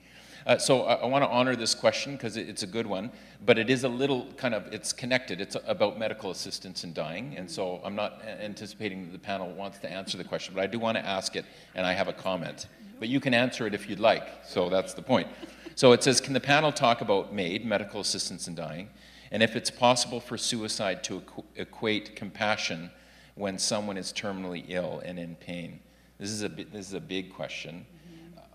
Uh, 0.47 0.57
so 0.59 0.83
I, 0.83 0.95
I 0.95 1.07
want 1.07 1.25
to 1.25 1.29
honor 1.29 1.55
this 1.55 1.75
question 1.75 2.13
because 2.13 2.37
it, 2.37 2.49
it's 2.49 2.63
a 2.63 2.67
good 2.67 2.87
one, 2.87 3.11
but 3.45 3.59
it 3.59 3.71
is 3.71 3.85
a 3.85 3.89
little 3.89 4.27
kind 4.37 4.55
of, 4.55 4.73
it's 4.73 4.93
connected. 4.93 5.41
It's 5.41 5.57
about 5.67 5.99
medical 5.99 6.31
assistance 6.31 6.85
in 6.85 6.93
dying, 6.93 7.35
and 7.37 7.51
so 7.51 7.81
I'm 7.85 7.95
not 7.95 8.23
anticipating 8.25 9.05
that 9.07 9.13
the 9.13 9.19
panel 9.19 9.53
wants 9.53 9.79
to 9.81 9.91
answer 9.91 10.17
the 10.17 10.25
question, 10.25 10.55
but 10.55 10.63
I 10.63 10.67
do 10.67 10.79
want 10.79 10.97
to 10.97 11.07
ask 11.07 11.37
it, 11.37 11.45
and 11.75 11.87
I 11.87 11.93
have 11.93 12.09
a 12.09 12.13
comment. 12.13 12.67
But 12.99 13.09
you 13.09 13.21
can 13.21 13.35
answer 13.35 13.67
it 13.67 13.75
if 13.75 13.89
you'd 13.89 14.01
like, 14.01 14.29
so 14.45 14.69
that's 14.69 14.95
the 14.95 15.03
point. 15.03 15.29
So 15.75 15.93
it 15.93 16.03
says, 16.03 16.21
can 16.21 16.35
the 16.35 16.41
panel 16.41 16.73
talk 16.73 17.01
about 17.01 17.33
MAID, 17.35 17.65
medical 17.65 18.01
assistance 18.01 18.49
in 18.49 18.55
dying, 18.55 18.91
and 19.31 19.43
if 19.43 19.57
it's 19.57 19.71
possible 19.71 20.21
for 20.21 20.37
suicide 20.37 21.05
to 21.05 21.21
equ- 21.21 21.45
equate 21.57 22.17
compassion 22.17 22.91
when 23.37 23.59
someone 23.59 23.97
is 23.97 24.13
terminally 24.13 24.65
ill 24.69 25.01
and 25.05 25.19
in 25.19 25.37
pain? 25.37 25.81
This 26.19 26.31
is 26.31 26.43
a, 26.43 26.49
this 26.49 26.89
is 26.89 26.93
a 26.93 27.01
big 27.01 27.33
question. 27.33 27.87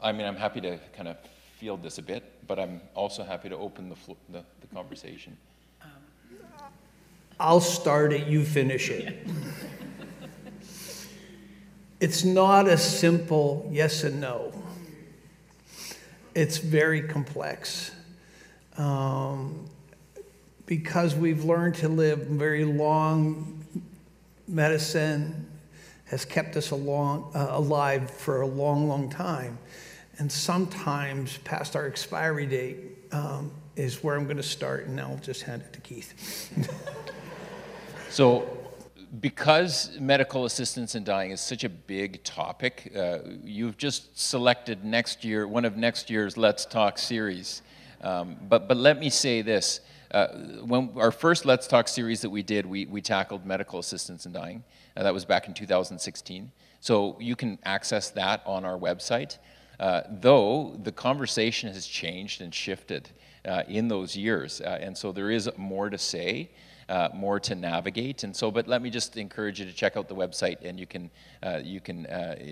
I 0.03 0.11
mean, 0.11 0.27
I'm 0.27 0.35
happy 0.35 0.61
to 0.61 0.77
kind 0.95 1.07
of 1.07 1.17
field 1.65 1.81
this 1.81 1.97
a 1.97 2.01
bit, 2.03 2.23
but 2.45 2.59
I'm 2.59 2.79
also 2.93 3.23
happy 3.23 3.49
to 3.49 3.57
open 3.57 3.89
the, 3.89 3.95
the, 4.29 4.43
the 4.61 4.67
conversation. 4.67 5.35
I'll 7.39 7.59
start 7.59 8.13
it, 8.13 8.27
you 8.27 8.45
finish 8.45 8.91
it. 8.91 9.25
It's 11.99 12.23
not 12.23 12.67
a 12.67 12.77
simple 12.77 13.67
yes 13.71 14.03
and 14.03 14.21
no. 14.21 14.53
It's 16.35 16.59
very 16.59 17.01
complex. 17.01 17.89
Um, 18.77 19.67
because 20.67 21.15
we've 21.15 21.45
learned 21.45 21.73
to 21.75 21.89
live 21.89 22.27
very 22.27 22.63
long, 22.63 23.65
medicine 24.47 25.47
has 26.05 26.25
kept 26.25 26.57
us 26.57 26.69
along, 26.69 27.31
uh, 27.33 27.47
alive 27.49 28.11
for 28.11 28.41
a 28.41 28.47
long, 28.47 28.87
long 28.87 29.09
time. 29.09 29.57
And 30.17 30.31
sometimes 30.31 31.37
past 31.39 31.75
our 31.75 31.87
expiry 31.87 32.45
date 32.45 32.77
um, 33.11 33.51
is 33.75 34.03
where 34.03 34.15
I'm 34.15 34.25
going 34.25 34.37
to 34.37 34.43
start, 34.43 34.87
and 34.87 34.99
I'll 34.99 35.17
just 35.17 35.43
hand 35.43 35.61
it 35.61 35.73
to 35.73 35.79
Keith. 35.81 36.51
So, 38.15 38.47
because 39.19 39.97
medical 39.99 40.45
assistance 40.45 40.95
in 40.95 41.03
dying 41.03 41.31
is 41.31 41.41
such 41.41 41.65
a 41.65 41.69
big 41.69 42.23
topic, 42.23 42.93
uh, 42.95 43.17
you've 43.43 43.75
just 43.75 44.17
selected 44.17 44.85
next 44.85 45.25
year 45.25 45.45
one 45.49 45.65
of 45.65 45.75
next 45.75 46.09
year's 46.09 46.37
Let's 46.37 46.65
Talk 46.65 46.97
series. 46.97 47.61
Um, 47.99 48.37
but 48.47 48.69
but 48.69 48.77
let 48.77 48.99
me 48.99 49.09
say 49.09 49.41
this: 49.41 49.81
uh, 50.11 50.27
when 50.63 50.91
our 50.95 51.11
first 51.11 51.45
Let's 51.45 51.67
Talk 51.67 51.89
series 51.89 52.21
that 52.21 52.29
we 52.29 52.41
did, 52.41 52.65
we 52.65 52.85
we 52.85 53.01
tackled 53.01 53.45
medical 53.45 53.79
assistance 53.79 54.25
in 54.25 54.31
dying. 54.31 54.63
Uh, 54.95 55.03
that 55.03 55.13
was 55.13 55.25
back 55.25 55.49
in 55.49 55.53
2016. 55.53 56.53
So 56.79 57.17
you 57.19 57.35
can 57.35 57.59
access 57.65 58.11
that 58.11 58.43
on 58.45 58.63
our 58.63 58.77
website. 58.77 59.39
Uh, 59.79 60.01
though 60.09 60.77
the 60.83 60.91
conversation 60.91 61.71
has 61.73 61.85
changed 61.85 62.41
and 62.41 62.53
shifted 62.53 63.09
uh, 63.45 63.63
in 63.67 63.87
those 63.87 64.15
years, 64.15 64.61
uh, 64.61 64.77
and 64.81 64.97
so 64.97 65.11
there 65.11 65.29
is 65.29 65.49
more 65.57 65.89
to 65.89 65.97
say 65.97 66.49
uh, 66.87 67.09
more 67.13 67.39
to 67.39 67.55
navigate. 67.55 68.23
And 68.23 68.35
so, 68.35 68.51
but 68.51 68.67
let 68.67 68.81
me 68.81 68.89
just 68.89 69.17
encourage 69.17 69.59
you 69.59 69.65
to 69.65 69.73
check 69.73 69.97
out 69.97 70.07
the 70.07 70.15
website, 70.15 70.57
and 70.63 70.79
you 70.79 70.85
can 70.85 71.09
uh, 71.43 71.59
you 71.63 71.81
can 71.81 72.07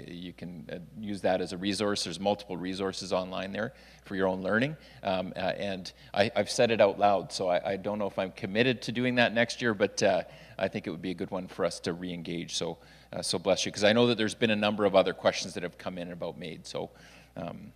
you 0.07 0.33
can 0.33 0.67
use 0.99 1.21
that 1.21 1.39
as 1.39 1.53
a 1.53 1.57
resource. 1.57 2.03
There's 2.03 2.19
multiple 2.19 2.57
resources 2.57 3.13
online 3.13 3.51
there 3.51 3.73
for 4.05 4.15
your 4.15 4.27
own 4.27 4.41
learning. 4.41 4.75
Um, 5.03 5.33
and 5.35 5.91
I, 6.13 6.31
have 6.35 6.49
said 6.49 6.71
it 6.71 6.81
out 6.81 6.99
loud, 6.99 7.31
so 7.31 7.47
I, 7.47 7.73
I, 7.73 7.77
don't 7.77 7.99
know 7.99 8.07
if 8.07 8.19
I'm 8.19 8.31
committed 8.31 8.81
to 8.83 8.91
doing 8.91 9.15
that 9.15 9.33
next 9.33 9.61
year, 9.61 9.73
but 9.73 10.01
I 10.03 10.67
think 10.67 10.87
it 10.87 10.89
would 10.89 11.01
be 11.01 11.11
a 11.11 11.15
good 11.15 11.31
one 11.31 11.47
for 11.47 11.63
us 11.63 11.79
to 11.81 11.93
re-engage. 11.93 12.55
So. 12.55 12.77
Uh, 13.13 13.21
so 13.21 13.37
bless 13.37 13.65
you, 13.65 13.71
because 13.71 13.83
I 13.83 13.93
know 13.93 14.07
that 14.07 14.17
there's 14.17 14.35
been 14.35 14.49
a 14.49 14.55
number 14.55 14.85
of 14.85 14.95
other 14.95 15.13
questions 15.13 15.53
that 15.53 15.63
have 15.63 15.77
come 15.77 15.97
in 15.97 16.11
about 16.11 16.37
MAID. 16.37 16.65
So, 16.65 16.89
um, 17.37 17.71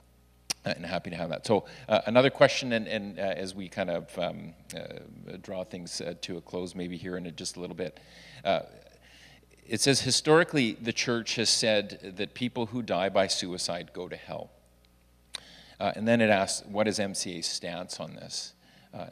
Uh, 0.68 0.74
and 0.76 0.86
happy 0.86 1.10
to 1.10 1.16
have 1.16 1.30
that. 1.30 1.46
So, 1.46 1.66
uh, 1.88 2.02
another 2.08 2.30
question, 2.30 2.74
and, 2.74 2.88
and 2.88 3.20
uh, 3.20 3.22
as 3.22 3.56
we 3.56 3.70
kind 3.70 3.90
of 3.90 4.20
um, 4.20 4.54
uh, 4.76 5.38
draw 5.42 5.64
things 5.64 6.02
uh, 6.02 6.16
to 6.22 6.38
a 6.38 6.42
close, 6.42 6.76
maybe 6.76 6.98
here 6.98 7.16
in 7.16 7.34
just 7.36 7.56
a 7.56 7.62
little 7.62 7.76
bit. 7.76 8.00
Uh, 8.44 8.62
it 9.66 9.80
says 9.80 10.02
historically, 10.02 10.74
the 10.74 10.92
church 10.92 11.36
has 11.36 11.50
said 11.50 12.16
that 12.18 12.34
people 12.34 12.66
who 12.66 12.82
die 12.82 13.10
by 13.10 13.28
suicide 13.28 13.92
go 13.94 14.10
to 14.10 14.16
hell. 14.16 14.50
and 15.80 16.08
then 16.08 16.22
it 16.22 16.30
asks, 16.30 16.66
what 16.68 16.88
is 16.88 17.00
MCA's 17.00 17.46
stance 17.46 18.00
on 18.00 18.16
this? 18.16 18.54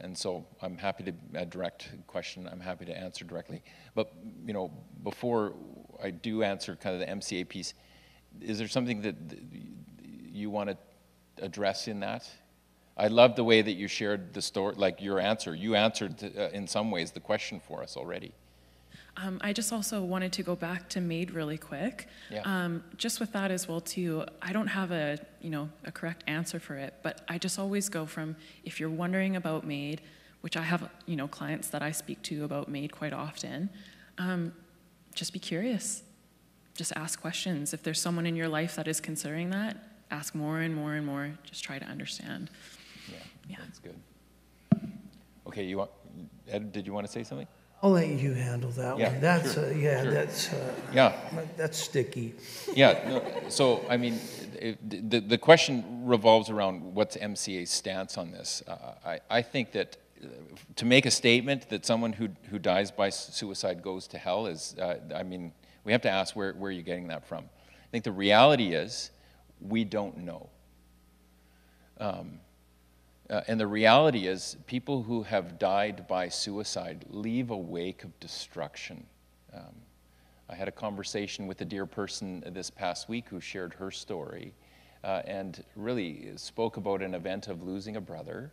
and 0.00 0.18
so 0.18 0.44
I'm 0.60 0.78
happy 0.78 1.04
to 1.04 1.12
a 1.34 1.46
direct 1.46 1.88
question. 2.08 2.48
I'm 2.50 2.60
happy 2.60 2.86
to 2.86 2.96
answer 2.98 3.24
directly. 3.24 3.62
But 3.94 4.12
you 4.44 4.52
know, 4.52 4.72
before 5.04 5.54
I 6.02 6.10
do 6.10 6.42
answer 6.42 6.76
kind 6.76 6.94
of 6.94 7.00
the 7.00 7.12
MCA 7.12 7.48
piece, 7.48 7.74
is 8.40 8.58
there 8.58 8.68
something 8.68 9.02
that 9.02 9.16
you 10.32 10.50
want 10.50 10.70
to 10.70 10.76
address 11.44 11.88
in 11.88 12.00
that? 12.00 12.28
I 12.96 13.08
love 13.08 13.36
the 13.36 13.44
way 13.44 13.60
that 13.60 13.72
you 13.72 13.88
shared 13.88 14.32
the 14.32 14.40
story, 14.40 14.74
like 14.76 15.02
your 15.02 15.20
answer. 15.20 15.54
You 15.54 15.74
answered, 15.74 16.32
uh, 16.36 16.48
in 16.52 16.66
some 16.66 16.90
ways, 16.90 17.10
the 17.10 17.20
question 17.20 17.60
for 17.60 17.82
us 17.82 17.96
already. 17.96 18.32
Um, 19.18 19.38
I 19.42 19.52
just 19.52 19.72
also 19.72 20.02
wanted 20.02 20.32
to 20.34 20.42
go 20.42 20.54
back 20.54 20.88
to 20.90 21.00
MAID 21.00 21.30
really 21.30 21.56
quick. 21.56 22.08
Yeah. 22.30 22.42
Um, 22.44 22.84
just 22.96 23.18
with 23.18 23.32
that 23.32 23.50
as 23.50 23.66
well 23.66 23.80
too, 23.80 24.24
I 24.42 24.52
don't 24.52 24.66
have 24.66 24.90
a 24.92 25.18
you 25.40 25.50
know 25.50 25.70
a 25.84 25.92
correct 25.92 26.24
answer 26.26 26.60
for 26.60 26.74
it, 26.74 26.94
but 27.02 27.22
I 27.28 27.38
just 27.38 27.58
always 27.58 27.88
go 27.88 28.04
from 28.04 28.36
if 28.64 28.78
you're 28.78 28.90
wondering 28.90 29.36
about 29.36 29.66
MAID, 29.66 30.02
which 30.42 30.56
I 30.56 30.62
have 30.62 30.90
you 31.06 31.16
know 31.16 31.28
clients 31.28 31.68
that 31.68 31.82
I 31.82 31.92
speak 31.92 32.20
to 32.24 32.44
about 32.44 32.68
MAID 32.68 32.92
quite 32.92 33.14
often, 33.14 33.70
um, 34.18 34.52
just 35.16 35.32
be 35.32 35.38
curious, 35.38 36.04
just 36.74 36.92
ask 36.94 37.20
questions. 37.20 37.74
If 37.74 37.82
there's 37.82 38.00
someone 38.00 38.26
in 38.26 38.36
your 38.36 38.48
life 38.48 38.76
that 38.76 38.86
is 38.86 39.00
considering 39.00 39.50
that, 39.50 39.76
ask 40.10 40.34
more 40.34 40.60
and 40.60 40.74
more 40.74 40.94
and 40.94 41.04
more. 41.04 41.32
Just 41.42 41.64
try 41.64 41.78
to 41.78 41.86
understand. 41.86 42.50
Yeah, 43.10 43.16
yeah. 43.48 43.56
that's 43.64 43.78
good. 43.80 43.96
Okay, 45.48 45.64
you 45.64 45.78
want, 45.78 45.90
Ed, 46.48 46.72
did 46.72 46.86
you 46.86 46.92
want 46.92 47.06
to 47.06 47.12
say 47.12 47.24
something? 47.24 47.48
I'll 47.82 47.90
let 47.90 48.08
you 48.08 48.32
handle 48.32 48.70
that 48.70 48.98
yeah, 48.98 49.12
one. 49.12 49.20
That's 49.20 49.54
sure, 49.54 49.66
uh, 49.66 49.70
yeah, 49.70 50.02
sure. 50.02 50.12
that's 50.12 50.52
uh, 50.52 50.74
yeah, 50.94 51.12
that's 51.56 51.78
sticky. 51.78 52.34
Yeah. 52.74 53.08
No, 53.08 53.50
so 53.50 53.84
I 53.88 53.98
mean, 53.98 54.18
it, 54.58 55.10
the 55.10 55.20
the 55.20 55.38
question 55.38 56.06
revolves 56.06 56.48
around 56.48 56.94
what's 56.94 57.16
MCA's 57.16 57.70
stance 57.70 58.16
on 58.16 58.30
this. 58.30 58.62
Uh, 58.66 58.94
I 59.04 59.20
I 59.28 59.42
think 59.42 59.72
that 59.72 59.96
uh, 59.96 59.98
to 60.76 60.84
make 60.84 61.06
a 61.06 61.10
statement 61.10 61.68
that 61.70 61.86
someone 61.86 62.12
who 62.12 62.28
who 62.50 62.58
dies 62.58 62.90
by 62.90 63.10
suicide 63.10 63.82
goes 63.82 64.06
to 64.08 64.18
hell 64.18 64.46
is, 64.46 64.76
uh, 64.78 64.98
I 65.14 65.22
mean, 65.22 65.52
we 65.84 65.92
have 65.92 66.02
to 66.02 66.10
ask 66.10 66.34
where 66.36 66.52
where 66.54 66.68
are 66.68 66.72
you 66.72 66.82
getting 66.82 67.08
that 67.08 67.26
from. 67.26 67.44
I 67.68 67.88
think 67.90 68.04
the 68.04 68.12
reality 68.12 68.74
is 68.74 69.10
we 69.60 69.84
don't 69.84 70.18
know. 70.18 70.48
Um, 71.98 72.40
uh, 73.28 73.40
and 73.48 73.58
the 73.58 73.66
reality 73.66 74.28
is, 74.28 74.56
people 74.66 75.02
who 75.02 75.24
have 75.24 75.58
died 75.58 76.06
by 76.06 76.28
suicide 76.28 77.04
leave 77.10 77.50
a 77.50 77.56
wake 77.56 78.04
of 78.04 78.18
destruction. 78.20 79.04
Um, 79.52 79.74
I 80.48 80.54
had 80.54 80.68
a 80.68 80.72
conversation 80.72 81.48
with 81.48 81.60
a 81.60 81.64
dear 81.64 81.86
person 81.86 82.44
this 82.46 82.70
past 82.70 83.08
week 83.08 83.28
who 83.28 83.40
shared 83.40 83.74
her 83.74 83.90
story 83.90 84.54
uh, 85.02 85.22
and 85.24 85.64
really 85.74 86.30
spoke 86.36 86.76
about 86.76 87.02
an 87.02 87.14
event 87.14 87.48
of 87.48 87.64
losing 87.64 87.96
a 87.96 88.00
brother 88.00 88.52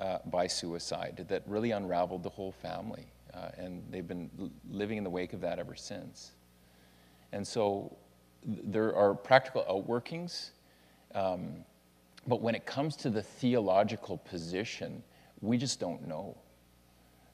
uh, 0.00 0.18
by 0.26 0.46
suicide 0.46 1.24
that 1.28 1.42
really 1.46 1.70
unraveled 1.70 2.22
the 2.22 2.28
whole 2.28 2.52
family. 2.52 3.06
Uh, 3.32 3.48
and 3.58 3.82
they've 3.90 4.06
been 4.06 4.30
living 4.70 4.98
in 4.98 5.04
the 5.04 5.10
wake 5.10 5.32
of 5.32 5.40
that 5.40 5.58
ever 5.58 5.74
since. 5.74 6.32
And 7.32 7.46
so 7.46 7.96
there 8.44 8.94
are 8.94 9.14
practical 9.14 9.64
outworkings, 9.64 10.50
um, 11.14 11.64
but 12.26 12.40
when 12.40 12.54
it 12.54 12.64
comes 12.64 12.96
to 12.96 13.10
the 13.10 13.22
theological 13.22 14.18
position, 14.18 15.02
we 15.40 15.58
just 15.58 15.80
don't 15.80 16.06
know. 16.06 16.36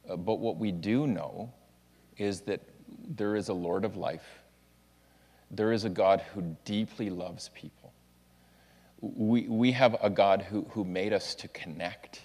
Uh, 0.08 0.16
but 0.16 0.36
what 0.36 0.56
we 0.56 0.72
do 0.72 1.06
know 1.06 1.52
is 2.16 2.40
that 2.42 2.60
there 3.08 3.36
is 3.36 3.48
a 3.48 3.54
Lord 3.54 3.84
of 3.84 3.96
life, 3.96 4.42
there 5.50 5.72
is 5.72 5.84
a 5.84 5.90
God 5.90 6.22
who 6.32 6.56
deeply 6.64 7.10
loves 7.10 7.50
people. 7.54 7.92
We, 9.00 9.42
we 9.48 9.72
have 9.72 9.96
a 10.02 10.10
God 10.10 10.42
who, 10.42 10.66
who 10.70 10.84
made 10.84 11.12
us 11.12 11.34
to 11.36 11.48
connect. 11.48 12.20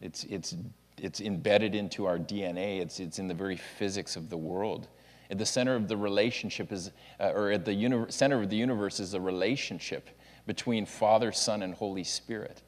It's, 0.00 0.24
it's, 0.24 0.54
it's 0.96 1.20
embedded 1.20 1.74
into 1.74 2.06
our 2.06 2.18
DNA, 2.18 2.80
it's, 2.80 3.00
it's 3.00 3.18
in 3.18 3.28
the 3.28 3.34
very 3.34 3.56
physics 3.56 4.16
of 4.16 4.30
the 4.30 4.36
world. 4.36 4.88
At 5.30 5.38
the 5.38 5.46
center 5.46 5.74
of 5.74 5.88
the 5.88 5.96
relationship 5.96 6.72
is, 6.72 6.90
uh, 7.20 7.32
or 7.34 7.50
at 7.50 7.64
the 7.64 7.74
uni- 7.74 8.10
center 8.10 8.40
of 8.40 8.48
the 8.48 8.56
universe 8.56 8.98
is 8.98 9.14
a 9.14 9.20
relationship 9.20 10.08
between 10.46 10.86
Father, 10.86 11.32
Son, 11.32 11.62
and 11.62 11.74
Holy 11.74 12.04
Spirit. 12.04 12.62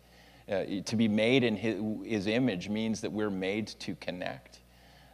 Uh, 0.51 0.65
to 0.85 0.97
be 0.97 1.09
made 1.09 1.45
in 1.45 1.57
his, 1.57 1.81
his, 2.05 2.27
image 2.27 2.69
means 2.69 3.01
that 3.01 3.11
we're 3.11 3.31
made 3.31 3.69
to 3.69 3.95
connect. 3.97 4.59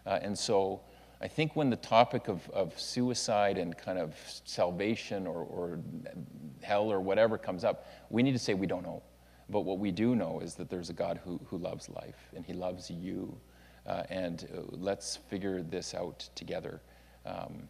Uh, 0.06 0.18
and 0.22 0.36
so 0.36 0.80
I 1.20 1.28
think 1.28 1.54
when 1.54 1.70
the 1.70 1.76
topic 1.76 2.28
of, 2.28 2.48
of 2.50 2.78
suicide 2.80 3.58
and 3.58 3.76
kind 3.76 3.98
of 3.98 4.14
salvation 4.44 5.26
or, 5.26 5.44
or 5.44 5.80
hell 6.62 6.90
or 6.90 7.00
whatever 7.00 7.38
comes 7.38 7.64
up, 7.64 7.86
we 8.10 8.22
need 8.22 8.32
to 8.32 8.38
say 8.38 8.54
we 8.54 8.66
don't 8.66 8.82
know. 8.82 9.02
But 9.48 9.60
what 9.60 9.78
we 9.78 9.90
do 9.90 10.16
know 10.16 10.40
is 10.40 10.54
that 10.54 10.70
there's 10.70 10.90
a 10.90 10.94
God 10.94 11.20
who, 11.24 11.40
who 11.46 11.58
loves 11.58 11.88
life 11.88 12.28
and 12.34 12.44
he 12.44 12.52
loves 12.52 12.90
you. 12.90 13.36
Uh, 13.86 14.02
and 14.10 14.48
uh, 14.52 14.62
let's 14.70 15.16
figure 15.28 15.62
this 15.62 15.94
out 15.94 16.28
together. 16.34 16.80
Um, 17.24 17.68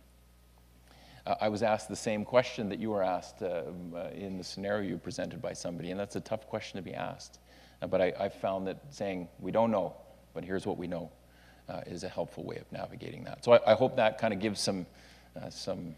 I 1.41 1.49
was 1.49 1.65
asked 1.65 1.89
the 1.89 1.97
same 1.97 2.25
question 2.25 2.69
that 2.69 2.79
you 2.79 2.91
were 2.91 3.03
asked 3.03 3.43
uh, 3.43 3.65
uh, 3.95 4.11
in 4.15 4.39
the 4.39 4.45
scenario 4.45 4.89
you 4.89 4.97
presented 4.97 5.43
by 5.43 5.55
somebody, 5.55 5.91
and 5.91 5.99
that's 5.99 6.15
a 6.15 6.21
tough 6.21 6.47
question 6.47 6.77
to 6.77 6.83
be 6.83 6.95
asked. 6.95 7.41
Uh, 7.83 7.89
but 7.89 8.01
I, 8.01 8.13
I, 8.19 8.29
found 8.29 8.69
that 8.69 8.79
saying, 8.91 9.29
we 9.41 9.51
don't 9.51 9.73
know, 9.73 9.97
but 10.35 10.45
here's 10.45 10.67
what 10.67 10.79
we 10.79 10.87
know, 10.87 11.11
uh, 11.69 11.81
is 11.85 12.05
a 12.05 12.09
helpful 12.09 12.45
way 12.45 12.57
of 12.57 12.71
navigating 12.71 13.25
that. 13.25 13.45
So 13.45 13.53
I, 13.53 13.73
I 13.73 13.75
hope 13.75 13.97
that 13.97 14.19
kind 14.19 14.33
of 14.33 14.39
gives 14.39 14.61
some, 14.61 14.87
uh, 15.35 15.51
some, 15.51 15.97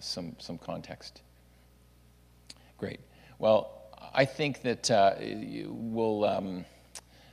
some, 0.00 0.34
some 0.38 0.56
context. 0.56 1.20
Great. 2.78 3.00
Well, 3.38 3.75
I 4.16 4.24
think 4.24 4.62
that 4.62 4.90
we'll. 5.68 6.24
Um, 6.24 6.64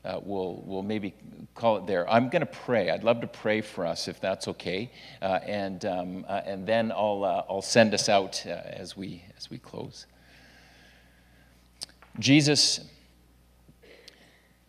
uh, 0.05 0.19
we'll, 0.21 0.61
we'll 0.65 0.83
maybe 0.83 1.13
call 1.55 1.77
it 1.77 1.87
there. 1.87 2.09
I'm 2.09 2.27
going 2.27 2.41
to 2.41 2.45
pray. 2.45 2.89
I'd 2.89 3.05
love 3.05 3.21
to 3.21 3.27
pray 3.27 3.61
for 3.61 3.85
us 3.85 4.09
if 4.09 4.19
that's 4.19 4.49
okay. 4.49 4.91
Uh, 5.21 5.39
and, 5.45 5.85
um, 5.85 6.25
uh, 6.27 6.41
and 6.45 6.67
then 6.67 6.91
I'll, 6.91 7.23
uh, 7.23 7.43
I'll 7.49 7.61
send 7.61 7.93
us 7.93 8.09
out 8.09 8.43
uh, 8.45 8.49
as, 8.49 8.97
we, 8.97 9.23
as 9.37 9.49
we 9.49 9.59
close. 9.59 10.05
Jesus, 12.19 12.81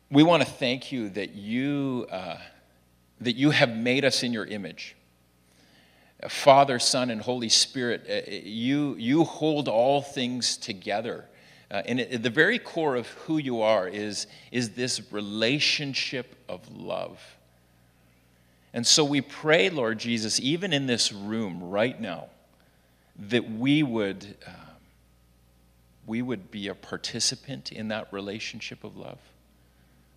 we 0.08 0.22
want 0.22 0.44
to 0.44 0.48
thank 0.48 0.92
you 0.92 1.10
that 1.10 1.34
you, 1.34 2.06
uh, 2.12 2.36
that 3.20 3.34
you 3.34 3.50
have 3.50 3.70
made 3.70 4.04
us 4.04 4.22
in 4.22 4.32
your 4.32 4.46
image. 4.46 4.94
Father, 6.28 6.78
Son, 6.78 7.10
and 7.10 7.20
Holy 7.20 7.48
Spirit, 7.48 8.44
you, 8.46 8.94
you 8.98 9.24
hold 9.24 9.68
all 9.68 10.00
things 10.00 10.56
together. 10.56 11.26
Uh, 11.74 11.82
and 11.86 11.98
at 11.98 12.22
the 12.22 12.30
very 12.30 12.60
core 12.60 12.94
of 12.94 13.08
who 13.08 13.36
you 13.36 13.60
are 13.60 13.88
is, 13.88 14.28
is 14.52 14.70
this 14.70 15.12
relationship 15.12 16.36
of 16.48 16.60
love. 16.70 17.20
And 18.72 18.86
so 18.86 19.04
we 19.04 19.20
pray, 19.20 19.70
Lord 19.70 19.98
Jesus, 19.98 20.38
even 20.38 20.72
in 20.72 20.86
this 20.86 21.12
room 21.12 21.70
right 21.70 22.00
now, 22.00 22.26
that 23.28 23.50
we 23.50 23.82
would, 23.82 24.36
uh, 24.46 24.50
we 26.06 26.22
would 26.22 26.52
be 26.52 26.68
a 26.68 26.76
participant 26.76 27.72
in 27.72 27.88
that 27.88 28.12
relationship 28.12 28.84
of 28.84 28.96
love. 28.96 29.18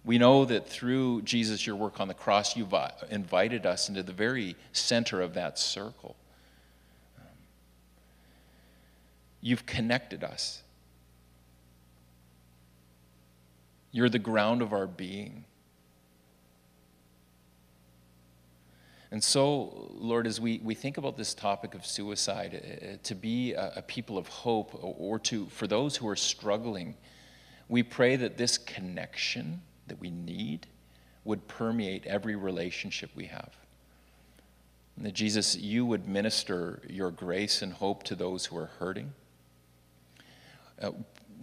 We 0.05 0.19
know 0.19 0.45
that 0.45 0.69
through 0.69 1.23
Jesus, 1.23 1.65
your 1.65 1.75
work 1.75 1.99
on 1.99 2.07
the 2.07 2.13
cross, 2.13 2.55
you've 2.55 2.75
uh, 2.75 2.89
invited 3.09 3.65
us 3.65 3.89
into 3.89 4.03
the 4.03 4.13
very 4.13 4.55
center 4.73 5.21
of 5.21 5.33
that 5.33 5.57
circle. 5.57 6.15
Um, 7.17 7.25
you've 9.41 9.65
connected 9.65 10.23
us. 10.23 10.61
You're 13.91 14.09
the 14.09 14.19
ground 14.19 14.61
of 14.61 14.73
our 14.73 14.87
being. 14.87 15.45
And 19.11 19.23
so, 19.23 19.89
Lord, 19.93 20.27
as 20.27 20.41
we, 20.41 20.59
we 20.63 20.75
think 20.75 20.97
about 20.97 21.15
this 21.15 21.33
topic 21.33 21.75
of 21.75 21.85
suicide, 21.85 22.61
uh, 22.61 22.97
to 23.03 23.15
be 23.15 23.53
a, 23.53 23.73
a, 23.77 23.81
people 23.81 24.17
of 24.17 24.27
hope, 24.27 24.77
or, 24.81 25.17
to 25.19 25.45
for 25.47 25.65
those 25.65 25.95
who 25.95 26.07
are 26.09 26.15
struggling, 26.15 26.95
we 27.69 27.83
pray 27.83 28.17
that 28.17 28.37
this 28.37 28.57
connection 28.57 29.61
that 29.87 29.99
we 29.99 30.11
need 30.11 30.67
would 31.23 31.47
permeate 31.47 32.05
every 32.05 32.35
relationship 32.35 33.09
we 33.15 33.25
have. 33.25 33.55
And 34.97 35.05
that 35.05 35.13
Jesus, 35.13 35.55
you 35.55 35.85
would 35.85 36.07
minister 36.07 36.81
your 36.89 37.11
grace 37.11 37.61
and 37.61 37.71
hope 37.71 38.03
to 38.03 38.15
those 38.15 38.45
who 38.45 38.57
are 38.57 38.71
hurting. 38.79 39.13
Uh, 40.81 40.91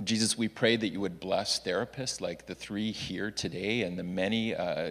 Jesus, 0.02 0.36
we 0.36 0.48
pray 0.48 0.76
that 0.76 0.88
you 0.88 1.00
would 1.00 1.20
bless 1.20 1.60
therapists 1.60 2.20
like 2.20 2.46
the 2.46 2.54
three 2.54 2.90
here 2.90 3.30
today 3.30 3.82
and 3.82 3.96
the 3.96 4.02
many 4.02 4.54
uh, 4.54 4.90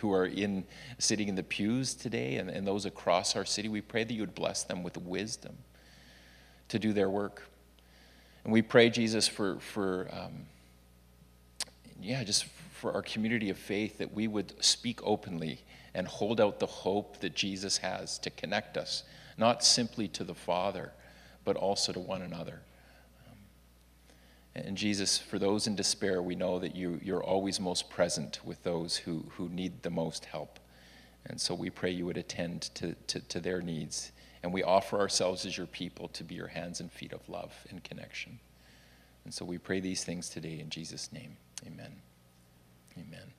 who 0.00 0.12
are 0.12 0.26
in 0.26 0.64
sitting 0.98 1.28
in 1.28 1.34
the 1.34 1.42
pews 1.42 1.94
today 1.94 2.36
and, 2.36 2.50
and 2.50 2.66
those 2.66 2.84
across 2.84 3.34
our 3.34 3.46
city. 3.46 3.68
We 3.68 3.80
pray 3.80 4.04
that 4.04 4.12
you 4.12 4.20
would 4.20 4.34
bless 4.34 4.62
them 4.62 4.82
with 4.82 4.98
wisdom 4.98 5.56
to 6.68 6.78
do 6.78 6.92
their 6.92 7.08
work. 7.08 7.48
And 8.44 8.52
we 8.52 8.60
pray, 8.60 8.90
Jesus, 8.90 9.26
for, 9.26 9.58
for 9.58 10.08
um, 10.12 10.46
yeah, 12.00 12.22
just 12.22 12.44
for 12.44 12.92
our 12.92 13.02
community 13.02 13.48
of 13.48 13.56
faith 13.56 13.96
that 13.98 14.12
we 14.12 14.28
would 14.28 14.52
speak 14.62 15.00
openly 15.02 15.60
and 15.94 16.06
hold 16.06 16.42
out 16.42 16.60
the 16.60 16.66
hope 16.66 17.20
that 17.20 17.34
Jesus 17.34 17.78
has 17.78 18.18
to 18.18 18.28
connect 18.28 18.76
us, 18.76 19.02
not 19.38 19.64
simply 19.64 20.08
to 20.08 20.24
the 20.24 20.34
Father, 20.34 20.92
but 21.44 21.56
also 21.56 21.92
to 21.92 22.00
one 22.00 22.20
another. 22.20 22.60
And 24.64 24.76
Jesus, 24.76 25.18
for 25.18 25.38
those 25.38 25.66
in 25.66 25.76
despair, 25.76 26.22
we 26.22 26.34
know 26.34 26.58
that 26.58 26.74
you, 26.74 26.98
you're 27.02 27.22
always 27.22 27.60
most 27.60 27.90
present 27.90 28.40
with 28.42 28.62
those 28.62 28.96
who, 28.96 29.26
who 29.36 29.50
need 29.50 29.82
the 29.82 29.90
most 29.90 30.24
help. 30.24 30.58
And 31.26 31.38
so 31.38 31.54
we 31.54 31.68
pray 31.68 31.90
you 31.90 32.06
would 32.06 32.16
attend 32.16 32.62
to, 32.76 32.94
to, 33.08 33.20
to 33.20 33.40
their 33.40 33.60
needs. 33.60 34.12
And 34.42 34.54
we 34.54 34.62
offer 34.62 34.98
ourselves 34.98 35.44
as 35.44 35.58
your 35.58 35.66
people 35.66 36.08
to 36.08 36.24
be 36.24 36.36
your 36.36 36.46
hands 36.46 36.80
and 36.80 36.90
feet 36.90 37.12
of 37.12 37.28
love 37.28 37.52
and 37.68 37.84
connection. 37.84 38.38
And 39.24 39.34
so 39.34 39.44
we 39.44 39.58
pray 39.58 39.80
these 39.80 40.04
things 40.04 40.30
today 40.30 40.58
in 40.58 40.70
Jesus' 40.70 41.12
name. 41.12 41.36
Amen. 41.66 41.92
Amen. 42.96 43.32